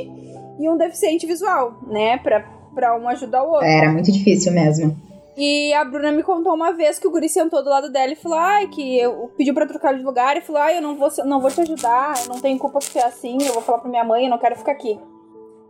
e 0.58 0.68
um 0.68 0.76
deficiente 0.76 1.26
visual, 1.26 1.78
né? 1.86 2.16
Pra, 2.18 2.40
pra 2.78 2.96
um 2.96 3.08
ajudar 3.08 3.42
o 3.42 3.50
outro. 3.50 3.66
Era 3.66 3.90
muito 3.90 4.12
difícil 4.12 4.52
mesmo. 4.52 4.96
E 5.36 5.72
a 5.72 5.84
Bruna 5.84 6.12
me 6.12 6.22
contou 6.22 6.54
uma 6.54 6.72
vez 6.72 6.96
que 6.96 7.08
o 7.08 7.10
guri 7.10 7.28
sentou 7.28 7.62
do 7.62 7.68
lado 7.68 7.90
dela 7.90 8.12
e 8.12 8.16
falou: 8.16 8.38
ai, 8.38 8.68
que 8.68 8.96
eu 8.96 9.32
pediu 9.36 9.52
pra 9.52 9.66
trocar 9.66 9.94
de 9.94 10.02
lugar 10.02 10.36
e 10.36 10.40
falou: 10.40 10.62
ai, 10.62 10.78
eu 10.78 10.82
não 10.82 10.96
vou, 10.96 11.08
não 11.24 11.40
vou 11.40 11.50
te 11.50 11.60
ajudar, 11.60 12.14
eu 12.22 12.28
não 12.28 12.40
tenho 12.40 12.56
culpa 12.56 12.78
por 12.78 12.84
ser 12.84 13.00
assim, 13.00 13.36
eu 13.40 13.52
vou 13.52 13.62
falar 13.62 13.78
pra 13.78 13.90
minha 13.90 14.04
mãe, 14.04 14.24
eu 14.24 14.30
não 14.30 14.38
quero 14.38 14.54
ficar 14.56 14.72
aqui. 14.72 14.96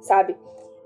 Sabe? 0.02 0.36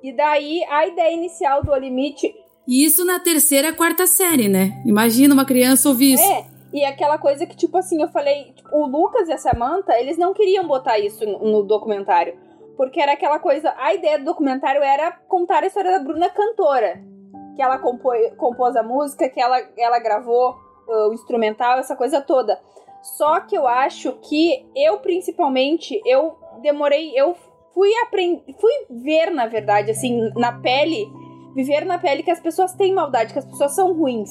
E 0.00 0.12
daí 0.12 0.62
a 0.70 0.86
ideia 0.86 1.12
inicial 1.12 1.62
do 1.64 1.74
Limite. 1.74 2.32
Isso 2.66 3.04
na 3.04 3.18
terceira, 3.18 3.72
quarta 3.72 4.06
série, 4.06 4.48
né? 4.48 4.80
Imagina 4.86 5.34
uma 5.34 5.44
criança 5.44 5.88
ouvir 5.88 6.14
isso. 6.14 6.22
É, 6.22 6.44
e 6.72 6.84
aquela 6.84 7.18
coisa 7.18 7.44
que, 7.46 7.56
tipo 7.56 7.76
assim, 7.76 8.00
eu 8.00 8.08
falei, 8.08 8.52
tipo, 8.54 8.68
o 8.72 8.86
Lucas 8.86 9.28
e 9.28 9.32
a 9.32 9.38
Samantha, 9.38 9.92
eles 9.98 10.16
não 10.16 10.32
queriam 10.32 10.66
botar 10.66 10.98
isso 10.98 11.24
no 11.26 11.64
documentário. 11.64 12.34
Porque 12.76 13.00
era 13.00 13.12
aquela 13.12 13.38
coisa, 13.38 13.74
a 13.78 13.94
ideia 13.94 14.18
do 14.18 14.24
documentário 14.24 14.82
era 14.82 15.12
contar 15.28 15.62
a 15.62 15.66
história 15.66 15.90
da 15.90 15.98
Bruna 15.98 16.30
cantora 16.30 17.12
que 17.54 17.62
ela 17.62 17.78
compôs, 17.78 18.34
compôs 18.36 18.76
a 18.76 18.82
música, 18.82 19.28
que 19.28 19.40
ela, 19.40 19.58
ela 19.76 19.98
gravou 19.98 20.52
uh, 20.88 21.08
o 21.08 21.14
instrumental, 21.14 21.78
essa 21.78 21.96
coisa 21.96 22.20
toda. 22.20 22.60
Só 23.02 23.40
que 23.40 23.56
eu 23.56 23.66
acho 23.66 24.12
que 24.22 24.64
eu, 24.76 24.98
principalmente, 24.98 26.00
eu 26.06 26.36
demorei, 26.62 27.12
eu 27.18 27.34
fui 27.74 27.90
aprender, 28.02 28.42
fui 28.60 28.72
ver, 28.90 29.30
na 29.30 29.46
verdade, 29.46 29.90
assim, 29.90 30.30
na 30.36 30.60
pele, 30.60 31.06
viver 31.54 31.84
na 31.84 31.98
pele 31.98 32.22
que 32.22 32.30
as 32.30 32.40
pessoas 32.40 32.72
têm 32.74 32.94
maldade, 32.94 33.32
que 33.32 33.38
as 33.38 33.44
pessoas 33.44 33.74
são 33.74 33.92
ruins. 33.92 34.30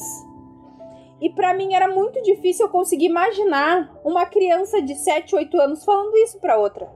E 1.19 1.29
para 1.29 1.53
mim 1.53 1.73
era 1.75 1.87
muito 1.87 2.19
difícil 2.23 2.65
eu 2.65 2.71
conseguir 2.71 3.05
imaginar 3.05 3.91
uma 4.03 4.25
criança 4.25 4.81
de 4.81 4.95
7, 4.95 5.35
8 5.35 5.59
anos 5.59 5.85
falando 5.85 6.17
isso 6.17 6.39
para 6.39 6.57
outra. 6.57 6.89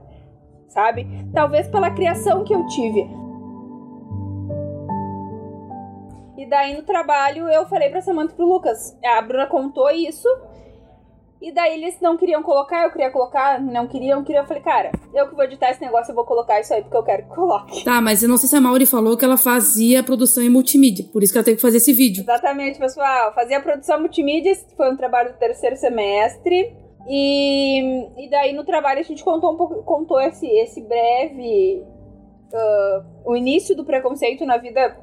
Sabe? 0.68 1.06
Talvez 1.32 1.68
pela 1.68 1.90
criação 1.90 2.44
que 2.44 2.54
eu 2.54 2.66
tive. 2.66 3.08
E 6.36 6.46
daí 6.46 6.76
no 6.76 6.82
trabalho 6.82 7.48
eu 7.48 7.66
falei 7.66 7.88
pra 7.88 8.02
Samantha 8.02 8.32
e 8.32 8.36
pro 8.36 8.46
Lucas. 8.46 8.96
A 9.04 9.22
Bruna 9.22 9.46
contou 9.46 9.90
isso. 9.90 10.28
E 11.40 11.52
daí 11.52 11.74
eles 11.74 12.00
não 12.00 12.16
queriam 12.16 12.42
colocar, 12.42 12.84
eu 12.84 12.90
queria 12.90 13.10
colocar, 13.10 13.60
não 13.60 13.86
queriam, 13.86 14.24
queriam. 14.24 14.42
Eu 14.42 14.48
falei, 14.48 14.62
cara, 14.62 14.90
eu 15.14 15.28
que 15.28 15.34
vou 15.34 15.44
editar 15.44 15.70
esse 15.70 15.80
negócio, 15.80 16.10
eu 16.10 16.14
vou 16.14 16.24
colocar 16.24 16.60
isso 16.60 16.72
aí 16.72 16.82
porque 16.82 16.96
eu 16.96 17.02
quero 17.02 17.24
que 17.24 17.34
coloque. 17.34 17.84
Tá, 17.84 18.00
mas 18.00 18.22
eu 18.22 18.28
não 18.28 18.38
sei 18.38 18.48
se 18.48 18.56
a 18.56 18.60
Mauri 18.60 18.86
falou 18.86 19.16
que 19.16 19.24
ela 19.24 19.36
fazia 19.36 20.02
produção 20.02 20.42
em 20.42 20.48
multimídia, 20.48 21.04
por 21.12 21.22
isso 21.22 21.32
que 21.32 21.38
ela 21.38 21.44
tem 21.44 21.54
que 21.54 21.60
fazer 21.60 21.76
esse 21.76 21.92
vídeo. 21.92 22.22
Exatamente, 22.22 22.78
pessoal. 22.78 23.34
Fazia 23.34 23.60
produção 23.60 24.00
multimídia, 24.00 24.54
foi 24.76 24.90
um 24.90 24.96
trabalho 24.96 25.32
do 25.32 25.38
terceiro 25.38 25.76
semestre. 25.76 26.74
E, 27.08 28.24
e 28.24 28.30
daí 28.30 28.52
no 28.52 28.64
trabalho 28.64 29.00
a 29.00 29.02
gente 29.02 29.22
contou 29.22 29.52
um 29.52 29.56
pouco, 29.56 29.82
contou 29.84 30.20
esse, 30.20 30.46
esse 30.46 30.80
breve. 30.82 31.84
Uh, 32.52 33.30
o 33.32 33.36
início 33.36 33.76
do 33.76 33.84
preconceito 33.84 34.46
na 34.46 34.56
vida 34.56 34.96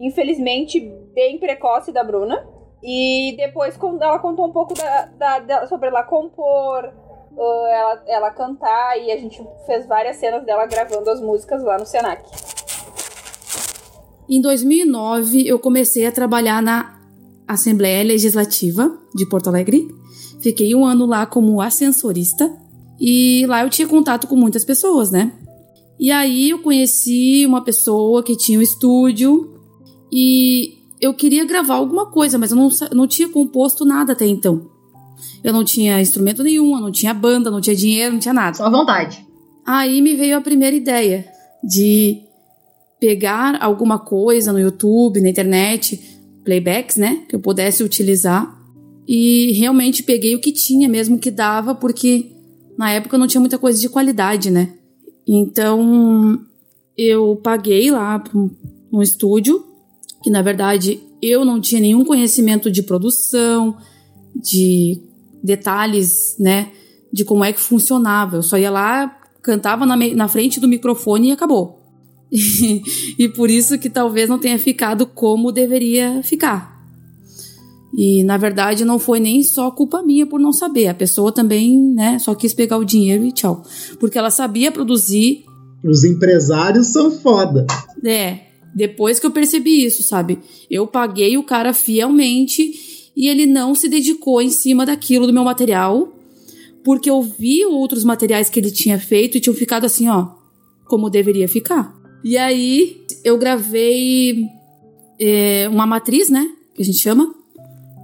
infelizmente, 0.00 0.80
bem 1.14 1.38
precoce 1.38 1.92
da 1.92 2.04
Bruna. 2.04 2.46
E 2.82 3.34
depois 3.36 3.76
ela 4.00 4.18
contou 4.20 4.46
um 4.46 4.52
pouco 4.52 4.72
da, 4.74 5.06
da, 5.18 5.38
da 5.40 5.66
sobre 5.66 5.88
ela 5.88 6.04
compor, 6.04 6.84
uh, 6.84 7.66
ela, 7.66 8.02
ela 8.06 8.30
cantar, 8.30 8.96
e 9.00 9.10
a 9.10 9.16
gente 9.16 9.44
fez 9.66 9.84
várias 9.86 10.16
cenas 10.16 10.44
dela 10.44 10.64
gravando 10.66 11.10
as 11.10 11.20
músicas 11.20 11.62
lá 11.64 11.76
no 11.76 11.84
Senac. 11.84 12.22
Em 14.30 14.40
2009, 14.40 15.48
eu 15.48 15.58
comecei 15.58 16.06
a 16.06 16.12
trabalhar 16.12 16.62
na 16.62 17.00
Assembleia 17.48 18.04
Legislativa 18.04 18.96
de 19.14 19.28
Porto 19.28 19.48
Alegre. 19.48 19.88
Fiquei 20.40 20.74
um 20.74 20.84
ano 20.84 21.06
lá 21.06 21.26
como 21.26 21.60
ascensorista 21.60 22.50
e 23.00 23.44
lá 23.46 23.62
eu 23.62 23.70
tinha 23.70 23.88
contato 23.88 24.26
com 24.26 24.36
muitas 24.36 24.64
pessoas, 24.64 25.10
né? 25.10 25.32
E 25.98 26.10
aí 26.10 26.50
eu 26.50 26.60
conheci 26.60 27.44
uma 27.46 27.62
pessoa 27.62 28.22
que 28.22 28.36
tinha 28.36 28.58
um 28.58 28.62
estúdio 28.62 29.54
e 30.12 30.78
eu 31.00 31.12
queria 31.12 31.44
gravar 31.44 31.74
alguma 31.74 32.06
coisa, 32.06 32.38
mas 32.38 32.50
eu 32.50 32.56
não, 32.56 32.68
não 32.92 33.06
tinha 33.06 33.28
composto 33.28 33.84
nada 33.84 34.12
até 34.12 34.26
então. 34.26 34.70
Eu 35.42 35.52
não 35.52 35.64
tinha 35.64 36.00
instrumento 36.00 36.42
nenhum, 36.42 36.74
eu 36.74 36.80
não 36.80 36.92
tinha 36.92 37.12
banda, 37.12 37.50
não 37.50 37.60
tinha 37.60 37.74
dinheiro, 37.74 38.12
não 38.12 38.20
tinha 38.20 38.34
nada. 38.34 38.56
Só 38.56 38.70
vontade. 38.70 39.26
Aí 39.66 40.00
me 40.00 40.14
veio 40.14 40.36
a 40.36 40.40
primeira 40.40 40.76
ideia 40.76 41.26
de 41.62 42.22
pegar 43.00 43.62
alguma 43.62 43.98
coisa 43.98 44.52
no 44.52 44.58
YouTube, 44.58 45.20
na 45.20 45.28
internet, 45.28 46.20
playbacks, 46.44 46.96
né, 46.96 47.22
que 47.28 47.36
eu 47.36 47.40
pudesse 47.40 47.82
utilizar. 47.82 48.57
E 49.08 49.52
realmente 49.52 50.02
peguei 50.02 50.34
o 50.34 50.40
que 50.40 50.52
tinha 50.52 50.86
mesmo 50.86 51.18
que 51.18 51.30
dava, 51.30 51.74
porque 51.74 52.30
na 52.76 52.90
época 52.92 53.16
não 53.16 53.26
tinha 53.26 53.40
muita 53.40 53.58
coisa 53.58 53.80
de 53.80 53.88
qualidade, 53.88 54.50
né? 54.50 54.74
Então 55.26 56.38
eu 56.96 57.36
paguei 57.36 57.90
lá 57.90 58.22
um 58.92 59.00
estúdio 59.00 59.64
que 60.22 60.30
na 60.30 60.42
verdade 60.42 61.00
eu 61.22 61.44
não 61.44 61.60
tinha 61.60 61.80
nenhum 61.80 62.04
conhecimento 62.04 62.70
de 62.70 62.82
produção, 62.82 63.76
de 64.36 65.00
detalhes, 65.42 66.36
né, 66.38 66.70
de 67.12 67.24
como 67.24 67.44
é 67.44 67.52
que 67.52 67.60
funcionava. 67.60 68.36
Eu 68.36 68.42
só 68.42 68.58
ia 68.58 68.70
lá, 68.70 69.18
cantava 69.42 69.86
na, 69.86 69.96
na 69.96 70.28
frente 70.28 70.60
do 70.60 70.68
microfone 70.68 71.28
e 71.28 71.32
acabou. 71.32 71.78
e 72.30 73.28
por 73.28 73.50
isso 73.50 73.78
que 73.78 73.88
talvez 73.88 74.28
não 74.28 74.38
tenha 74.38 74.58
ficado 74.58 75.06
como 75.06 75.50
deveria 75.50 76.22
ficar. 76.22 76.77
E 77.96 78.22
na 78.24 78.36
verdade 78.36 78.84
não 78.84 78.98
foi 78.98 79.18
nem 79.18 79.42
só 79.42 79.70
culpa 79.70 80.02
minha 80.02 80.26
por 80.26 80.38
não 80.38 80.52
saber. 80.52 80.88
A 80.88 80.94
pessoa 80.94 81.32
também, 81.32 81.80
né, 81.94 82.18
só 82.18 82.34
quis 82.34 82.52
pegar 82.52 82.78
o 82.78 82.84
dinheiro 82.84 83.24
e 83.24 83.32
tchau. 83.32 83.62
Porque 83.98 84.18
ela 84.18 84.30
sabia 84.30 84.70
produzir. 84.70 85.44
Os 85.82 86.04
empresários 86.04 86.88
são 86.88 87.10
foda. 87.10 87.66
É, 88.04 88.40
depois 88.74 89.18
que 89.18 89.26
eu 89.26 89.30
percebi 89.30 89.84
isso, 89.84 90.02
sabe? 90.02 90.38
Eu 90.70 90.86
paguei 90.86 91.36
o 91.36 91.42
cara 91.42 91.72
fielmente 91.72 93.10
e 93.16 93.28
ele 93.28 93.46
não 93.46 93.74
se 93.74 93.88
dedicou 93.88 94.40
em 94.40 94.50
cima 94.50 94.86
daquilo 94.86 95.26
do 95.26 95.32
meu 95.32 95.44
material, 95.44 96.12
porque 96.84 97.10
eu 97.10 97.20
vi 97.22 97.64
outros 97.64 98.04
materiais 98.04 98.48
que 98.48 98.60
ele 98.60 98.70
tinha 98.70 98.98
feito 98.98 99.36
e 99.36 99.40
tinham 99.40 99.54
ficado 99.54 99.84
assim, 99.84 100.08
ó, 100.08 100.28
como 100.84 101.10
deveria 101.10 101.48
ficar. 101.48 101.92
E 102.22 102.36
aí 102.36 103.02
eu 103.24 103.38
gravei 103.38 104.46
é, 105.20 105.68
uma 105.68 105.86
matriz, 105.86 106.30
né? 106.30 106.48
Que 106.74 106.82
a 106.82 106.84
gente 106.84 106.98
chama, 106.98 107.34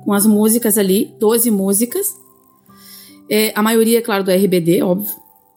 com 0.04 0.12
as 0.12 0.26
músicas 0.26 0.76
ali, 0.76 1.14
12 1.18 1.50
músicas. 1.50 2.14
É, 3.28 3.52
a 3.54 3.62
maioria, 3.62 4.02
claro, 4.02 4.22
do 4.22 4.30
RBD, 4.30 4.82
óbvio. 4.82 5.10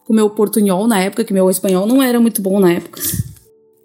Com 0.04 0.14
meu 0.14 0.30
portunhol 0.30 0.86
na 0.86 1.00
época, 1.00 1.24
que 1.24 1.34
meu 1.34 1.50
espanhol 1.50 1.86
não 1.86 2.02
era 2.02 2.18
muito 2.18 2.40
bom 2.40 2.58
na 2.58 2.72
época. 2.72 3.00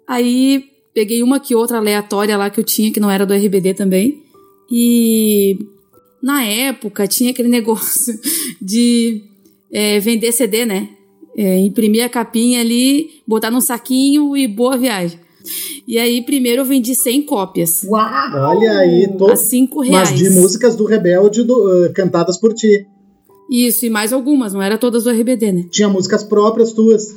Aí 0.08 0.64
peguei 0.94 1.22
uma 1.22 1.38
que 1.38 1.54
outra 1.54 1.78
aleatória 1.78 2.36
lá 2.36 2.48
que 2.48 2.60
eu 2.60 2.64
tinha, 2.64 2.90
que 2.90 3.00
não 3.00 3.10
era 3.10 3.26
do 3.26 3.34
RBD 3.34 3.74
também. 3.74 4.22
E 4.70 5.58
na 6.22 6.42
época 6.44 7.06
tinha 7.06 7.30
aquele 7.30 7.48
negócio 7.50 8.18
de 8.60 9.22
é, 9.70 10.00
vender 10.00 10.32
CD, 10.32 10.64
né? 10.64 10.88
É, 11.36 11.58
imprimir 11.58 12.04
a 12.04 12.08
capinha 12.08 12.60
ali, 12.60 13.22
botar 13.26 13.50
num 13.50 13.60
saquinho 13.60 14.36
e 14.36 14.46
boa 14.46 14.78
viagem. 14.78 15.18
E 15.86 15.98
aí, 15.98 16.22
primeiro 16.22 16.62
eu 16.62 16.66
vendi 16.66 16.94
100 16.94 17.22
cópias. 17.22 17.84
Uau! 17.84 18.56
Olha 18.56 18.78
aí, 18.78 19.08
tô... 19.16 19.30
A 19.30 19.36
5 19.36 19.80
reais. 19.82 20.10
mas 20.10 20.18
de 20.18 20.30
músicas 20.30 20.74
do 20.74 20.84
Rebelde 20.84 21.42
do, 21.42 21.86
uh, 21.86 21.92
cantadas 21.92 22.38
por 22.38 22.54
ti. 22.54 22.86
Isso, 23.50 23.84
e 23.84 23.90
mais 23.90 24.12
algumas, 24.12 24.54
não 24.54 24.62
era 24.62 24.78
todas 24.78 25.04
do 25.04 25.10
RBD, 25.10 25.52
né? 25.52 25.66
Tinha 25.70 25.88
músicas 25.88 26.24
próprias 26.24 26.72
tuas. 26.72 27.14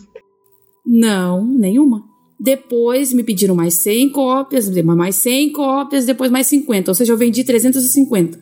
Não, 0.86 1.46
nenhuma. 1.46 2.04
Depois 2.40 3.14
me 3.14 3.24
pediram 3.24 3.56
mais 3.56 3.74
100 3.76 4.12
cópias, 4.12 4.70
mais 4.84 5.16
100 5.16 5.52
cópias, 5.54 6.06
depois 6.06 6.30
mais 6.30 6.48
50. 6.48 6.92
Ou 6.92 6.96
seja, 6.96 7.14
eu 7.14 7.18
vendi 7.18 7.44
350. 7.44 8.40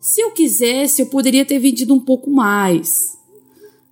Se 0.00 0.20
eu 0.20 0.30
quisesse, 0.30 1.02
eu 1.02 1.06
poderia 1.06 1.44
ter 1.44 1.58
vendido 1.58 1.92
um 1.92 2.00
pouco 2.00 2.30
mais. 2.30 3.16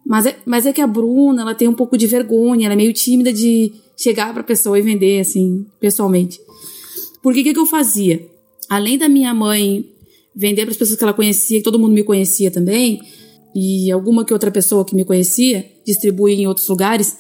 Mas 0.07 0.26
é, 0.26 0.36
mas 0.47 0.66
é 0.66 0.72
que 0.72 0.80
a 0.80 0.86
Bruna, 0.86 1.42
ela 1.42 1.55
tem 1.55 1.68
um 1.68 1.74
pouco 1.74 1.99
de 1.99 2.07
vergonha, 2.07 2.66
ela 2.66 2.74
é 2.74 2.76
meio 2.76 2.92
tímida 2.92 3.32
de 3.32 3.72
chegar 3.97 4.32
pra 4.32 4.42
pessoa 4.42 4.78
e 4.78 4.82
vender, 4.82 5.20
assim, 5.20 5.66
pessoalmente. 5.80 6.40
Porque 7.22 7.40
o 7.40 7.45
que, 7.45 7.55
que 7.55 7.59
eu 7.59 7.66
fazia? 7.66 8.26
Além 8.68 8.99
da 8.99 9.09
minha 9.09 9.32
mãe 9.32 9.84
vender 10.34 10.62
para 10.62 10.72
as 10.72 10.76
pessoas 10.76 10.99
que 10.99 11.05
ela 11.05 11.12
conhecia, 11.12 11.59
que 11.59 11.64
todo 11.64 11.78
mundo 11.78 11.92
me 11.92 12.03
conhecia 12.03 12.51
também, 12.51 13.01
e 13.55 13.90
alguma 13.90 14.24
que 14.24 14.32
outra 14.32 14.51
pessoa 14.51 14.84
que 14.84 14.97
me 14.97 15.05
conhecia, 15.05 15.64
distribuir 15.86 16.38
em 16.38 16.47
outros 16.47 16.68
lugares, 16.68 17.16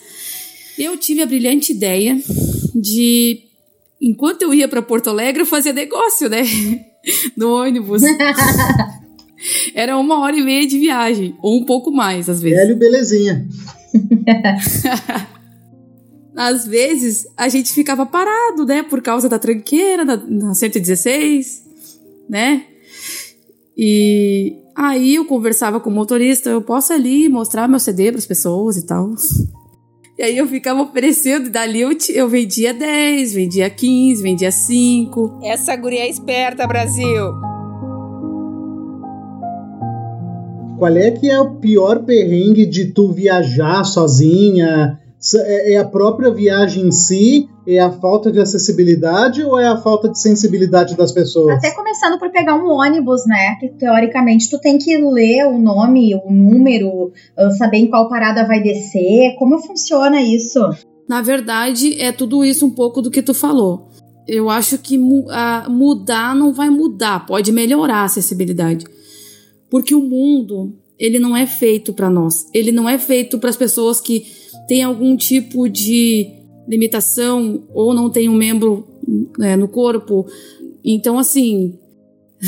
eu 0.78 0.96
tive 0.96 1.22
a 1.22 1.26
brilhante 1.26 1.72
ideia 1.72 2.20
de, 2.74 3.42
enquanto 4.00 4.42
eu 4.42 4.52
ia 4.52 4.66
para 4.66 4.82
Porto 4.82 5.08
Alegre, 5.08 5.42
eu 5.42 5.46
fazia 5.46 5.72
negócio, 5.72 6.28
né? 6.28 6.42
No 7.36 7.54
ônibus. 7.60 8.02
Era 9.74 9.98
uma 9.98 10.20
hora 10.20 10.34
e 10.34 10.42
meia 10.42 10.66
de 10.66 10.78
viagem, 10.78 11.36
ou 11.42 11.60
um 11.60 11.64
pouco 11.66 11.90
mais, 11.90 12.30
às 12.30 12.40
vezes. 12.40 12.58
Hélio 12.58 12.76
Belezinha. 12.76 13.46
Às 16.36 16.66
vezes 16.66 17.26
a 17.36 17.48
gente 17.48 17.72
ficava 17.72 18.04
parado, 18.04 18.64
né? 18.64 18.82
Por 18.82 19.00
causa 19.00 19.28
da 19.28 19.38
tranqueira, 19.38 20.04
na, 20.04 20.16
na 20.16 20.54
116, 20.54 21.62
né? 22.28 22.64
E 23.76 24.56
aí 24.74 25.14
eu 25.14 25.24
conversava 25.24 25.78
com 25.78 25.90
o 25.90 25.92
motorista, 25.92 26.50
eu 26.50 26.62
posso 26.62 26.92
ali 26.92 27.28
mostrar 27.28 27.68
meu 27.68 27.78
CD 27.78 28.10
para 28.10 28.18
as 28.18 28.26
pessoas 28.26 28.76
e 28.76 28.86
tal. 28.86 29.14
E 30.16 30.22
aí 30.22 30.38
eu 30.38 30.46
ficava 30.46 30.82
oferecendo, 30.82 31.46
e 31.46 31.50
dali 31.50 31.80
eu, 31.80 31.90
eu 32.14 32.28
vendia 32.28 32.72
10, 32.72 33.34
vendia 33.34 33.68
15, 33.68 34.22
vendia 34.22 34.50
5. 34.50 35.40
Essa 35.42 35.74
guria 35.74 36.00
é 36.00 36.08
esperta, 36.08 36.66
Brasil. 36.66 37.32
Qual 40.78 40.96
é 40.96 41.10
que 41.12 41.30
é 41.30 41.40
o 41.40 41.56
pior 41.56 42.04
perrengue 42.04 42.66
de 42.66 42.86
tu 42.92 43.10
viajar 43.10 43.84
sozinha? 43.84 45.00
É, 45.36 45.72
é 45.72 45.76
a 45.78 45.84
própria 45.84 46.30
viagem 46.30 46.86
em 46.86 46.92
si? 46.92 47.48
É 47.66 47.78
a 47.78 47.90
falta 47.90 48.30
de 48.30 48.38
acessibilidade 48.38 49.42
ou 49.42 49.58
é 49.58 49.66
a 49.66 49.78
falta 49.78 50.08
de 50.08 50.20
sensibilidade 50.20 50.94
das 50.96 51.12
pessoas? 51.12 51.56
Até 51.56 51.70
começando 51.70 52.18
por 52.18 52.30
pegar 52.30 52.56
um 52.56 52.68
ônibus, 52.68 53.26
né? 53.26 53.56
Que 53.58 53.68
teoricamente 53.70 54.50
tu 54.50 54.58
tem 54.58 54.76
que 54.76 54.96
ler 54.98 55.46
o 55.46 55.58
nome, 55.58 56.14
o 56.14 56.30
número, 56.30 57.10
ah, 57.38 57.50
saber 57.52 57.78
em 57.78 57.88
qual 57.88 58.08
parada 58.08 58.46
vai 58.46 58.62
descer. 58.62 59.34
Como 59.38 59.58
funciona 59.60 60.20
isso? 60.20 60.60
Na 61.08 61.22
verdade, 61.22 62.00
é 62.00 62.12
tudo 62.12 62.44
isso 62.44 62.66
um 62.66 62.70
pouco 62.70 63.00
do 63.00 63.10
que 63.10 63.22
tu 63.22 63.32
falou. 63.32 63.88
Eu 64.26 64.50
acho 64.50 64.78
que 64.78 64.96
mu 64.98 65.26
mudar 65.68 66.34
não 66.34 66.52
vai 66.52 66.68
mudar, 66.70 67.26
pode 67.26 67.52
melhorar 67.52 67.98
a 67.98 68.04
acessibilidade. 68.04 68.86
Porque 69.70 69.94
o 69.94 70.00
mundo, 70.00 70.74
ele 70.98 71.18
não 71.18 71.36
é 71.36 71.46
feito 71.46 71.92
para 71.92 72.08
nós. 72.08 72.46
Ele 72.54 72.72
não 72.72 72.88
é 72.88 72.98
feito 72.98 73.38
para 73.38 73.50
as 73.50 73.56
pessoas 73.56 74.00
que 74.00 74.24
têm 74.66 74.82
algum 74.82 75.16
tipo 75.16 75.68
de 75.68 76.30
limitação 76.68 77.64
ou 77.72 77.94
não 77.94 78.10
tem 78.10 78.28
um 78.28 78.34
membro 78.34 78.86
né, 79.38 79.56
no 79.56 79.68
corpo. 79.68 80.26
Então, 80.84 81.18
assim, 81.18 81.78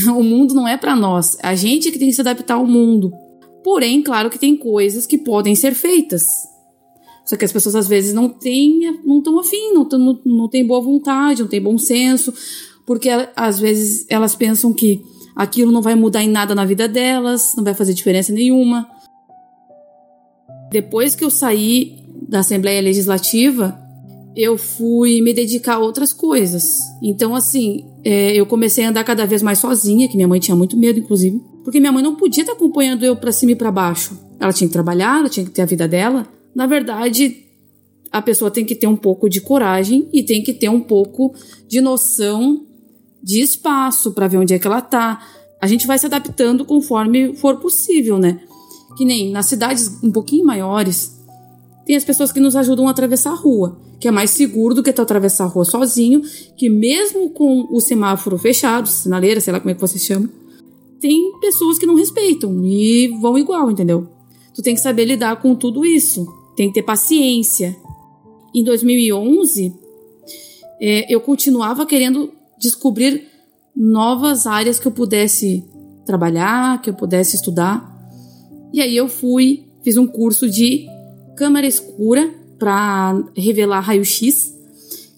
o 0.08 0.22
mundo 0.22 0.54
não 0.54 0.66
é 0.66 0.76
para 0.76 0.96
nós. 0.96 1.36
A 1.42 1.54
gente 1.54 1.90
que 1.90 1.98
tem 1.98 2.08
que 2.08 2.14
se 2.14 2.20
adaptar 2.20 2.54
ao 2.54 2.66
mundo. 2.66 3.12
Porém, 3.62 4.02
claro 4.02 4.30
que 4.30 4.38
tem 4.38 4.56
coisas 4.56 5.06
que 5.06 5.18
podem 5.18 5.54
ser 5.54 5.74
feitas. 5.74 6.24
Só 7.24 7.36
que 7.36 7.44
as 7.44 7.52
pessoas 7.52 7.74
às 7.74 7.88
vezes 7.88 8.14
não 8.14 8.28
têm, 8.28 9.00
não 9.04 9.18
estão 9.18 9.40
afim, 9.40 9.72
não, 9.72 9.84
não, 9.84 10.20
não 10.24 10.48
têm 10.48 10.64
boa 10.64 10.80
vontade, 10.80 11.42
não 11.42 11.48
têm 11.48 11.60
bom 11.60 11.76
senso, 11.76 12.32
porque 12.86 13.08
às 13.34 13.58
vezes 13.58 14.06
elas 14.08 14.36
pensam 14.36 14.72
que 14.72 15.02
aquilo 15.34 15.72
não 15.72 15.82
vai 15.82 15.96
mudar 15.96 16.22
em 16.22 16.28
nada 16.28 16.54
na 16.54 16.64
vida 16.64 16.86
delas, 16.86 17.54
não 17.56 17.64
vai 17.64 17.74
fazer 17.74 17.94
diferença 17.94 18.32
nenhuma. 18.32 18.88
Depois 20.70 21.16
que 21.16 21.24
eu 21.24 21.30
saí 21.30 22.05
da 22.28 22.40
Assembleia 22.40 22.80
Legislativa, 22.80 23.78
eu 24.36 24.58
fui 24.58 25.22
me 25.22 25.32
dedicar 25.32 25.76
a 25.76 25.78
outras 25.78 26.12
coisas. 26.12 26.78
Então, 27.02 27.34
assim, 27.34 27.86
é, 28.04 28.34
eu 28.34 28.44
comecei 28.44 28.84
a 28.84 28.90
andar 28.90 29.02
cada 29.02 29.24
vez 29.24 29.42
mais 29.42 29.58
sozinha, 29.58 30.08
que 30.08 30.14
minha 30.14 30.28
mãe 30.28 30.38
tinha 30.38 30.54
muito 30.56 30.76
medo, 30.76 30.98
inclusive, 30.98 31.40
porque 31.64 31.80
minha 31.80 31.90
mãe 31.90 32.02
não 32.02 32.14
podia 32.14 32.42
estar 32.42 32.52
acompanhando 32.52 33.02
eu 33.04 33.16
para 33.16 33.32
cima 33.32 33.52
e 33.52 33.56
para 33.56 33.72
baixo. 33.72 34.18
Ela 34.38 34.52
tinha 34.52 34.68
que 34.68 34.72
trabalhar, 34.72 35.20
ela 35.20 35.28
tinha 35.28 35.46
que 35.46 35.52
ter 35.52 35.62
a 35.62 35.66
vida 35.66 35.88
dela. 35.88 36.28
Na 36.54 36.66
verdade, 36.66 37.44
a 38.12 38.20
pessoa 38.20 38.50
tem 38.50 38.64
que 38.64 38.74
ter 38.74 38.86
um 38.86 38.96
pouco 38.96 39.28
de 39.28 39.40
coragem 39.40 40.08
e 40.12 40.22
tem 40.22 40.42
que 40.42 40.52
ter 40.52 40.68
um 40.68 40.80
pouco 40.80 41.34
de 41.66 41.80
noção 41.80 42.66
de 43.22 43.40
espaço 43.40 44.12
para 44.12 44.28
ver 44.28 44.36
onde 44.36 44.54
é 44.54 44.58
que 44.58 44.66
ela 44.66 44.82
tá. 44.82 45.26
A 45.60 45.66
gente 45.66 45.86
vai 45.86 45.98
se 45.98 46.06
adaptando 46.06 46.64
conforme 46.64 47.34
for 47.36 47.56
possível, 47.56 48.18
né? 48.18 48.40
Que 48.96 49.04
nem 49.04 49.30
nas 49.30 49.46
cidades 49.46 49.98
um 50.02 50.12
pouquinho 50.12 50.44
maiores, 50.44 51.15
tem 51.86 51.96
as 51.96 52.04
pessoas 52.04 52.30
que 52.30 52.40
nos 52.40 52.54
ajudam 52.54 52.86
a 52.88 52.90
atravessar 52.90 53.30
a 53.30 53.36
rua 53.36 53.80
que 53.98 54.08
é 54.08 54.10
mais 54.10 54.30
seguro 54.30 54.74
do 54.74 54.82
que 54.82 54.92
tu 54.92 55.02
atravessar 55.02 55.44
a 55.44 55.48
rua 55.48 55.64
sozinho, 55.64 56.22
que 56.56 56.68
mesmo 56.68 57.30
com 57.30 57.66
o 57.70 57.80
semáforo 57.80 58.38
fechado, 58.38 58.88
sinaleira, 58.88 59.40
sei 59.40 59.52
lá 59.52 59.60
como 59.60 59.70
é 59.70 59.74
que 59.74 59.80
você 59.80 59.98
chama, 59.98 60.28
tem 61.00 61.32
pessoas 61.40 61.78
que 61.78 61.86
não 61.86 61.94
respeitam 61.94 62.64
e 62.64 63.08
vão 63.20 63.38
igual, 63.38 63.70
entendeu? 63.70 64.08
Tu 64.54 64.62
tem 64.62 64.74
que 64.74 64.80
saber 64.80 65.04
lidar 65.04 65.40
com 65.40 65.54
tudo 65.54 65.84
isso, 65.84 66.26
tem 66.56 66.68
que 66.68 66.74
ter 66.74 66.82
paciência. 66.82 67.76
Em 68.54 68.64
2011, 68.64 69.74
é, 70.80 71.12
eu 71.12 71.20
continuava 71.20 71.84
querendo 71.86 72.32
descobrir 72.58 73.28
novas 73.74 74.46
áreas 74.46 74.78
que 74.78 74.88
eu 74.88 74.92
pudesse 74.92 75.64
trabalhar, 76.06 76.80
que 76.80 76.88
eu 76.88 76.94
pudesse 76.94 77.36
estudar. 77.36 77.94
E 78.72 78.80
aí 78.80 78.96
eu 78.96 79.08
fui, 79.08 79.66
fiz 79.82 79.96
um 79.96 80.06
curso 80.06 80.48
de 80.48 80.86
câmera 81.36 81.66
escura 81.66 82.32
para 82.58 83.22
revelar 83.36 83.80
raio-x, 83.80 84.54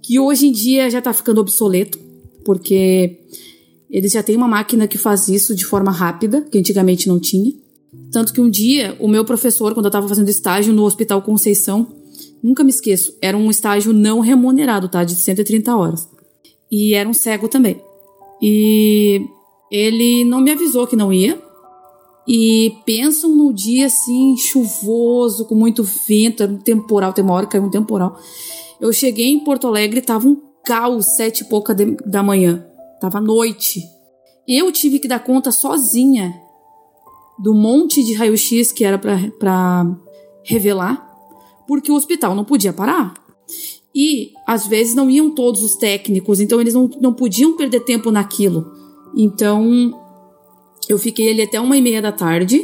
que 0.03 0.19
hoje 0.19 0.49
em 0.49 0.53
dia 0.53 0.91
já 0.91 0.99
está 0.99 1.12
ficando 1.12 1.41
obsoleto, 1.41 1.99
porque 2.45 3.21
eles 3.91 4.12
já 4.12 4.23
têm 4.23 4.37
uma 4.37 4.49
máquina 4.49 4.87
que 4.87 4.99
faz 4.99 5.29
isso 5.29 5.55
de 5.55 5.64
forma 5.64 5.91
rápida, 5.91 6.43
que 6.43 6.59
antigamente 6.59 7.09
não 7.09 7.19
tinha. 7.19 7.53
Tanto 8.11 8.33
que 8.33 8.41
um 8.41 8.51
dia, 8.51 8.97
o 8.99 9.09
meu 9.09 9.25
professor, 9.25 9.73
quando 9.75 9.87
eu 9.87 9.91
estava 9.91 10.09
fazendo 10.09 10.29
estágio 10.29 10.73
no 10.73 10.85
Hospital 10.85 11.23
Conceição, 11.23 11.87
nunca 12.43 12.64
me 12.64 12.71
esqueço, 12.71 13.16
era 13.21 13.37
um 13.37 13.51
estágio 13.51 13.93
não 13.93 14.21
remunerado, 14.21 14.89
tá? 14.89 15.05
De 15.05 15.14
130 15.14 15.77
horas. 15.77 16.09
E 16.71 16.95
era 16.95 17.09
um 17.09 17.14
cego 17.14 17.49
também. 17.49 17.81
E 18.43 19.23
ele 19.71 20.25
não 20.25 20.41
me 20.41 20.51
avisou 20.51 20.87
que 20.87 20.97
não 20.97 21.12
ia, 21.12 21.41
e 22.29 22.76
pensam 22.85 23.35
no 23.35 23.55
dia 23.55 23.87
assim, 23.87 24.37
chuvoso, 24.37 25.47
com 25.47 25.55
muito 25.55 25.83
vento, 25.83 26.43
era 26.43 26.53
um 26.53 26.59
temporal, 26.59 27.14
tem 27.14 27.24
uma 27.24 27.33
hora 27.33 27.47
que 27.47 27.53
caiu 27.53 27.64
um 27.64 27.70
temporal. 27.70 28.20
Eu 28.79 28.93
cheguei 28.93 29.29
em 29.29 29.43
Porto 29.43 29.66
Alegre, 29.66 30.03
tava 30.03 30.29
um 30.29 30.37
caos, 30.62 31.16
sete 31.16 31.41
e 31.41 31.45
pouca 31.47 31.74
de, 31.74 31.97
da 32.05 32.22
manhã. 32.22 32.66
Tava 33.01 33.18
noite. 33.18 33.83
Eu 34.47 34.70
tive 34.70 34.99
que 34.99 35.09
dar 35.09 35.20
conta 35.20 35.51
sozinha 35.51 36.39
do 37.39 37.55
monte 37.55 38.05
de 38.05 38.12
raio-x 38.12 38.72
que 38.72 38.85
era 38.85 38.99
para 38.99 39.87
revelar, 40.43 41.09
porque 41.66 41.91
o 41.91 41.95
hospital 41.95 42.35
não 42.35 42.45
podia 42.45 42.74
parar. 42.74 43.14
E 43.95 44.33
às 44.47 44.66
vezes 44.66 44.95
não 44.95 45.09
iam 45.09 45.31
todos 45.31 45.62
os 45.62 45.76
técnicos, 45.76 46.41
então 46.41 46.61
eles 46.61 46.74
não, 46.74 46.91
não 47.01 47.14
podiam 47.14 47.57
perder 47.57 47.81
tempo 47.81 48.11
naquilo. 48.11 48.70
Então 49.16 49.99
eu 50.89 50.99
fiquei 50.99 51.30
ali 51.30 51.43
até 51.43 51.61
uma 51.61 51.76
e 51.76 51.82
meia 51.82 52.03
da 52.03 52.12
tarde, 52.12 52.61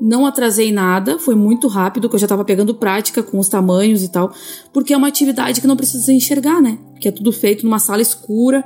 não 0.00 0.26
atrasei 0.26 0.70
nada, 0.72 1.18
foi 1.18 1.34
muito 1.34 1.68
rápido, 1.68 2.08
que 2.08 2.14
eu 2.14 2.18
já 2.18 2.26
estava 2.26 2.44
pegando 2.44 2.74
prática 2.74 3.22
com 3.22 3.38
os 3.38 3.48
tamanhos 3.48 4.02
e 4.02 4.10
tal, 4.10 4.32
porque 4.72 4.92
é 4.92 4.96
uma 4.96 5.08
atividade 5.08 5.60
que 5.60 5.66
não 5.66 5.76
precisa 5.76 6.12
enxergar, 6.12 6.60
né? 6.60 6.78
Que 7.00 7.08
é 7.08 7.12
tudo 7.12 7.32
feito 7.32 7.64
numa 7.64 7.78
sala 7.78 8.02
escura. 8.02 8.62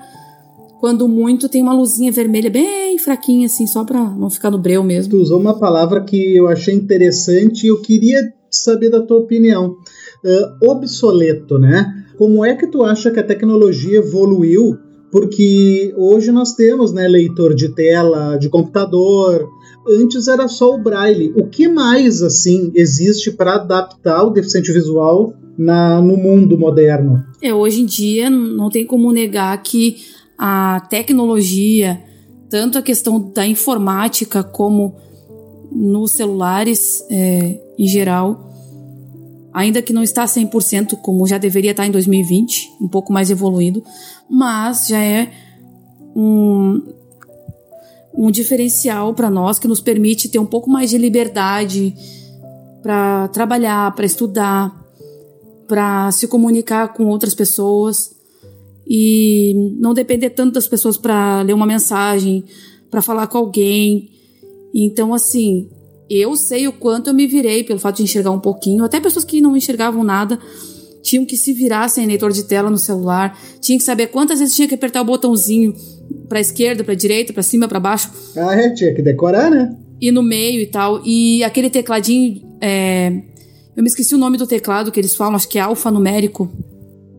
Quando 0.80 1.06
muito 1.06 1.48
tem 1.48 1.62
uma 1.62 1.74
luzinha 1.74 2.10
vermelha 2.10 2.50
bem 2.50 2.98
fraquinha, 2.98 3.46
assim, 3.46 3.66
só 3.66 3.84
para 3.84 4.02
não 4.02 4.30
ficar 4.30 4.50
no 4.50 4.58
breu 4.58 4.82
mesmo. 4.82 5.10
Tu 5.10 5.20
usou 5.20 5.38
uma 5.38 5.58
palavra 5.58 6.02
que 6.02 6.36
eu 6.36 6.48
achei 6.48 6.74
interessante 6.74 7.64
e 7.64 7.68
eu 7.68 7.80
queria 7.80 8.32
saber 8.50 8.88
da 8.88 9.02
tua 9.02 9.18
opinião. 9.18 9.76
uh, 10.24 10.70
obsoleto, 10.70 11.58
né? 11.58 12.04
Como 12.16 12.44
é 12.44 12.54
que 12.54 12.66
tu 12.66 12.82
acha 12.82 13.10
que 13.10 13.20
a 13.20 13.24
tecnologia 13.24 13.98
evoluiu? 13.98 14.76
Porque 15.10 15.92
hoje 15.96 16.30
nós 16.30 16.54
temos 16.54 16.92
né, 16.92 17.08
leitor 17.08 17.54
de 17.54 17.74
tela, 17.74 18.36
de 18.36 18.48
computador, 18.48 19.48
antes 19.88 20.28
era 20.28 20.46
só 20.46 20.74
o 20.74 20.82
braille. 20.82 21.32
O 21.36 21.46
que 21.48 21.66
mais 21.66 22.22
assim 22.22 22.70
existe 22.74 23.30
para 23.32 23.54
adaptar 23.54 24.24
o 24.24 24.30
deficiente 24.30 24.72
visual 24.72 25.34
na, 25.58 26.00
no 26.00 26.16
mundo 26.16 26.56
moderno? 26.56 27.24
É, 27.42 27.52
hoje 27.52 27.82
em 27.82 27.86
dia 27.86 28.30
não 28.30 28.70
tem 28.70 28.86
como 28.86 29.12
negar 29.12 29.60
que 29.62 29.96
a 30.38 30.80
tecnologia, 30.88 32.00
tanto 32.48 32.78
a 32.78 32.82
questão 32.82 33.30
da 33.34 33.46
informática 33.46 34.42
como 34.42 34.94
nos 35.70 36.12
celulares 36.12 37.04
é, 37.10 37.60
em 37.78 37.86
geral, 37.86 38.49
ainda 39.52 39.82
que 39.82 39.92
não 39.92 40.02
está 40.02 40.24
100% 40.24 40.96
como 41.02 41.26
já 41.26 41.38
deveria 41.38 41.72
estar 41.72 41.86
em 41.86 41.90
2020, 41.90 42.76
um 42.80 42.88
pouco 42.88 43.12
mais 43.12 43.30
evoluído, 43.30 43.82
mas 44.28 44.86
já 44.88 45.02
é 45.02 45.30
um, 46.14 46.82
um 48.14 48.30
diferencial 48.30 49.14
para 49.14 49.30
nós 49.30 49.58
que 49.58 49.68
nos 49.68 49.80
permite 49.80 50.28
ter 50.28 50.38
um 50.38 50.46
pouco 50.46 50.70
mais 50.70 50.90
de 50.90 50.98
liberdade 50.98 51.94
para 52.82 53.28
trabalhar, 53.28 53.94
para 53.94 54.06
estudar, 54.06 54.80
para 55.68 56.10
se 56.12 56.26
comunicar 56.26 56.92
com 56.94 57.06
outras 57.06 57.34
pessoas 57.34 58.10
e 58.86 59.54
não 59.78 59.94
depender 59.94 60.30
tanto 60.30 60.54
das 60.54 60.66
pessoas 60.66 60.96
para 60.96 61.42
ler 61.42 61.52
uma 61.52 61.66
mensagem, 61.66 62.44
para 62.90 63.00
falar 63.00 63.28
com 63.28 63.38
alguém. 63.38 64.10
Então, 64.74 65.14
assim, 65.14 65.70
eu 66.10 66.34
sei 66.34 66.66
o 66.66 66.72
quanto 66.72 67.08
eu 67.08 67.14
me 67.14 67.26
virei 67.26 67.62
pelo 67.62 67.78
fato 67.78 67.98
de 67.98 68.02
enxergar 68.02 68.32
um 68.32 68.40
pouquinho. 68.40 68.84
Até 68.84 68.98
pessoas 68.98 69.24
que 69.24 69.40
não 69.40 69.56
enxergavam 69.56 70.02
nada 70.02 70.38
tinham 71.02 71.24
que 71.24 71.36
se 71.36 71.52
virar 71.52 71.88
sem 71.88 72.06
leitor 72.06 72.32
de 72.32 72.44
tela 72.44 72.68
no 72.68 72.76
celular, 72.76 73.38
tinham 73.60 73.78
que 73.78 73.84
saber 73.84 74.08
quantas 74.08 74.38
vezes 74.38 74.54
tinha 74.54 74.68
que 74.68 74.74
apertar 74.74 75.00
o 75.00 75.04
botãozinho 75.04 75.74
para 76.28 76.40
esquerda, 76.40 76.84
para 76.84 76.94
direita, 76.94 77.32
para 77.32 77.42
cima, 77.42 77.68
para 77.68 77.80
baixo. 77.80 78.10
Ah, 78.36 78.54
é, 78.54 78.70
tinha 78.70 78.94
que 78.94 79.00
decorar, 79.00 79.50
né? 79.50 79.74
E 80.00 80.10
no 80.10 80.22
meio 80.22 80.60
e 80.60 80.66
tal. 80.66 81.00
E 81.04 81.42
aquele 81.44 81.70
tecladinho, 81.70 82.42
é... 82.60 83.08
eu 83.76 83.82
me 83.82 83.88
esqueci 83.88 84.14
o 84.14 84.18
nome 84.18 84.36
do 84.36 84.46
teclado 84.46 84.90
que 84.90 85.00
eles 85.00 85.14
falam, 85.14 85.36
acho 85.36 85.48
que 85.48 85.58
é 85.58 85.62
alfanumérico. 85.62 86.50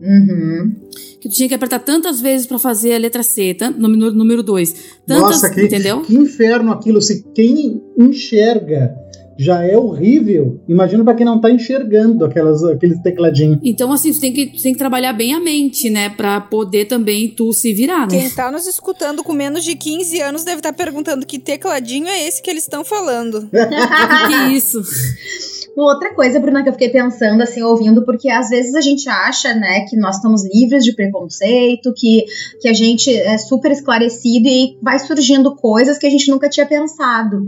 Uhum. 0.02 0.74
Que 1.20 1.28
tu 1.28 1.34
tinha 1.34 1.48
que 1.48 1.54
apertar 1.54 1.78
tantas 1.78 2.20
vezes 2.20 2.46
para 2.46 2.58
fazer 2.58 2.94
a 2.94 2.98
letra 2.98 3.22
C, 3.22 3.56
no 3.78 3.88
número 3.88 4.42
2. 4.42 4.74
Nossa, 5.06 5.48
que, 5.50 5.62
entendeu? 5.62 6.00
que 6.00 6.14
inferno 6.14 6.72
aquilo. 6.72 7.00
Se 7.00 7.22
quem 7.32 7.80
enxerga 7.96 8.92
já 9.38 9.64
é 9.64 9.76
horrível. 9.76 10.60
Imagina 10.68 11.04
para 11.04 11.14
quem 11.14 11.26
não 11.26 11.40
tá 11.40 11.50
enxergando 11.50 12.24
aquelas, 12.24 12.62
aqueles 12.62 13.00
tecladinhos. 13.00 13.58
Então, 13.62 13.92
assim, 13.92 14.12
tu 14.12 14.20
tem, 14.20 14.32
que, 14.32 14.46
tu 14.46 14.62
tem 14.62 14.72
que 14.72 14.78
trabalhar 14.78 15.12
bem 15.12 15.34
a 15.34 15.40
mente, 15.40 15.90
né? 15.90 16.10
Pra 16.10 16.40
poder 16.40 16.86
também 16.86 17.28
tu 17.28 17.52
se 17.52 17.72
virar, 17.72 18.02
né? 18.02 18.20
Quem 18.20 18.30
tá 18.30 18.50
nos 18.50 18.66
escutando 18.66 19.22
com 19.22 19.32
menos 19.32 19.64
de 19.64 19.74
15 19.74 20.20
anos 20.20 20.44
deve 20.44 20.58
estar 20.58 20.72
tá 20.72 20.76
perguntando 20.76 21.26
que 21.26 21.38
tecladinho 21.38 22.06
é 22.06 22.26
esse 22.26 22.42
que 22.42 22.50
eles 22.50 22.64
estão 22.64 22.84
falando. 22.84 23.48
que 23.50 24.54
isso? 24.54 24.82
Outra 25.74 26.14
coisa, 26.14 26.38
Bruna, 26.38 26.62
que 26.62 26.68
eu 26.68 26.74
fiquei 26.74 26.90
pensando, 26.90 27.42
assim, 27.42 27.62
ouvindo, 27.62 28.04
porque 28.04 28.28
às 28.28 28.50
vezes 28.50 28.74
a 28.74 28.80
gente 28.82 29.08
acha, 29.08 29.54
né, 29.54 29.86
que 29.88 29.96
nós 29.96 30.16
estamos 30.16 30.44
livres 30.44 30.84
de 30.84 30.94
preconceito, 30.94 31.94
que, 31.96 32.26
que 32.60 32.68
a 32.68 32.74
gente 32.74 33.10
é 33.10 33.38
super 33.38 33.72
esclarecido 33.72 34.48
e 34.48 34.76
vai 34.82 34.98
surgindo 34.98 35.56
coisas 35.56 35.96
que 35.96 36.06
a 36.06 36.10
gente 36.10 36.30
nunca 36.30 36.50
tinha 36.50 36.66
pensado. 36.66 37.46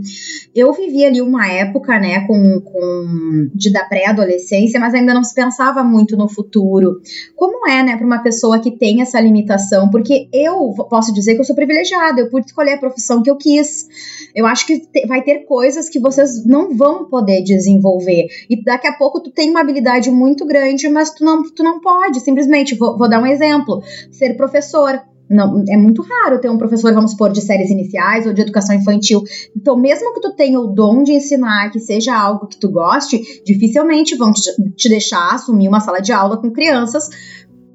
Eu 0.55 0.73
vivi 0.73 1.05
ali 1.05 1.21
uma 1.21 1.47
época, 1.47 1.99
né, 1.99 2.25
com, 2.25 2.61
com 2.61 3.49
de 3.53 3.71
da 3.71 3.83
pré-adolescência, 3.83 4.79
mas 4.79 4.95
ainda 4.95 5.13
não 5.13 5.23
se 5.23 5.35
pensava 5.35 5.83
muito 5.83 6.17
no 6.17 6.27
futuro. 6.27 7.01
Como 7.35 7.67
é, 7.69 7.83
né, 7.83 7.95
para 7.95 8.07
uma 8.07 8.23
pessoa 8.23 8.57
que 8.57 8.71
tem 8.71 9.01
essa 9.01 9.21
limitação? 9.21 9.91
Porque 9.91 10.27
eu 10.33 10.73
posso 10.89 11.13
dizer 11.13 11.35
que 11.35 11.41
eu 11.41 11.45
sou 11.45 11.55
privilegiada, 11.55 12.21
eu 12.21 12.29
pude 12.31 12.47
escolher 12.47 12.73
a 12.73 12.79
profissão 12.79 13.21
que 13.21 13.29
eu 13.29 13.37
quis. 13.37 13.87
Eu 14.33 14.47
acho 14.47 14.65
que 14.65 14.81
vai 15.07 15.21
ter 15.21 15.45
coisas 15.45 15.87
que 15.87 15.99
vocês 15.99 16.43
não 16.43 16.75
vão 16.75 17.05
poder 17.05 17.43
desenvolver 17.43 18.14
E 18.49 18.63
daqui 18.63 18.87
a 18.87 18.93
pouco 18.93 19.21
tu 19.21 19.31
tem 19.31 19.49
uma 19.49 19.61
habilidade 19.61 20.09
muito 20.11 20.45
grande, 20.45 20.87
mas 20.89 21.11
tu 21.11 21.23
não, 21.23 21.43
tu 21.43 21.63
não 21.63 21.79
pode, 21.79 22.19
simplesmente. 22.19 22.75
Vou, 22.75 22.97
vou 22.97 23.09
dar 23.09 23.21
um 23.21 23.25
exemplo: 23.25 23.81
ser 24.11 24.35
professor. 24.35 25.01
Não, 25.27 25.63
é 25.67 25.75
muito 25.75 26.03
raro 26.03 26.39
ter 26.39 26.51
um 26.51 26.57
professor, 26.57 26.93
vamos 26.93 27.11
supor, 27.11 27.31
de 27.31 27.41
séries 27.41 27.71
iniciais 27.71 28.27
ou 28.27 28.33
de 28.33 28.41
educação 28.43 28.75
infantil. 28.75 29.23
Então, 29.57 29.75
mesmo 29.75 30.13
que 30.13 30.21
tu 30.21 30.35
tenha 30.35 30.59
o 30.59 30.67
dom 30.67 31.01
de 31.01 31.13
ensinar, 31.13 31.71
que 31.71 31.79
seja 31.79 32.15
algo 32.15 32.45
que 32.45 32.59
tu 32.59 32.69
goste, 32.69 33.41
dificilmente 33.43 34.15
vão 34.15 34.31
te, 34.31 34.41
te 34.75 34.87
deixar 34.87 35.33
assumir 35.33 35.67
uma 35.67 35.79
sala 35.79 35.99
de 35.99 36.11
aula 36.11 36.37
com 36.37 36.51
crianças 36.51 37.09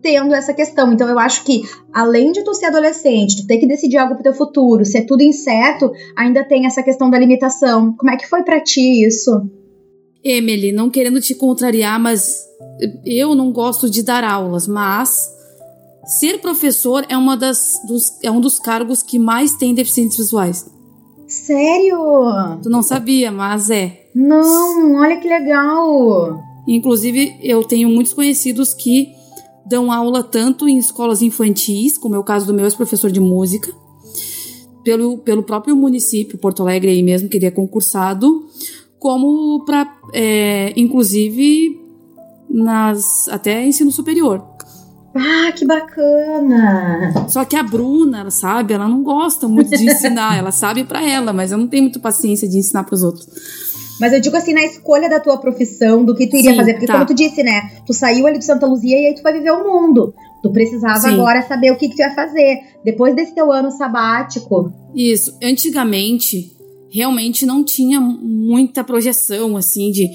tendo 0.03 0.35
essa 0.35 0.53
questão. 0.53 0.93
Então 0.93 1.09
eu 1.09 1.19
acho 1.19 1.45
que 1.45 1.63
além 1.93 2.33
de 2.33 2.43
tu 2.43 2.55
ser 2.55 2.67
adolescente, 2.67 3.37
tu 3.37 3.47
ter 3.47 3.59
que 3.59 3.67
decidir 3.67 3.99
algo 3.99 4.15
pro 4.15 4.23
teu 4.23 4.35
futuro, 4.35 4.85
ser 4.85 5.03
tudo 5.03 5.23
incerto, 5.23 5.93
ainda 6.17 6.45
tem 6.45 6.67
essa 6.67 6.83
questão 6.83 7.11
da 7.11 7.19
limitação. 7.19 7.95
Como 7.97 8.11
é 8.11 8.17
que 8.17 8.27
foi 8.27 8.43
para 8.43 8.61
ti 8.61 9.05
isso? 9.05 9.31
Emily, 10.23 10.73
não 10.73 10.91
querendo 10.91 11.21
te 11.21 11.35
contrariar, 11.35 11.99
mas 11.99 12.45
eu 13.05 13.35
não 13.35 13.53
gosto 13.53 13.89
de 13.89 14.03
dar 14.03 14.25
aulas, 14.25 14.67
mas 14.67 15.29
ser 16.19 16.41
professor 16.41 17.05
é 17.09 17.17
uma 17.17 17.37
das 17.37 17.81
dos, 17.87 18.19
é 18.23 18.31
um 18.31 18.41
dos 18.41 18.59
cargos 18.59 19.03
que 19.03 19.19
mais 19.19 19.55
tem 19.55 19.75
deficientes 19.75 20.17
visuais. 20.17 20.67
Sério? 21.27 22.59
Tu 22.63 22.69
não 22.69 22.83
sabia, 22.83 23.31
mas 23.31 23.71
é. 23.71 24.09
Não, 24.15 24.97
olha 24.97 25.21
que 25.21 25.29
legal. 25.29 26.41
Inclusive, 26.67 27.37
eu 27.43 27.63
tenho 27.63 27.89
muitos 27.89 28.13
conhecidos 28.13 28.75
que 28.75 29.09
dão 29.65 29.93
aula 29.93 30.23
tanto 30.23 30.69
em 30.69 30.79
escolas 30.79 31.23
infantis, 31.23 31.97
como 31.97 32.17
é 32.17 32.19
o 32.19 32.25
caso 32.25 32.47
do 32.47 32.53
meu 32.53 32.65
ex-professor 32.65 33.11
de 33.11 33.21
música, 33.21 33.73
pelo, 34.83 35.19
pelo 35.19 35.45
próprio 35.45 35.77
município, 35.77 36.39
Porto 36.39 36.63
Alegre 36.63 36.91
aí 36.91 37.03
mesmo, 37.03 37.29
que 37.29 37.37
ele 37.37 37.47
é 37.47 37.51
concursado, 37.51 38.47
como 39.01 39.65
para, 39.65 39.93
é, 40.13 40.73
inclusive, 40.77 41.81
nas 42.49 43.27
até 43.29 43.65
ensino 43.65 43.91
superior. 43.91 44.45
Ah, 45.13 45.51
que 45.51 45.67
bacana! 45.67 47.29
Só 47.29 47.45
que 47.45 47.57
a 47.57 47.63
Bruna, 47.65 48.21
ela 48.21 48.31
sabe, 48.31 48.75
ela 48.75 48.87
não 48.87 49.03
gosta 49.03 49.49
muito 49.49 49.71
de 49.71 49.91
ensinar, 49.91 50.39
ela 50.39 50.53
sabe 50.53 50.85
para 50.85 51.03
ela, 51.03 51.33
mas 51.33 51.51
eu 51.51 51.59
não 51.59 51.67
tenho 51.67 51.85
muita 51.85 51.99
paciência 51.99 52.49
de 52.49 52.59
ensinar 52.59 52.85
para 52.85 52.95
os 52.95 53.03
outros. 53.03 53.27
Mas 53.99 54.13
eu 54.13 54.21
digo 54.21 54.37
assim, 54.37 54.53
na 54.55 54.65
escolha 54.65 55.09
da 55.11 55.19
tua 55.19 55.39
profissão, 55.39 56.05
do 56.05 56.15
que 56.15 56.29
tu 56.29 56.37
iria 56.37 56.53
Sim, 56.53 56.57
fazer. 56.57 56.73
Porque 56.75 56.87
tá. 56.87 56.93
como 56.93 57.07
tu 57.07 57.15
disse, 57.15 57.43
né? 57.43 57.71
Tu 57.85 57.93
saiu 57.93 58.27
ali 58.27 58.39
de 58.39 58.45
Santa 58.45 58.67
Luzia 58.67 58.99
e 58.99 59.07
aí 59.09 59.15
tu 59.15 59.23
vai 59.23 59.33
viver 59.33 59.51
o 59.51 59.63
mundo. 59.63 60.15
Tu 60.43 60.51
precisava 60.51 61.01
Sim. 61.01 61.15
agora 61.15 61.43
saber 61.43 61.71
o 61.71 61.77
que, 61.77 61.89
que 61.89 61.97
tu 61.97 62.01
ia 62.01 62.15
fazer. 62.15 62.61
Depois 62.83 63.15
desse 63.15 63.35
teu 63.35 63.53
ano 63.53 63.71
sabático. 63.71 64.73
Isso. 64.95 65.37
Antigamente, 65.43 66.51
realmente 66.91 67.47
não 67.47 67.65
tinha 67.65 68.01
muita 68.01 68.83
projeção, 68.85 69.57
assim, 69.57 69.91
de 69.91 70.11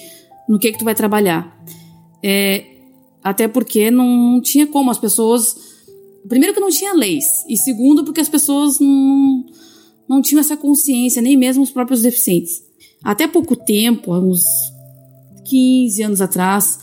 no 0.48 0.60
que 0.60 0.72
que 0.72 0.80
tu 0.80 0.86
vai 0.86 0.94
trabalhar. 0.94 1.58
É, 2.22 2.66
até 3.24 3.48
porque 3.48 3.90
não, 3.90 4.06
não, 4.06 4.42
tinha 4.42 4.68
como 4.68 4.92
as 4.92 5.00
pessoas... 5.00 5.56
Primeiro 6.28 6.54
que 6.54 6.60
não 6.60 6.70
tinha 6.70 6.94
leis, 6.94 7.46
e 7.48 7.56
segundo 7.56 8.04
porque 8.04 8.20
as 8.20 8.30
pessoas 8.30 8.80
não, 8.80 9.46
não 10.10 10.22
tinham 10.22 10.40
essa 10.40 10.58
consciência, 10.58 11.22
nem 11.22 11.38
mesmo 11.38 11.64
os 11.64 11.70
próprios 11.70 12.02
deficientes. 12.02 12.64
Até 13.04 13.28
pouco 13.28 13.56
tempo, 13.56 14.12
uns 14.16 14.44
15 15.48 16.02
anos 16.02 16.22
atrás, 16.22 16.80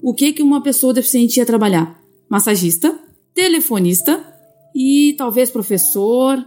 o 0.00 0.14
que 0.14 0.32
que 0.32 0.42
uma 0.42 0.62
pessoa 0.62 0.94
deficiente 0.94 1.38
ia 1.38 1.46
trabalhar? 1.46 2.00
Massagista, 2.28 2.96
telefonista 3.34 4.24
e 4.74 5.14
talvez 5.18 5.50
professor, 5.50 6.46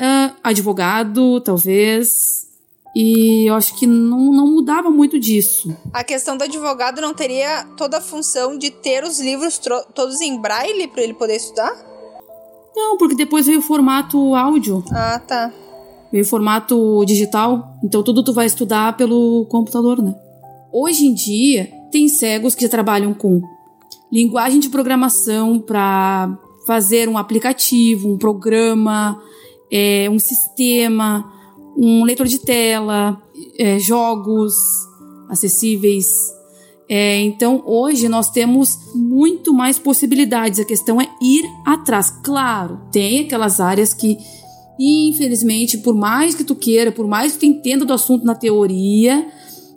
uh, 0.00 0.36
advogado, 0.42 1.40
talvez. 1.40 2.48
E 2.94 3.48
eu 3.48 3.54
acho 3.54 3.76
que 3.76 3.86
não, 3.86 4.32
não 4.32 4.46
mudava 4.48 4.90
muito 4.90 5.18
disso. 5.18 5.76
A 5.92 6.02
questão 6.02 6.36
do 6.36 6.42
advogado 6.42 7.00
não 7.00 7.14
teria 7.14 7.64
toda 7.76 7.98
a 7.98 8.00
função 8.00 8.58
de 8.58 8.70
ter 8.70 9.04
os 9.04 9.20
livros 9.20 9.60
todos 9.94 10.20
em 10.20 10.40
braille 10.40 10.88
para 10.88 11.02
ele 11.02 11.14
poder 11.14 11.36
estudar? 11.36 11.72
Não, 12.74 12.96
porque 12.96 13.14
depois 13.14 13.46
veio 13.46 13.60
o 13.60 13.62
formato 13.62 14.34
áudio. 14.34 14.82
Ah, 14.90 15.20
tá. 15.20 15.52
Veio 16.10 16.24
o 16.24 16.26
formato 16.26 17.04
digital, 17.04 17.76
então 17.84 18.02
tudo 18.02 18.24
tu 18.24 18.32
vai 18.32 18.46
estudar 18.46 18.96
pelo 18.96 19.46
computador, 19.48 20.02
né? 20.02 20.12
Hoje 20.72 21.06
em 21.06 21.14
dia, 21.14 21.70
tem 21.92 22.08
cegos 22.08 22.54
que 22.54 22.68
trabalham 22.68 23.14
com 23.14 23.40
linguagem 24.12 24.58
de 24.58 24.68
programação 24.68 25.60
para 25.60 26.36
fazer 26.66 27.08
um 27.08 27.16
aplicativo, 27.16 28.12
um 28.12 28.18
programa, 28.18 29.20
é, 29.70 30.08
um 30.10 30.18
sistema, 30.18 31.24
um 31.76 32.04
leitor 32.04 32.26
de 32.26 32.38
tela, 32.38 33.20
é, 33.58 33.78
jogos 33.78 34.54
acessíveis. 35.28 36.06
É, 36.88 37.20
então, 37.20 37.62
hoje 37.64 38.08
nós 38.08 38.30
temos 38.30 38.76
muito 38.94 39.54
mais 39.54 39.78
possibilidades. 39.78 40.58
A 40.58 40.64
questão 40.64 41.00
é 41.00 41.08
ir 41.22 41.44
atrás. 41.64 42.10
Claro, 42.22 42.80
tem 42.90 43.20
aquelas 43.20 43.60
áreas 43.60 43.94
que, 43.94 44.18
infelizmente, 44.78 45.78
por 45.78 45.94
mais 45.94 46.34
que 46.34 46.42
tu 46.42 46.56
queira, 46.56 46.90
por 46.90 47.06
mais 47.06 47.32
que 47.32 47.38
tu 47.38 47.46
entenda 47.46 47.84
do 47.84 47.92
assunto 47.92 48.24
na 48.24 48.34
teoria, 48.34 49.24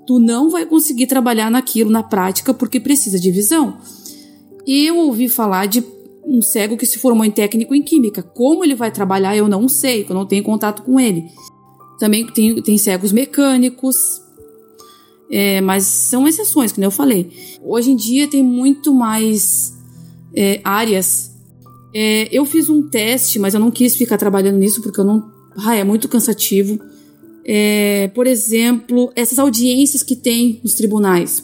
tu 0.07 0.17
não 0.17 0.49
vai 0.49 0.65
conseguir 0.65 1.05
trabalhar 1.05 1.51
naquilo 1.51 1.91
na 1.91 2.01
prática 2.01 2.53
porque 2.53 2.79
precisa 2.79 3.19
de 3.19 3.31
visão. 3.31 3.77
Eu 4.65 4.97
ouvi 4.97 5.29
falar 5.29 5.67
de 5.67 5.81
um 6.25 6.41
cego 6.41 6.77
que 6.77 6.85
se 6.85 6.99
formou 6.99 7.25
em 7.25 7.31
técnico 7.31 7.75
em 7.75 7.81
química. 7.81 8.21
Como 8.23 8.63
ele 8.63 8.75
vai 8.75 8.91
trabalhar, 8.91 9.35
eu 9.35 9.47
não 9.47 9.67
sei, 9.67 10.05
eu 10.07 10.15
não 10.15 10.25
tenho 10.25 10.43
contato 10.43 10.81
com 10.83 10.99
ele. 10.99 11.25
Também 11.99 12.25
tem, 12.25 12.61
tem 12.61 12.77
cegos 12.77 13.11
mecânicos, 13.11 14.21
é, 15.29 15.61
mas 15.61 15.85
são 15.85 16.27
exceções, 16.27 16.71
como 16.71 16.85
eu 16.85 16.91
falei. 16.91 17.31
Hoje 17.63 17.91
em 17.91 17.95
dia 17.95 18.27
tem 18.27 18.43
muito 18.43 18.93
mais 18.93 19.73
é, 20.35 20.59
áreas. 20.63 21.31
É, 21.93 22.27
eu 22.31 22.45
fiz 22.45 22.69
um 22.69 22.87
teste, 22.89 23.39
mas 23.39 23.53
eu 23.53 23.59
não 23.59 23.71
quis 23.71 23.95
ficar 23.95 24.17
trabalhando 24.17 24.57
nisso 24.57 24.81
porque 24.81 24.99
eu 24.99 25.05
não. 25.05 25.31
Ah, 25.57 25.75
é 25.75 25.83
muito 25.83 26.07
cansativo. 26.07 26.79
É, 27.45 28.09
por 28.13 28.25
exemplo, 28.25 29.11
essas 29.15 29.37
audiências 29.37 30.01
que 30.03 30.15
tem 30.15 30.59
nos 30.63 30.73
tribunais. 30.73 31.43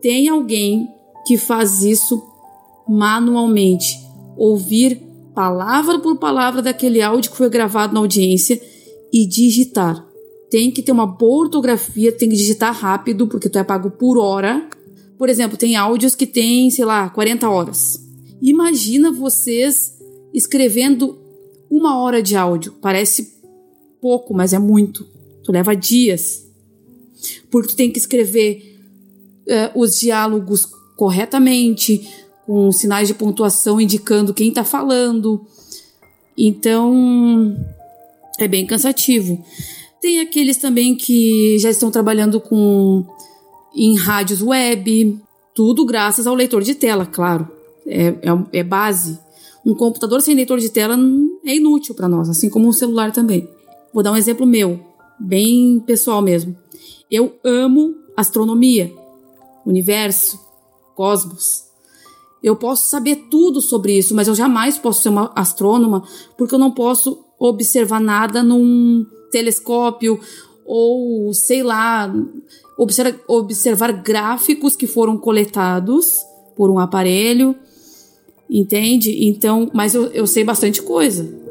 Tem 0.00 0.28
alguém 0.28 0.88
que 1.26 1.38
faz 1.38 1.82
isso 1.82 2.31
manualmente, 2.92 3.98
ouvir 4.36 5.00
palavra 5.34 5.98
por 5.98 6.16
palavra 6.18 6.60
daquele 6.60 7.00
áudio 7.00 7.30
que 7.30 7.36
foi 7.36 7.48
gravado 7.48 7.94
na 7.94 8.00
audiência 8.00 8.60
e 9.12 9.26
digitar. 9.26 10.06
Tem 10.50 10.70
que 10.70 10.82
ter 10.82 10.92
uma 10.92 11.06
boa 11.06 11.44
ortografia, 11.44 12.12
tem 12.12 12.28
que 12.28 12.36
digitar 12.36 12.74
rápido, 12.74 13.26
porque 13.26 13.48
tu 13.48 13.58
é 13.58 13.64
pago 13.64 13.90
por 13.90 14.18
hora. 14.18 14.68
Por 15.16 15.28
exemplo, 15.28 15.56
tem 15.56 15.76
áudios 15.76 16.14
que 16.14 16.26
tem, 16.26 16.70
sei 16.70 16.84
lá, 16.84 17.08
40 17.08 17.48
horas. 17.48 17.98
Imagina 18.42 19.10
vocês 19.10 19.98
escrevendo 20.34 21.18
uma 21.70 21.98
hora 21.98 22.22
de 22.22 22.36
áudio. 22.36 22.74
Parece 22.82 23.40
pouco, 24.00 24.34
mas 24.34 24.52
é 24.52 24.58
muito. 24.58 25.06
Tu 25.42 25.50
leva 25.50 25.74
dias. 25.74 26.46
Porque 27.50 27.68
tu 27.68 27.76
tem 27.76 27.90
que 27.90 27.98
escrever 27.98 28.78
uh, 29.46 29.80
os 29.80 29.98
diálogos 29.98 30.66
corretamente, 30.96 32.06
com 32.52 32.70
sinais 32.70 33.08
de 33.08 33.14
pontuação 33.14 33.80
indicando 33.80 34.34
quem 34.34 34.50
está 34.50 34.62
falando. 34.62 35.40
Então, 36.36 37.56
é 38.38 38.46
bem 38.46 38.66
cansativo. 38.66 39.42
Tem 40.02 40.20
aqueles 40.20 40.58
também 40.58 40.94
que 40.94 41.58
já 41.58 41.70
estão 41.70 41.90
trabalhando 41.90 42.38
com 42.38 43.06
em 43.74 43.96
rádios 43.96 44.42
web, 44.42 45.18
tudo 45.54 45.86
graças 45.86 46.26
ao 46.26 46.34
leitor 46.34 46.62
de 46.62 46.74
tela, 46.74 47.06
claro. 47.06 47.48
É, 47.86 48.08
é, 48.08 48.58
é 48.58 48.62
base. 48.62 49.18
Um 49.64 49.74
computador 49.74 50.20
sem 50.20 50.34
leitor 50.34 50.58
de 50.58 50.68
tela 50.68 50.98
é 51.46 51.56
inútil 51.56 51.94
para 51.94 52.06
nós, 52.06 52.28
assim 52.28 52.50
como 52.50 52.68
um 52.68 52.72
celular 52.72 53.12
também. 53.12 53.48
Vou 53.94 54.02
dar 54.02 54.12
um 54.12 54.16
exemplo 54.16 54.44
meu, 54.44 54.78
bem 55.18 55.80
pessoal 55.86 56.20
mesmo. 56.20 56.54
Eu 57.10 57.34
amo 57.42 57.94
astronomia, 58.14 58.92
universo, 59.64 60.38
cosmos. 60.94 61.71
Eu 62.42 62.56
posso 62.56 62.88
saber 62.88 63.26
tudo 63.30 63.60
sobre 63.60 63.96
isso, 63.96 64.14
mas 64.14 64.26
eu 64.26 64.34
jamais 64.34 64.76
posso 64.76 65.02
ser 65.02 65.10
uma 65.10 65.30
astrônoma 65.34 66.02
porque 66.36 66.54
eu 66.54 66.58
não 66.58 66.70
posso 66.70 67.24
observar 67.38 68.00
nada 68.00 68.42
num 68.42 69.06
telescópio 69.30 70.18
ou, 70.64 71.32
sei 71.34 71.62
lá, 71.62 72.12
observar, 73.28 73.92
gráficos 73.92 74.76
que 74.76 74.86
foram 74.86 75.18
coletados 75.18 76.18
por 76.56 76.70
um 76.70 76.78
aparelho, 76.78 77.54
entende? 78.48 79.26
Então, 79.26 79.70
mas 79.72 79.94
eu, 79.94 80.06
eu 80.08 80.26
sei 80.26 80.44
bastante 80.44 80.82
coisa. 80.82 81.41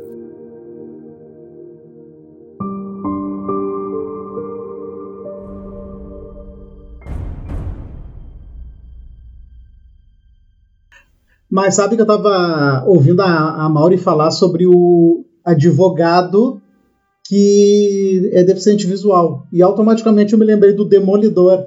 Mas 11.52 11.76
sabe 11.76 11.96
que 11.96 12.02
eu 12.02 12.06
estava 12.06 12.86
ouvindo 12.88 13.22
a, 13.22 13.66
a 13.66 13.70
Mauri 13.70 13.98
falar 13.98 14.32
sobre 14.32 14.66
o 14.66 15.26
advogado 15.44 16.62
que 17.28 18.30
é 18.32 18.42
deficiente 18.44 18.88
visual. 18.88 19.46
E 19.52 19.62
automaticamente 19.62 20.32
eu 20.32 20.40
me 20.40 20.46
lembrei 20.46 20.72
do 20.72 20.86
Demolidor. 20.86 21.66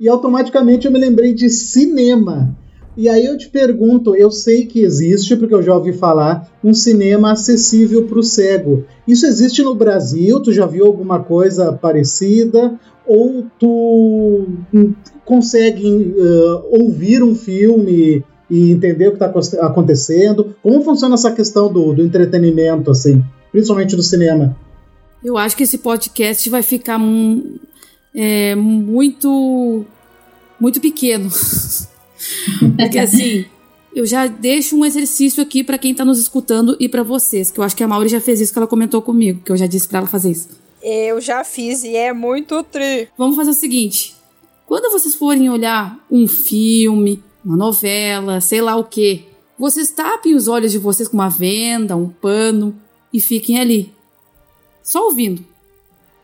E 0.00 0.08
automaticamente 0.08 0.86
eu 0.86 0.92
me 0.92 0.98
lembrei 0.98 1.34
de 1.34 1.50
cinema. 1.50 2.56
E 2.96 3.08
aí 3.08 3.24
eu 3.24 3.38
te 3.38 3.48
pergunto, 3.48 4.14
eu 4.14 4.30
sei 4.30 4.66
que 4.66 4.82
existe, 4.82 5.36
porque 5.36 5.54
eu 5.54 5.62
já 5.62 5.74
ouvi 5.74 5.92
falar, 5.92 6.50
um 6.62 6.74
cinema 6.74 7.32
acessível 7.32 8.06
para 8.06 8.18
o 8.18 8.22
cego. 8.22 8.84
Isso 9.06 9.26
existe 9.26 9.62
no 9.62 9.74
Brasil? 9.74 10.40
Tu 10.40 10.52
já 10.52 10.66
viu 10.66 10.86
alguma 10.86 11.20
coisa 11.20 11.72
parecida? 11.72 12.78
Ou 13.06 13.46
tu 13.58 14.46
hum, 14.72 14.94
consegue 15.24 16.14
uh, 16.16 16.82
ouvir 16.82 17.22
um 17.22 17.34
filme 17.34 18.22
e 18.52 18.70
entender 18.70 19.08
o 19.08 19.16
que 19.16 19.24
está 19.24 19.66
acontecendo? 19.66 20.54
Como 20.62 20.84
funciona 20.84 21.14
essa 21.14 21.32
questão 21.32 21.72
do, 21.72 21.94
do 21.94 22.02
entretenimento, 22.02 22.90
assim, 22.90 23.24
principalmente 23.50 23.96
do 23.96 24.02
cinema? 24.02 24.54
Eu 25.24 25.38
acho 25.38 25.56
que 25.56 25.62
esse 25.62 25.78
podcast 25.78 26.50
vai 26.50 26.62
ficar 26.62 27.00
é, 28.14 28.54
muito, 28.54 29.86
muito 30.60 30.82
pequeno. 30.82 31.30
Porque 32.76 32.98
assim, 32.98 33.46
eu 33.96 34.04
já 34.04 34.26
deixo 34.26 34.76
um 34.76 34.84
exercício 34.84 35.42
aqui 35.42 35.64
para 35.64 35.78
quem 35.78 35.92
está 35.92 36.04
nos 36.04 36.18
escutando 36.18 36.76
e 36.78 36.90
para 36.90 37.02
vocês, 37.02 37.50
que 37.50 37.58
eu 37.58 37.64
acho 37.64 37.74
que 37.74 37.82
a 37.82 37.88
Mauri 37.88 38.10
já 38.10 38.20
fez 38.20 38.38
isso 38.38 38.52
que 38.52 38.58
ela 38.58 38.68
comentou 38.68 39.00
comigo, 39.00 39.40
que 39.42 39.50
eu 39.50 39.56
já 39.56 39.66
disse 39.66 39.88
para 39.88 40.00
ela 40.00 40.06
fazer 40.06 40.30
isso. 40.30 40.50
Eu 40.82 41.22
já 41.22 41.42
fiz 41.42 41.84
e 41.84 41.96
é 41.96 42.12
muito 42.12 42.62
tri. 42.64 43.08
Vamos 43.16 43.34
fazer 43.34 43.52
o 43.52 43.54
seguinte: 43.54 44.14
quando 44.66 44.92
vocês 44.92 45.14
forem 45.14 45.48
olhar 45.48 45.98
um 46.10 46.28
filme, 46.28 47.22
uma 47.44 47.56
novela, 47.56 48.40
sei 48.40 48.60
lá 48.60 48.76
o 48.76 48.84
que. 48.84 49.26
Vocês 49.58 49.90
tapem 49.90 50.34
os 50.34 50.48
olhos 50.48 50.72
de 50.72 50.78
vocês 50.78 51.08
com 51.08 51.16
uma 51.16 51.28
venda, 51.28 51.96
um 51.96 52.08
pano 52.08 52.74
e 53.12 53.20
fiquem 53.20 53.60
ali. 53.60 53.92
Só 54.82 55.04
ouvindo. 55.04 55.44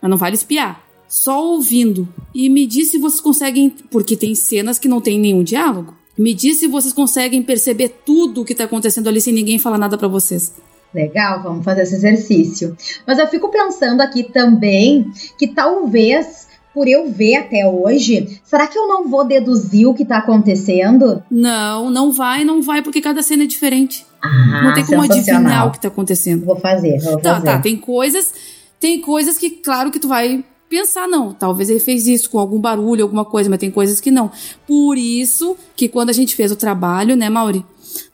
Mas 0.00 0.10
não 0.10 0.16
vale 0.16 0.34
espiar. 0.34 0.82
Só 1.08 1.44
ouvindo. 1.44 2.08
E 2.34 2.48
me 2.48 2.66
diz 2.66 2.90
se 2.90 2.98
vocês 2.98 3.20
conseguem. 3.20 3.70
Porque 3.70 4.16
tem 4.16 4.34
cenas 4.34 4.78
que 4.78 4.88
não 4.88 5.00
tem 5.00 5.18
nenhum 5.18 5.42
diálogo. 5.42 5.94
Me 6.16 6.34
diz 6.34 6.58
se 6.58 6.66
vocês 6.66 6.92
conseguem 6.92 7.42
perceber 7.42 8.00
tudo 8.04 8.40
o 8.40 8.44
que 8.44 8.54
tá 8.54 8.64
acontecendo 8.64 9.08
ali 9.08 9.20
sem 9.20 9.32
ninguém 9.32 9.58
falar 9.58 9.78
nada 9.78 9.96
para 9.96 10.08
vocês. 10.08 10.52
Legal, 10.92 11.42
vamos 11.42 11.64
fazer 11.64 11.82
esse 11.82 11.94
exercício. 11.94 12.76
Mas 13.06 13.18
eu 13.18 13.28
fico 13.28 13.50
pensando 13.50 14.00
aqui 14.00 14.24
também 14.24 15.10
que 15.38 15.46
talvez 15.46 16.47
por 16.78 16.86
eu 16.86 17.10
ver 17.10 17.34
até 17.34 17.66
hoje, 17.66 18.40
será 18.44 18.68
que 18.68 18.78
eu 18.78 18.86
não 18.86 19.08
vou 19.08 19.24
deduzir 19.24 19.88
o 19.88 19.92
que 19.92 20.04
tá 20.04 20.18
acontecendo? 20.18 21.20
Não, 21.28 21.90
não 21.90 22.12
vai, 22.12 22.44
não 22.44 22.62
vai, 22.62 22.82
porque 22.82 23.00
cada 23.00 23.20
cena 23.20 23.42
é 23.42 23.46
diferente. 23.48 24.06
Ah, 24.22 24.62
não 24.62 24.74
tem 24.74 24.86
como 24.86 25.02
adivinhar 25.02 25.66
o 25.66 25.72
que 25.72 25.80
tá 25.80 25.88
acontecendo. 25.88 26.44
Vou 26.44 26.54
fazer, 26.54 27.00
vou 27.00 27.18
tá, 27.18 27.34
fazer. 27.34 27.46
Tá, 27.46 27.58
tem 27.58 27.76
coisas, 27.76 28.32
tem 28.78 29.00
coisas 29.00 29.36
que, 29.36 29.50
claro, 29.50 29.90
que 29.90 29.98
tu 29.98 30.06
vai 30.06 30.44
pensar, 30.70 31.08
não, 31.08 31.32
talvez 31.32 31.68
ele 31.68 31.80
fez 31.80 32.06
isso 32.06 32.30
com 32.30 32.38
algum 32.38 32.60
barulho, 32.60 33.02
alguma 33.02 33.24
coisa, 33.24 33.50
mas 33.50 33.58
tem 33.58 33.72
coisas 33.72 34.00
que 34.00 34.12
não. 34.12 34.30
Por 34.64 34.96
isso 34.96 35.56
que 35.74 35.88
quando 35.88 36.10
a 36.10 36.12
gente 36.12 36.36
fez 36.36 36.52
o 36.52 36.56
trabalho, 36.56 37.16
né, 37.16 37.28
Mauri, 37.28 37.66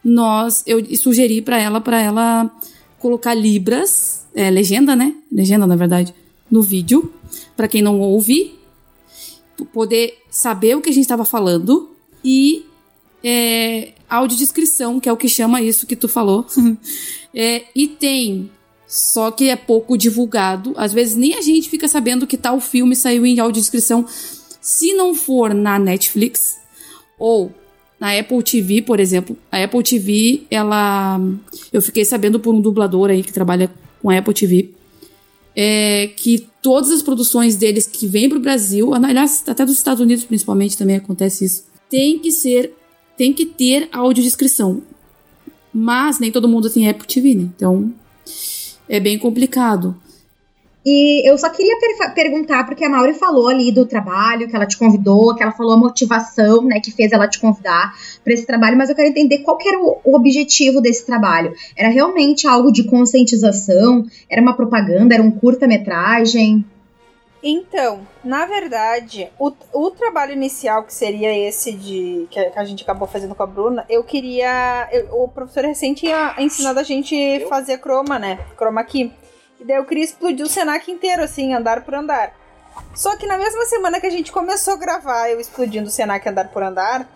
nós, 0.02 0.62
eu 0.66 0.82
sugeri 0.96 1.42
para 1.42 1.60
ela, 1.60 1.82
para 1.82 2.00
ela 2.00 2.50
colocar 2.98 3.34
libras, 3.34 4.24
é, 4.34 4.48
legenda, 4.48 4.96
né, 4.96 5.12
legenda 5.30 5.66
na 5.66 5.76
verdade, 5.76 6.14
no 6.50 6.62
vídeo, 6.62 7.12
para 7.56 7.68
quem 7.68 7.82
não 7.82 8.00
ouve, 8.00 8.58
poder 9.72 10.18
saber 10.30 10.76
o 10.76 10.80
que 10.80 10.90
a 10.90 10.92
gente 10.92 11.04
estava 11.04 11.24
falando 11.24 11.90
e 12.24 12.66
é, 13.22 13.92
audiodescrição, 14.08 14.98
que 14.98 15.08
é 15.08 15.12
o 15.12 15.16
que 15.16 15.28
chama 15.28 15.62
isso 15.62 15.86
que 15.86 15.96
tu 15.96 16.08
falou. 16.08 16.46
é, 17.34 17.64
e 17.74 17.86
tem, 17.86 18.50
só 18.86 19.30
que 19.30 19.48
é 19.48 19.56
pouco 19.56 19.96
divulgado. 19.96 20.74
Às 20.76 20.92
vezes 20.92 21.16
nem 21.16 21.34
a 21.34 21.40
gente 21.40 21.68
fica 21.68 21.88
sabendo 21.88 22.26
que 22.26 22.36
tal 22.36 22.60
filme 22.60 22.96
saiu 22.96 23.24
em 23.24 23.38
audiodescrição. 23.38 24.04
Se 24.60 24.94
não 24.94 25.14
for 25.14 25.54
na 25.54 25.78
Netflix 25.78 26.58
ou 27.18 27.52
na 27.98 28.18
Apple 28.18 28.42
TV, 28.42 28.82
por 28.82 29.00
exemplo. 29.00 29.36
A 29.50 29.62
Apple 29.62 29.82
TV, 29.82 30.42
ela. 30.50 31.20
Eu 31.72 31.80
fiquei 31.80 32.04
sabendo 32.04 32.40
por 32.40 32.54
um 32.54 32.60
dublador 32.60 33.10
aí 33.10 33.22
que 33.22 33.32
trabalha 33.32 33.70
com 34.02 34.10
a 34.10 34.18
Apple 34.18 34.34
TV 34.34 34.70
é, 35.56 36.08
que 36.16 36.46
todas 36.60 36.90
as 36.90 37.02
produções 37.02 37.56
deles 37.56 37.86
que 37.86 38.06
vêm 38.06 38.28
para 38.28 38.38
o 38.38 38.40
Brasil, 38.40 38.92
aliás, 38.94 39.44
até 39.46 39.64
dos 39.64 39.76
Estados 39.76 40.00
Unidos 40.00 40.24
principalmente 40.24 40.76
também 40.76 40.96
acontece 40.96 41.44
isso, 41.44 41.64
tem 41.88 42.18
que 42.18 42.30
ser, 42.30 42.74
tem 43.16 43.32
que 43.32 43.46
ter 43.46 43.88
audiodescrição. 43.92 44.82
Mas 45.72 46.18
nem 46.18 46.30
todo 46.30 46.48
mundo 46.48 46.70
tem 46.70 46.88
Apple 46.88 47.06
TV, 47.06 47.34
né? 47.34 47.48
Então 47.56 47.92
é 48.88 49.00
bem 49.00 49.18
complicado. 49.18 49.96
E 50.84 51.26
eu 51.28 51.38
só 51.38 51.48
queria 51.48 51.78
per 51.78 52.14
perguntar, 52.14 52.64
porque 52.66 52.84
a 52.84 52.88
Mauri 52.90 53.14
falou 53.14 53.48
ali 53.48 53.72
do 53.72 53.86
trabalho, 53.86 54.46
que 54.46 54.54
ela 54.54 54.66
te 54.66 54.76
convidou, 54.76 55.34
que 55.34 55.42
ela 55.42 55.52
falou 55.52 55.72
a 55.72 55.78
motivação, 55.78 56.62
né, 56.64 56.78
que 56.78 56.90
fez 56.90 57.10
ela 57.12 57.26
te 57.26 57.40
convidar 57.40 57.94
para 58.22 58.34
esse 58.34 58.46
trabalho, 58.46 58.76
mas 58.76 58.90
eu 58.90 58.94
quero 58.94 59.08
entender 59.08 59.38
qual 59.38 59.56
que 59.56 59.68
era 59.68 59.78
o, 59.78 59.98
o, 60.04 60.14
objetivo 60.14 60.82
desse 60.82 61.06
trabalho. 61.06 61.54
Era 61.74 61.88
realmente 61.88 62.46
algo 62.46 62.70
de 62.70 62.84
conscientização? 62.84 64.04
Era 64.28 64.42
uma 64.42 64.54
propaganda? 64.54 65.14
Era 65.14 65.22
um 65.22 65.30
curta-metragem? 65.30 66.64
Então, 67.46 68.06
na 68.24 68.46
verdade, 68.46 69.28
o, 69.38 69.52
o 69.72 69.90
trabalho 69.90 70.32
inicial 70.32 70.82
que 70.82 70.94
seria 70.94 71.30
esse 71.46 71.72
de 71.72 72.26
que 72.30 72.38
a 72.38 72.64
gente 72.64 72.82
acabou 72.82 73.06
fazendo 73.06 73.34
com 73.34 73.42
a 73.42 73.46
Bruna, 73.46 73.84
eu 73.86 74.02
queria. 74.02 74.88
Eu, 74.90 75.22
o 75.22 75.28
professor 75.28 75.64
recente 75.64 76.00
tinha 76.00 76.34
ensinado 76.38 76.80
a 76.80 76.82
gente 76.82 77.44
fazer 77.46 77.78
croma, 77.78 78.18
né? 78.18 78.38
Croma 78.56 78.80
aqui. 78.80 79.12
E 79.64 79.66
daí 79.66 79.78
eu 79.78 79.86
queria 79.86 80.04
explodir 80.04 80.44
o 80.44 80.48
Senac 80.48 80.92
inteiro, 80.92 81.22
assim, 81.22 81.54
andar 81.54 81.80
por 81.86 81.94
andar. 81.94 82.34
Só 82.94 83.16
que 83.16 83.26
na 83.26 83.38
mesma 83.38 83.64
semana 83.64 83.98
que 83.98 84.06
a 84.06 84.10
gente 84.10 84.30
começou 84.30 84.74
a 84.74 84.76
gravar, 84.76 85.30
eu 85.30 85.40
explodindo 85.40 85.88
o 85.88 85.90
Senac 85.90 86.28
andar 86.28 86.48
por 86.48 86.62
andar, 86.62 87.08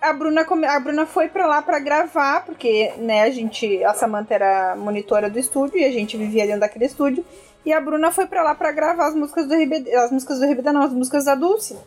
a 0.00 0.12
Bruna, 0.12 0.44
a 0.68 0.80
Bruna 0.80 1.06
foi 1.06 1.28
para 1.28 1.46
lá 1.46 1.62
para 1.62 1.78
gravar, 1.78 2.44
porque, 2.44 2.92
né, 2.98 3.22
a 3.22 3.30
gente, 3.30 3.84
a 3.84 3.94
Samantha 3.94 4.34
era 4.34 4.74
monitora 4.74 5.30
do 5.30 5.38
estúdio 5.38 5.78
e 5.78 5.84
a 5.84 5.92
gente 5.92 6.16
vivia 6.16 6.44
dentro 6.44 6.62
daquele 6.62 6.86
estúdio. 6.86 7.24
E 7.64 7.72
a 7.72 7.80
Bruna 7.80 8.10
foi 8.10 8.26
para 8.26 8.42
lá 8.42 8.52
para 8.52 8.72
gravar 8.72 9.06
as 9.06 9.14
músicas 9.14 9.46
do 9.46 9.54
RBD, 9.54 9.94
as 9.94 10.10
músicas 10.10 10.40
do 10.40 10.44
RBD 10.44 10.72
não, 10.72 10.82
as 10.82 10.92
músicas 10.92 11.26
da 11.26 11.36
Dulce. 11.36 11.78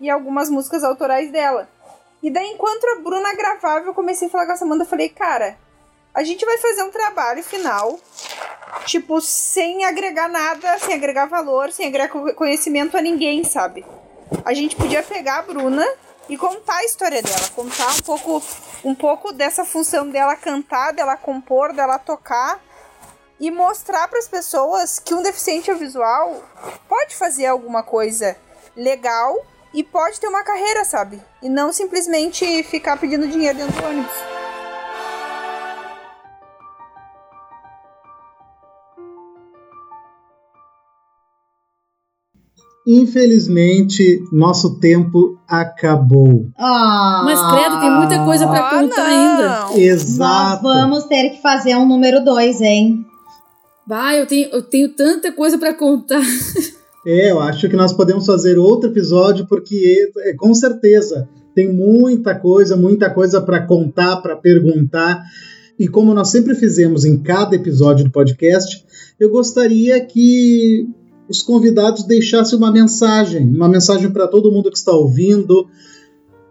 E 0.00 0.08
algumas 0.08 0.48
músicas 0.48 0.82
autorais 0.82 1.30
dela. 1.30 1.68
E 2.22 2.30
daí, 2.30 2.46
enquanto 2.52 2.86
a 2.86 3.02
Bruna 3.02 3.34
gravava, 3.34 3.84
eu 3.84 3.92
comecei 3.92 4.28
a 4.28 4.30
falar 4.30 4.46
com 4.46 4.52
a 4.52 4.56
Samantha, 4.56 4.84
eu 4.84 4.88
falei, 4.88 5.10
cara, 5.10 5.58
a 6.16 6.24
gente 6.24 6.46
vai 6.46 6.56
fazer 6.56 6.82
um 6.82 6.90
trabalho 6.90 7.42
final, 7.44 8.00
tipo, 8.86 9.20
sem 9.20 9.84
agregar 9.84 10.28
nada, 10.28 10.78
sem 10.78 10.94
agregar 10.94 11.26
valor, 11.26 11.70
sem 11.70 11.86
agregar 11.86 12.08
conhecimento 12.34 12.96
a 12.96 13.02
ninguém, 13.02 13.44
sabe? 13.44 13.84
A 14.42 14.54
gente 14.54 14.74
podia 14.74 15.02
pegar 15.02 15.40
a 15.40 15.42
Bruna 15.42 15.86
e 16.26 16.38
contar 16.38 16.78
a 16.78 16.84
história 16.84 17.20
dela, 17.20 17.48
contar 17.54 17.90
um 17.90 18.00
pouco, 18.00 18.42
um 18.82 18.94
pouco 18.94 19.30
dessa 19.30 19.62
função 19.62 20.08
dela 20.08 20.34
cantar, 20.36 20.94
dela 20.94 21.18
compor, 21.18 21.74
dela 21.74 21.98
tocar 21.98 22.64
e 23.38 23.50
mostrar 23.50 24.08
para 24.08 24.18
as 24.18 24.26
pessoas 24.26 24.98
que 24.98 25.12
um 25.12 25.22
deficiente 25.22 25.70
visual 25.74 26.42
pode 26.88 27.14
fazer 27.14 27.44
alguma 27.44 27.82
coisa 27.82 28.34
legal 28.74 29.44
e 29.74 29.84
pode 29.84 30.18
ter 30.18 30.28
uma 30.28 30.42
carreira, 30.42 30.82
sabe? 30.82 31.22
E 31.42 31.48
não 31.50 31.74
simplesmente 31.74 32.62
ficar 32.62 32.96
pedindo 32.96 33.28
dinheiro 33.28 33.58
dentro 33.58 33.82
do 33.82 33.86
ônibus. 33.86 34.45
Infelizmente, 42.86 44.22
nosso 44.30 44.78
tempo 44.78 45.36
acabou. 45.48 46.46
Ah, 46.56 47.22
Mas 47.24 47.40
credo, 47.50 47.80
tem 47.80 47.90
muita 47.90 48.24
coisa 48.24 48.46
para 48.46 48.70
contar 48.70 49.06
ainda. 49.06 49.76
Exato. 49.76 50.62
Nós 50.62 50.80
vamos 50.80 51.04
ter 51.04 51.30
que 51.30 51.42
fazer 51.42 51.74
um 51.74 51.86
número 51.86 52.24
2, 52.24 52.60
hein? 52.60 53.04
Vai, 53.86 54.20
eu 54.20 54.26
tenho, 54.26 54.48
eu 54.50 54.62
tenho 54.62 54.88
tanta 54.90 55.32
coisa 55.32 55.58
para 55.58 55.74
contar. 55.74 56.22
É, 57.08 57.30
eu 57.30 57.38
acho 57.38 57.68
que 57.68 57.76
nós 57.76 57.92
podemos 57.92 58.26
fazer 58.26 58.58
outro 58.58 58.90
episódio, 58.90 59.46
porque 59.46 60.10
é, 60.24 60.34
com 60.34 60.52
certeza 60.52 61.28
tem 61.54 61.72
muita 61.72 62.34
coisa, 62.34 62.76
muita 62.76 63.08
coisa 63.08 63.40
para 63.40 63.64
contar, 63.64 64.16
para 64.16 64.34
perguntar. 64.34 65.22
E 65.78 65.86
como 65.86 66.12
nós 66.12 66.30
sempre 66.30 66.56
fizemos 66.56 67.04
em 67.04 67.16
cada 67.22 67.54
episódio 67.54 68.04
do 68.04 68.10
podcast, 68.10 68.84
eu 69.20 69.30
gostaria 69.30 70.04
que 70.04 70.88
os 71.28 71.42
convidados 71.42 72.04
deixassem 72.04 72.56
uma 72.56 72.70
mensagem, 72.70 73.46
uma 73.48 73.68
mensagem 73.68 74.10
para 74.10 74.28
todo 74.28 74.52
mundo 74.52 74.70
que 74.70 74.78
está 74.78 74.92
ouvindo, 74.92 75.66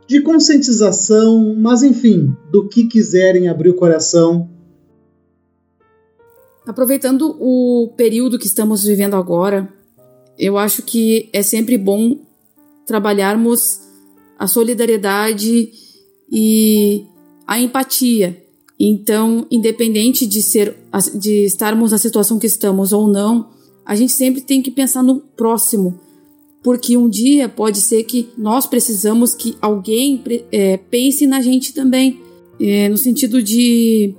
de 0.07 0.21
conscientização, 0.21 1.55
mas 1.57 1.81
enfim, 1.81 2.35
do 2.51 2.67
que 2.67 2.85
quiserem 2.85 3.47
abrir 3.47 3.69
o 3.69 3.75
coração 3.75 4.49
Aproveitando 6.67 7.37
o 7.39 7.93
período 7.95 8.39
que 8.39 8.47
estamos 8.47 8.83
vivendo 8.83 9.15
agora, 9.15 9.71
eu 10.37 10.57
acho 10.57 10.81
que 10.81 11.29
é 11.31 11.43
sempre 11.43 11.77
bom 11.77 12.17
trabalharmos 12.87 13.81
a 14.37 14.47
solidariedade 14.47 15.71
e 16.31 17.05
a 17.45 17.59
empatia. 17.59 18.43
Então, 18.79 19.45
independente 19.51 20.25
de 20.25 20.41
ser 20.41 20.75
de 21.13 21.45
estarmos 21.45 21.91
na 21.91 21.99
situação 21.99 22.39
que 22.39 22.47
estamos 22.47 22.91
ou 22.91 23.07
não, 23.07 23.51
a 23.85 23.95
gente 23.95 24.11
sempre 24.11 24.41
tem 24.41 24.61
que 24.61 24.71
pensar 24.71 25.03
no 25.03 25.19
próximo, 25.19 25.99
porque 26.63 26.97
um 26.97 27.07
dia 27.07 27.47
pode 27.47 27.79
ser 27.79 28.03
que 28.03 28.29
nós 28.37 28.65
precisamos 28.65 29.33
que 29.35 29.55
alguém 29.61 30.23
é, 30.51 30.77
pense 30.77 31.27
na 31.27 31.41
gente 31.41 31.73
também, 31.73 32.19
é, 32.59 32.89
no 32.89 32.97
sentido 32.97 33.41
de 33.43 34.15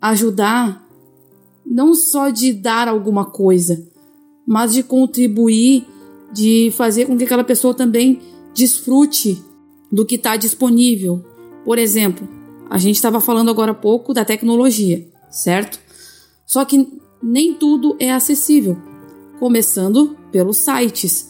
ajudar 0.00 0.86
não 1.66 1.94
só 1.94 2.30
de 2.30 2.52
dar 2.52 2.86
alguma 2.86 3.24
coisa, 3.24 3.86
mas 4.46 4.72
de 4.72 4.82
contribuir, 4.82 5.84
de 6.32 6.72
fazer 6.76 7.06
com 7.06 7.16
que 7.16 7.24
aquela 7.24 7.42
pessoa 7.42 7.74
também 7.74 8.20
desfrute 8.54 9.42
do 9.90 10.06
que 10.06 10.14
está 10.14 10.36
disponível. 10.36 11.24
Por 11.64 11.78
exemplo, 11.78 12.28
a 12.70 12.78
gente 12.78 12.96
estava 12.96 13.20
falando 13.20 13.50
agora 13.50 13.72
há 13.72 13.74
pouco 13.74 14.14
da 14.14 14.24
tecnologia, 14.24 15.06
certo? 15.30 15.80
Só 16.46 16.64
que 16.64 16.88
nem 17.22 17.54
tudo 17.54 17.96
é 17.98 18.12
acessível, 18.12 18.76
começando 19.38 20.16
pelos 20.30 20.58
sites, 20.58 21.28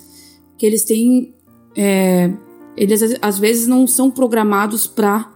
que 0.57 0.67
eles 0.67 0.85
têm. 0.85 1.35
É, 1.77 2.33
eles 2.77 3.01
às 3.23 3.39
vezes 3.39 3.67
não 3.67 3.87
são 3.87 4.11
programados 4.11 4.87
para 4.87 5.33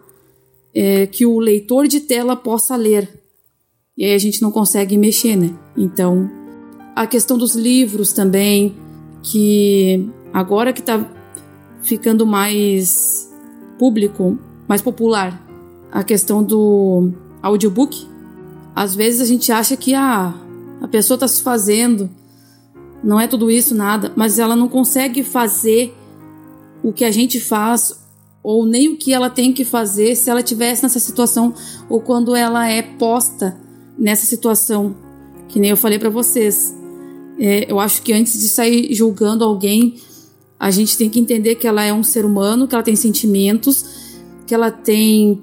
é, 0.75 1.07
que 1.07 1.25
o 1.25 1.39
leitor 1.39 1.87
de 1.87 2.01
tela 2.01 2.37
possa 2.37 2.77
ler 2.77 3.21
e 4.01 4.05
aí 4.07 4.15
a 4.15 4.19
gente 4.19 4.41
não 4.41 4.51
consegue 4.51 4.97
mexer, 4.97 5.37
né? 5.37 5.55
Então, 5.77 6.31
a 6.97 7.07
questão 7.07 7.37
dos 7.37 7.55
livros 7.55 8.15
também, 8.15 8.75
que 9.23 10.09
agora 10.33 10.73
que 10.73 10.81
tá 10.81 11.07
ficando 11.83 12.25
mais 12.25 13.31
público, 13.79 14.39
mais 14.67 14.81
popular, 14.81 15.47
a 15.93 16.03
questão 16.03 16.43
do 16.43 17.13
audiobook, 17.43 18.09
às 18.81 18.95
vezes 18.95 19.21
a 19.21 19.27
gente 19.27 19.53
acha 19.53 19.77
que 19.77 19.93
ah, 19.93 20.33
a 20.81 20.89
pessoa 20.89 21.17
está 21.17 21.29
se 21.29 21.43
fazendo, 21.43 22.09
não 23.05 23.21
é 23.21 23.29
tudo 23.29 23.51
isso, 23.51 23.75
nada, 23.75 24.11
mas 24.17 24.39
ela 24.39 24.57
não 24.57 24.71
consegue 24.71 25.23
fazer 25.23 25.95
o 26.83 26.91
que 26.91 27.05
a 27.05 27.11
gente 27.11 27.39
faz 27.39 28.03
ou 28.43 28.65
nem 28.65 28.89
o 28.89 28.97
que 28.97 29.13
ela 29.13 29.29
tem 29.29 29.53
que 29.53 29.67
fazer 29.67 30.17
se 30.17 30.31
ela 30.31 30.43
tivesse 30.43 30.83
nessa 30.83 30.99
situação 30.99 31.53
ou 31.91 32.01
quando 32.01 32.35
ela 32.35 32.71
é 32.71 32.81
posta 32.81 33.55
nessa 33.99 34.25
situação, 34.25 34.97
que 35.47 35.61
nem 35.61 35.69
eu 35.69 35.77
falei 35.77 35.99
para 35.99 36.09
vocês. 36.09 36.75
É, 37.39 37.71
eu 37.71 37.79
acho 37.79 38.01
que 38.01 38.15
antes 38.15 38.41
de 38.41 38.49
sair 38.49 38.95
julgando 38.95 39.45
alguém, 39.45 39.97
a 40.59 40.71
gente 40.71 40.97
tem 40.97 41.11
que 41.11 41.21
entender 41.21 41.57
que 41.57 41.67
ela 41.67 41.85
é 41.85 41.93
um 41.93 42.03
ser 42.03 42.25
humano, 42.25 42.67
que 42.67 42.75
ela 42.75 42.83
tem 42.83 42.97
sentimentos, 42.97 43.85
que 44.47 44.55
ela 44.55 44.71
tem 44.71 45.39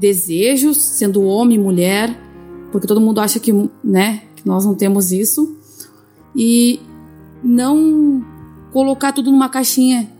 desejos, 0.00 0.78
sendo 0.78 1.22
homem, 1.22 1.60
mulher, 1.60 2.31
porque 2.72 2.86
todo 2.86 3.00
mundo 3.00 3.20
acha 3.20 3.38
que, 3.38 3.52
né, 3.84 4.22
que 4.34 4.46
nós 4.46 4.64
não 4.64 4.74
temos 4.74 5.12
isso. 5.12 5.56
E 6.34 6.80
não 7.44 8.24
colocar 8.72 9.12
tudo 9.12 9.30
numa 9.30 9.50
caixinha, 9.50 10.10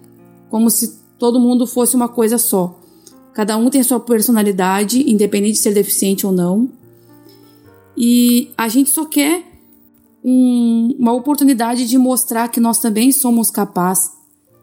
como 0.51 0.71
se 0.71 1.01
todo 1.19 1.41
mundo 1.41 1.67
fosse 1.67 1.97
uma 1.97 2.09
coisa 2.09 2.37
só. 2.37 2.79
Cada 3.33 3.57
um 3.57 3.71
tem 3.71 3.81
a 3.81 3.85
sua 3.85 3.99
personalidade, 3.99 5.11
independente 5.11 5.55
de 5.55 5.59
ser 5.61 5.73
deficiente 5.73 6.27
ou 6.27 6.33
não. 6.33 6.69
E 7.97 8.51
a 8.57 8.69
gente 8.69 8.91
só 8.91 9.07
quer 9.07 9.43
um, 10.23 10.95
uma 10.99 11.15
oportunidade 11.15 11.89
de 11.89 11.97
mostrar 11.97 12.49
que 12.49 12.61
nós 12.61 12.79
também 12.79 13.11
somos 13.11 13.51
capazes, 13.51 14.11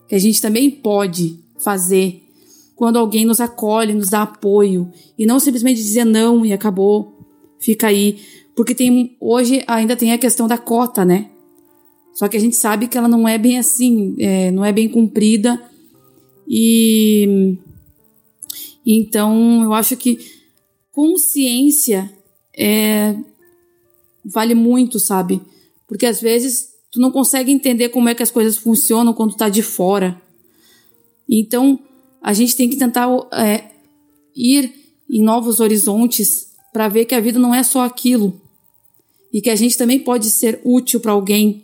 que 0.07 0.13
a 0.13 0.19
gente 0.19 0.41
também 0.41 0.69
pode 0.69 1.39
fazer 1.57 2.23
quando 2.79 2.97
alguém 2.97 3.25
nos 3.25 3.41
acolhe, 3.41 3.93
nos 3.93 4.09
dá 4.09 4.21
apoio 4.21 4.89
e 5.17 5.25
não 5.25 5.37
simplesmente 5.37 5.83
dizer 5.83 6.05
não 6.05 6.45
e 6.45 6.53
acabou, 6.53 7.18
fica 7.59 7.87
aí, 7.87 8.19
porque 8.55 8.73
tem 8.73 9.15
hoje 9.19 9.63
ainda 9.67 9.95
tem 9.95 10.11
a 10.11 10.17
questão 10.17 10.47
da 10.47 10.57
cota, 10.57 11.03
né? 11.03 11.29
Só 12.13 12.27
que 12.27 12.35
a 12.35 12.39
gente 12.39 12.55
sabe 12.55 12.87
que 12.87 12.97
ela 12.97 13.07
não 13.07 13.27
é 13.27 13.37
bem 13.37 13.57
assim, 13.57 14.15
é, 14.19 14.51
não 14.51 14.65
é 14.65 14.71
bem 14.71 14.89
cumprida 14.89 15.61
e 16.47 17.57
então 18.85 19.63
eu 19.63 19.73
acho 19.73 19.95
que 19.95 20.19
consciência 20.91 22.11
é, 22.57 23.15
vale 24.25 24.55
muito, 24.55 24.99
sabe? 24.99 25.41
Porque 25.87 26.05
às 26.05 26.19
vezes 26.19 26.69
tu 26.91 26.99
não 26.99 27.11
consegue 27.11 27.51
entender 27.51 27.89
como 27.89 28.09
é 28.09 28.15
que 28.15 28.23
as 28.23 28.31
coisas 28.31 28.57
funcionam 28.57 29.13
quando 29.13 29.31
tu 29.31 29.37
tá 29.37 29.47
de 29.47 29.61
fora. 29.61 30.21
Então 31.27 31.79
a 32.21 32.33
gente 32.33 32.55
tem 32.55 32.69
que 32.69 32.77
tentar 32.77 33.07
é, 33.33 33.71
ir 34.35 34.73
em 35.09 35.23
novos 35.23 35.59
horizontes 35.59 36.48
para 36.71 36.87
ver 36.87 37.05
que 37.05 37.15
a 37.15 37.19
vida 37.19 37.39
não 37.39 37.53
é 37.53 37.63
só 37.63 37.83
aquilo 37.83 38.39
e 39.31 39.41
que 39.41 39.49
a 39.49 39.55
gente 39.55 39.77
também 39.77 39.99
pode 39.99 40.29
ser 40.29 40.59
útil 40.63 40.99
para 40.99 41.11
alguém 41.11 41.63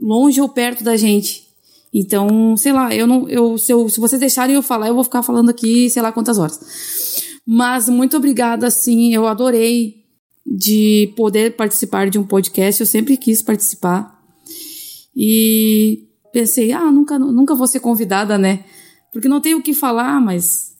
longe 0.00 0.40
ou 0.40 0.48
perto 0.48 0.84
da 0.84 0.96
gente. 0.96 1.48
Então, 1.92 2.56
sei 2.56 2.72
lá, 2.72 2.94
eu 2.94 3.06
não, 3.06 3.28
eu 3.28 3.58
se, 3.58 3.72
eu, 3.72 3.88
se 3.88 3.98
vocês 3.98 4.20
deixarem 4.20 4.54
eu 4.54 4.62
falar, 4.62 4.88
eu 4.88 4.94
vou 4.94 5.04
ficar 5.04 5.22
falando 5.22 5.50
aqui, 5.50 5.90
sei 5.90 6.00
lá 6.00 6.12
quantas 6.12 6.38
horas. 6.38 6.60
Mas 7.44 7.88
muito 7.88 8.16
obrigada, 8.16 8.70
sim, 8.70 9.12
eu 9.12 9.26
adorei 9.26 10.04
de 10.46 11.12
poder 11.16 11.56
participar 11.56 12.08
de 12.08 12.18
um 12.18 12.26
podcast, 12.26 12.80
eu 12.80 12.86
sempre 12.86 13.16
quis 13.16 13.42
participar. 13.42 14.20
E 15.16 16.08
pensei, 16.32 16.72
ah, 16.72 16.90
nunca, 16.90 17.18
nunca 17.18 17.54
vou 17.54 17.66
ser 17.66 17.80
convidada, 17.80 18.38
né? 18.38 18.64
Porque 19.12 19.28
não 19.28 19.40
tenho 19.40 19.58
o 19.58 19.62
que 19.62 19.74
falar, 19.74 20.20
mas. 20.20 20.76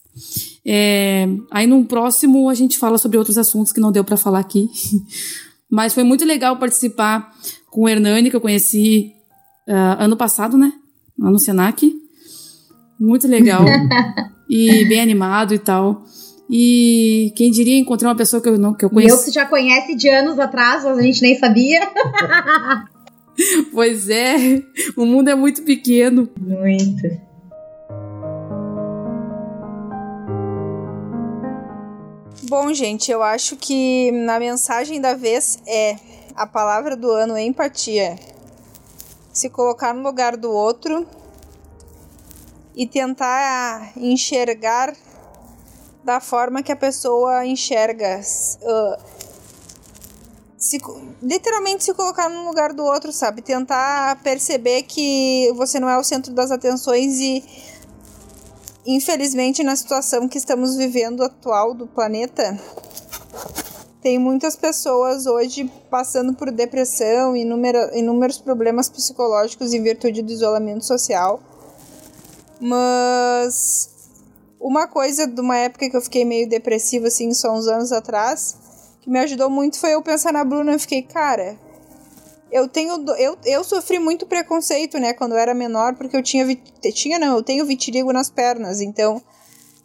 É, 0.64 1.26
aí 1.50 1.66
no 1.66 1.84
próximo 1.84 2.48
a 2.48 2.54
gente 2.54 2.78
fala 2.78 2.98
sobre 2.98 3.16
outros 3.16 3.38
assuntos 3.38 3.72
que 3.72 3.80
não 3.80 3.92
deu 3.92 4.04
para 4.04 4.16
falar 4.16 4.40
aqui. 4.40 4.68
mas 5.70 5.94
foi 5.94 6.02
muito 6.02 6.24
legal 6.24 6.56
participar 6.56 7.32
com 7.70 7.82
o 7.82 7.88
Hernani, 7.88 8.30
que 8.30 8.36
eu 8.36 8.40
conheci 8.40 9.12
uh, 9.68 10.02
ano 10.02 10.16
passado, 10.16 10.58
né? 10.58 10.72
Lá 11.18 11.30
no 11.30 11.38
Senac. 11.38 11.92
Muito 12.98 13.28
legal. 13.28 13.64
e 14.50 14.84
bem 14.86 15.00
animado 15.00 15.54
e 15.54 15.58
tal. 15.58 16.04
E 16.50 17.32
quem 17.36 17.52
diria 17.52 17.78
encontrar 17.78 18.08
uma 18.08 18.16
pessoa 18.16 18.42
que 18.42 18.48
eu 18.48 18.58
não 18.58 18.74
que 18.74 18.84
eu 18.84 18.90
conheço. 18.90 19.20
Eu 19.20 19.24
que 19.24 19.30
já 19.30 19.46
conhece 19.46 19.94
de 19.94 20.08
anos 20.08 20.36
atrás, 20.38 20.82
mas 20.82 20.98
a 20.98 21.02
gente 21.02 21.22
nem 21.22 21.38
sabia. 21.38 21.80
pois 23.72 24.08
é, 24.08 24.60
o 24.96 25.06
mundo 25.06 25.28
é 25.28 25.34
muito 25.36 25.62
pequeno. 25.62 26.28
Muito. 26.36 27.29
Bom, 32.50 32.74
gente, 32.74 33.12
eu 33.12 33.22
acho 33.22 33.54
que 33.54 34.10
na 34.10 34.40
mensagem 34.40 35.00
da 35.00 35.14
vez 35.14 35.60
é 35.68 35.96
a 36.34 36.44
palavra 36.44 36.96
do 36.96 37.08
ano 37.08 37.36
é 37.36 37.44
empatia. 37.44 38.18
Se 39.32 39.48
colocar 39.48 39.94
no 39.94 40.02
lugar 40.02 40.36
do 40.36 40.50
outro 40.50 41.06
e 42.74 42.88
tentar 42.88 43.92
enxergar 43.96 44.92
da 46.02 46.18
forma 46.18 46.60
que 46.60 46.72
a 46.72 46.76
pessoa 46.76 47.46
enxerga. 47.46 48.20
Uh, 48.60 49.00
se, 50.58 50.78
literalmente 51.22 51.84
se 51.84 51.94
colocar 51.94 52.28
no 52.28 52.48
lugar 52.48 52.72
do 52.72 52.82
outro, 52.82 53.12
sabe? 53.12 53.42
Tentar 53.42 54.20
perceber 54.24 54.82
que 54.82 55.52
você 55.54 55.78
não 55.78 55.88
é 55.88 55.96
o 55.96 56.02
centro 56.02 56.34
das 56.34 56.50
atenções 56.50 57.20
e 57.20 57.44
infelizmente 58.86 59.62
na 59.62 59.76
situação 59.76 60.28
que 60.28 60.38
estamos 60.38 60.76
vivendo 60.76 61.22
atual 61.22 61.74
do 61.74 61.86
planeta, 61.86 62.58
tem 64.02 64.18
muitas 64.18 64.56
pessoas 64.56 65.26
hoje 65.26 65.70
passando 65.90 66.32
por 66.34 66.50
depressão 66.50 67.36
e 67.36 67.42
inúmeros 67.42 68.38
problemas 68.38 68.88
psicológicos 68.88 69.74
em 69.74 69.82
virtude 69.82 70.22
do 70.22 70.32
isolamento 70.32 70.86
social. 70.86 71.40
Mas 72.58 73.90
uma 74.58 74.86
coisa 74.86 75.26
de 75.26 75.40
uma 75.40 75.56
época 75.56 75.88
que 75.88 75.96
eu 75.96 76.00
fiquei 76.00 76.24
meio 76.24 76.48
depressiva, 76.48 77.08
assim, 77.08 77.32
só 77.34 77.52
uns 77.52 77.66
anos 77.66 77.92
atrás, 77.92 78.56
que 79.02 79.10
me 79.10 79.18
ajudou 79.18 79.50
muito 79.50 79.78
foi 79.78 79.94
eu 79.94 80.02
pensar 80.02 80.32
na 80.32 80.44
Bruna. 80.44 80.72
Eu 80.72 80.80
fiquei, 80.80 81.02
cara, 81.02 81.58
eu 82.50 82.68
tenho. 82.68 83.04
Eu, 83.16 83.36
eu 83.44 83.64
sofri 83.64 83.98
muito 83.98 84.26
preconceito, 84.26 84.98
né, 84.98 85.12
quando 85.12 85.32
eu 85.32 85.38
era 85.38 85.54
menor, 85.54 85.94
porque 85.94 86.16
eu 86.16 86.22
tinha. 86.22 86.46
Tinha, 86.92 87.18
não, 87.18 87.36
eu 87.36 87.42
tenho 87.42 87.64
vitiligo 87.64 88.12
nas 88.12 88.30
pernas. 88.30 88.80
Então, 88.80 89.22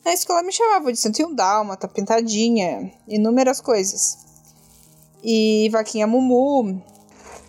na 0.04 0.14
escola 0.14 0.44
me 0.44 0.52
chamava 0.52 0.92
de 0.92 1.00
101 1.00 1.34
Dálmata, 1.34 1.88
pintadinha, 1.88 2.92
inúmeras 3.08 3.60
coisas. 3.62 4.18
E 5.24 5.70
vaquinha 5.72 6.06
Mumu. 6.06 6.84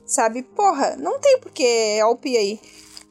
Sabe? 0.06 0.42
Porra, 0.42 0.96
não 0.96 1.18
tem 1.18 1.38
porque 1.40 1.98
alpia 2.02 2.38
aí. 2.38 2.60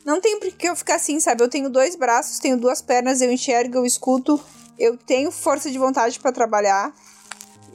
Não 0.05 0.21
tem 0.21 0.39
por 0.39 0.51
que 0.51 0.69
eu 0.69 0.75
ficar 0.75 0.95
assim, 0.95 1.19
sabe? 1.19 1.43
Eu 1.43 1.49
tenho 1.49 1.69
dois 1.69 1.95
braços, 1.95 2.39
tenho 2.39 2.57
duas 2.57 2.81
pernas, 2.81 3.21
eu 3.21 3.31
enxergo, 3.31 3.77
eu 3.77 3.85
escuto, 3.85 4.39
eu 4.77 4.95
tenho 4.97 5.31
força 5.31 5.71
de 5.71 5.79
vontade 5.79 6.19
para 6.19 6.31
trabalhar, 6.31 6.93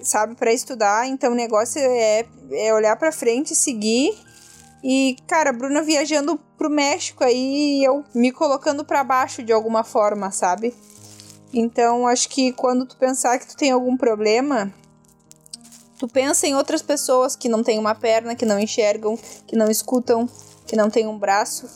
sabe? 0.03 0.35
Para 0.35 0.53
estudar. 0.53 1.07
Então 1.07 1.33
o 1.33 1.35
negócio 1.35 1.81
é, 1.81 2.27
é 2.53 2.75
olhar 2.75 2.97
para 2.97 3.13
frente, 3.13 3.55
seguir. 3.55 4.17
E, 4.83 5.17
cara, 5.27 5.51
a 5.51 5.53
Bruna 5.53 5.83
viajando 5.83 6.41
pro 6.57 6.71
México 6.71 7.23
aí, 7.23 7.85
eu 7.85 8.03
me 8.15 8.33
colocando 8.33 8.85
para 8.85 9.05
baixo 9.05 9.43
de 9.43 9.53
alguma 9.53 9.85
forma, 9.85 10.31
sabe? 10.31 10.75
Então, 11.53 12.07
acho 12.07 12.29
que 12.29 12.53
quando 12.53 12.87
tu 12.87 12.97
pensar 12.97 13.39
que 13.39 13.47
tu 13.47 13.57
tem 13.57 13.73
algum 13.73 13.97
problema, 13.97 14.73
tu 15.99 16.09
pensa 16.09 16.47
em 16.47 16.55
outras 16.55 16.81
pessoas 16.81 17.37
que 17.37 17.49
não 17.49 17.63
têm 17.63 17.79
uma 17.79 17.95
perna, 17.95 18.35
que 18.35 18.47
não 18.47 18.59
enxergam, 18.59 19.19
que 19.47 19.55
não 19.55 19.71
escutam, 19.71 20.27
que 20.67 20.77
não 20.77 20.89
têm 20.89 21.07
um 21.07 21.19
braço 21.19 21.69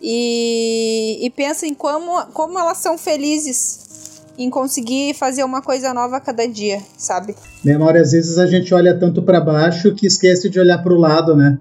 e, 0.00 1.18
e 1.20 1.30
pensa 1.30 1.66
em 1.66 1.74
como, 1.74 2.26
como 2.26 2.58
elas 2.58 2.78
são 2.78 2.96
felizes 2.96 3.87
em 4.38 4.48
conseguir 4.48 5.14
fazer 5.14 5.42
uma 5.42 5.60
coisa 5.60 5.92
nova 5.92 6.16
a 6.16 6.20
cada 6.20 6.46
dia, 6.46 6.78
sabe? 6.96 7.34
Memória, 7.64 8.00
às 8.00 8.12
vezes 8.12 8.38
a 8.38 8.46
gente 8.46 8.72
olha 8.72 8.98
tanto 8.98 9.22
para 9.22 9.40
baixo 9.40 9.94
que 9.94 10.06
esquece 10.06 10.48
de 10.48 10.60
olhar 10.60 10.78
para 10.78 10.94
o 10.94 10.98
lado, 10.98 11.36
né? 11.36 11.58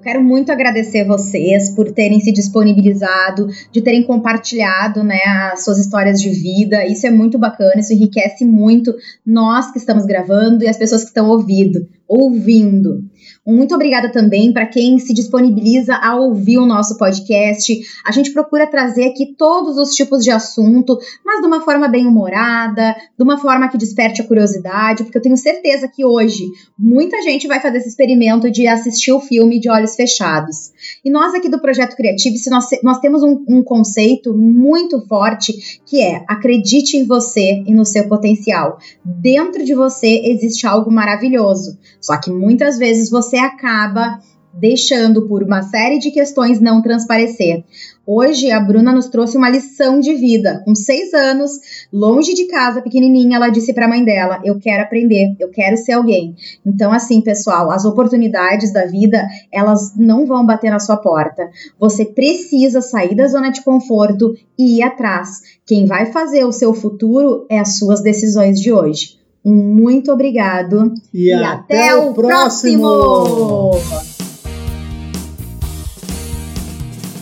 Eu 0.00 0.02
quero 0.04 0.22
muito 0.24 0.50
agradecer 0.50 1.04
vocês 1.04 1.68
por 1.74 1.92
terem 1.92 2.20
se 2.20 2.32
disponibilizado, 2.32 3.48
de 3.70 3.82
terem 3.82 4.02
compartilhado 4.02 5.04
né, 5.04 5.18
as 5.52 5.62
suas 5.62 5.78
histórias 5.78 6.18
de 6.18 6.30
vida. 6.30 6.86
Isso 6.86 7.06
é 7.06 7.10
muito 7.10 7.38
bacana, 7.38 7.80
isso 7.80 7.92
enriquece 7.92 8.42
muito 8.42 8.94
nós 9.26 9.70
que 9.70 9.76
estamos 9.76 10.06
gravando 10.06 10.64
e 10.64 10.68
as 10.68 10.78
pessoas 10.78 11.02
que 11.02 11.08
estão 11.08 11.28
ouvindo. 11.28 11.86
ouvindo. 12.08 13.04
Muito 13.46 13.74
obrigada 13.74 14.12
também 14.12 14.52
para 14.52 14.66
quem 14.66 14.98
se 14.98 15.14
disponibiliza 15.14 15.94
a 15.94 16.14
ouvir 16.14 16.58
o 16.58 16.66
nosso 16.66 16.98
podcast. 16.98 17.80
A 18.04 18.12
gente 18.12 18.32
procura 18.32 18.66
trazer 18.66 19.04
aqui 19.04 19.34
todos 19.34 19.78
os 19.78 19.94
tipos 19.94 20.22
de 20.22 20.30
assunto, 20.30 20.98
mas 21.24 21.40
de 21.40 21.46
uma 21.46 21.62
forma 21.62 21.88
bem 21.88 22.06
humorada, 22.06 22.94
de 23.16 23.24
uma 23.24 23.38
forma 23.38 23.68
que 23.68 23.78
desperte 23.78 24.20
a 24.20 24.26
curiosidade, 24.26 25.04
porque 25.04 25.16
eu 25.16 25.22
tenho 25.22 25.38
certeza 25.38 25.88
que 25.88 26.04
hoje 26.04 26.44
muita 26.78 27.22
gente 27.22 27.48
vai 27.48 27.60
fazer 27.60 27.78
esse 27.78 27.88
experimento 27.88 28.50
de 28.50 28.66
assistir 28.66 29.10
o 29.10 29.20
filme 29.20 29.58
de 29.58 29.70
olhos 29.70 29.96
fechados. 29.96 30.72
E 31.02 31.10
nós 31.10 31.32
aqui 31.32 31.48
do 31.48 31.62
Projeto 31.62 31.96
Criativo, 31.96 32.36
nós, 32.50 32.66
nós 32.82 32.98
temos 32.98 33.22
um, 33.22 33.42
um 33.48 33.62
conceito 33.62 34.36
muito 34.36 35.00
forte 35.06 35.80
que 35.86 36.02
é 36.02 36.22
acredite 36.28 36.98
em 36.98 37.06
você 37.06 37.62
e 37.66 37.72
no 37.72 37.86
seu 37.86 38.06
potencial. 38.06 38.78
Dentro 39.02 39.64
de 39.64 39.74
você 39.74 40.20
existe 40.26 40.66
algo 40.66 40.90
maravilhoso. 40.90 41.78
Só 42.00 42.18
que 42.18 42.30
muitas 42.30 42.78
vezes 42.78 43.10
você 43.10 43.29
acaba 43.38 44.18
deixando 44.52 45.28
por 45.28 45.42
uma 45.42 45.62
série 45.62 45.98
de 45.98 46.10
questões 46.10 46.60
não 46.60 46.82
transparecer. 46.82 47.64
Hoje 48.06 48.50
a 48.50 48.58
Bruna 48.58 48.92
nos 48.92 49.08
trouxe 49.08 49.36
uma 49.36 49.48
lição 49.48 50.00
de 50.00 50.14
vida. 50.14 50.62
Com 50.64 50.74
seis 50.74 51.14
anos, 51.14 51.52
longe 51.92 52.34
de 52.34 52.46
casa, 52.46 52.82
pequenininha, 52.82 53.36
ela 53.36 53.48
disse 53.48 53.72
para 53.72 53.86
a 53.86 53.88
mãe 53.88 54.04
dela: 54.04 54.40
"Eu 54.44 54.58
quero 54.58 54.82
aprender, 54.82 55.36
eu 55.38 55.48
quero 55.50 55.76
ser 55.76 55.92
alguém". 55.92 56.34
Então, 56.66 56.92
assim, 56.92 57.20
pessoal, 57.20 57.70
as 57.70 57.84
oportunidades 57.84 58.72
da 58.72 58.86
vida 58.86 59.24
elas 59.52 59.96
não 59.96 60.26
vão 60.26 60.44
bater 60.44 60.70
na 60.70 60.80
sua 60.80 60.96
porta. 60.96 61.48
Você 61.78 62.04
precisa 62.04 62.80
sair 62.80 63.14
da 63.14 63.28
zona 63.28 63.50
de 63.50 63.62
conforto 63.62 64.34
e 64.58 64.78
ir 64.78 64.82
atrás. 64.82 65.40
Quem 65.64 65.86
vai 65.86 66.06
fazer 66.06 66.44
o 66.44 66.52
seu 66.52 66.74
futuro 66.74 67.46
é 67.48 67.60
as 67.60 67.78
suas 67.78 68.02
decisões 68.02 68.60
de 68.60 68.72
hoje. 68.72 69.19
Um 69.44 69.54
muito 69.54 70.12
obrigado 70.12 70.94
e, 71.12 71.28
e 71.28 71.32
até, 71.32 71.88
até, 71.88 71.94
o 71.96 72.12
próximo. 72.12 73.70
próximo. 73.70 74.20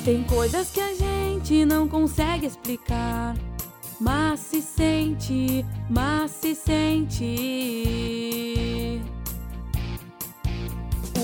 Tem 0.04 0.22
coisas 0.24 0.70
que 0.70 0.80
a 0.80 0.94
gente 0.94 1.64
não 1.64 1.86
consegue 1.86 2.46
explicar, 2.46 3.36
mas 4.00 4.40
se 4.40 4.60
sente, 4.62 5.64
mas 5.88 6.30
se 6.30 6.54
sente. 6.54 7.24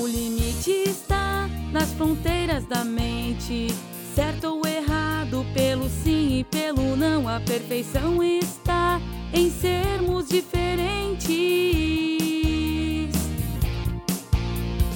O 0.00 0.06
limite 0.06 0.70
está 0.86 1.48
nas 1.72 1.90
fronteiras 1.92 2.64
da 2.66 2.84
mente, 2.84 3.68
certo 4.14 4.46
ou 4.46 4.64
errado, 4.64 5.44
pelo 5.52 5.88
sim 5.88 6.38
e 6.38 6.44
pelo 6.44 6.94
não, 6.96 7.28
a 7.28 7.40
perfeição 7.40 8.22
está 8.22 9.00
em 9.32 9.50
sermos 9.50 10.28
diferentes. 10.28 11.34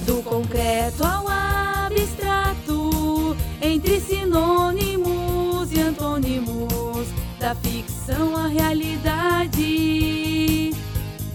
Do 0.05 0.23
concreto 0.23 1.03
ao 1.03 1.27
abstrato, 1.27 3.35
entre 3.61 3.99
sinônimos 3.99 5.73
e 5.73 5.81
antônimos, 5.81 7.09
da 7.39 7.53
ficção 7.55 8.37
à 8.37 8.47
realidade, 8.47 9.59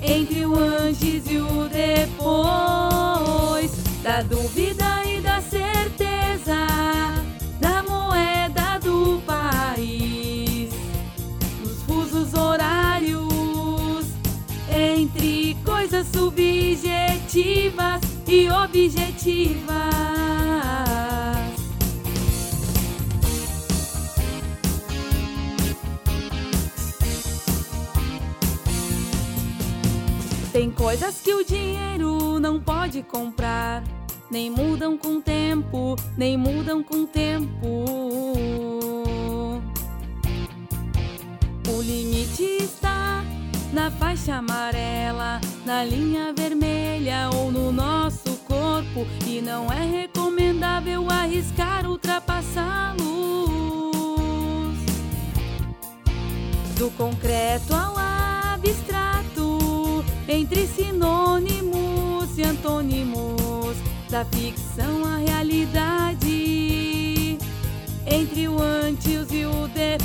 entre 0.01 0.47
o 0.47 0.59
antes 0.59 1.31
e 1.31 1.37
o 1.37 1.69
depois, 1.69 3.73
da 4.03 4.23
dúvida 4.23 5.05
e 5.05 5.14
subjetivas 16.13 18.01
e 18.27 18.49
objetivas. 18.49 19.65
Tem 30.53 30.71
coisas 30.71 31.21
que 31.21 31.35
o 31.35 31.45
dinheiro 31.45 32.39
não 32.39 32.61
pode 32.61 33.03
comprar. 33.03 33.83
nem 34.31 34.51
mudam 34.51 34.97
com 34.97 35.17
o 35.17 35.21
tempo, 35.21 35.97
nem 36.17 36.37
mudam 36.37 36.83
com 36.83 37.03
o 37.03 37.07
tempo. 37.07 37.67
O 41.69 41.83
limite 41.83 42.45
está 42.61 42.84
na 43.75 43.91
faixa 43.91 44.37
amarela, 44.37 45.41
na 45.67 45.85
linha 45.85 46.33
vermelha 46.33 47.29
ou 47.35 47.51
no 47.51 47.73
nosso 47.73 48.37
corpo. 48.47 49.05
E 49.27 49.41
não 49.41 49.71
é 49.71 49.85
recomendável 49.85 51.11
arriscar 51.11 51.85
ultrapassá-los. 51.85 53.05
Do 56.79 56.89
concreto 56.97 57.75
ao 57.75 57.97
abstrato, 58.55 60.05
entre 60.29 60.69
sinônimos 60.69 62.39
e 62.39 62.45
antônimos, 62.45 63.77
da 64.09 64.25
ficção 64.25 65.05
à 65.05 65.17
realidade, 65.17 66.21
entre 68.07 68.47
o 68.49 68.63
antes 68.63 69.33
e 69.33 69.45
o 69.45 69.69
depois, 69.69 70.05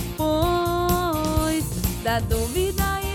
da 2.03 2.20
dúvida 2.20 2.84
e 3.03 3.09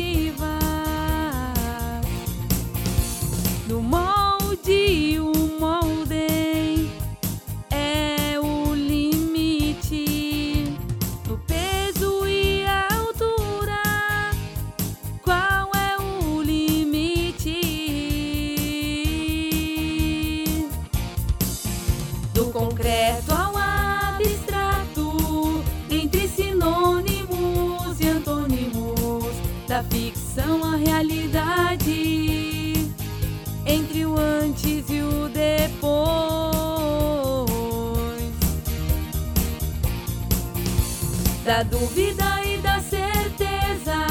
objetivas, 0.00 0.40
no 0.40 0.49
Da 41.60 41.64
dúvida 41.64 42.24
e 42.42 42.56
da 42.56 42.80
certeza, 42.80 44.06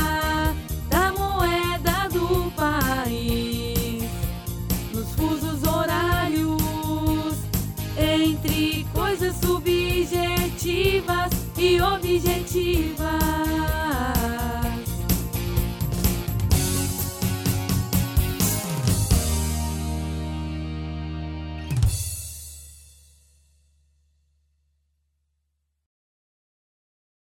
da 0.88 1.12
moeda 1.12 2.08
do 2.14 2.52
país, 2.52 4.08
nos 4.94 5.12
fusos 5.14 5.64
horários, 5.64 6.60
entre 7.98 8.86
coisas 8.94 9.36
subjetivas 9.38 11.32
e 11.58 11.82
objetivas. 11.82 13.10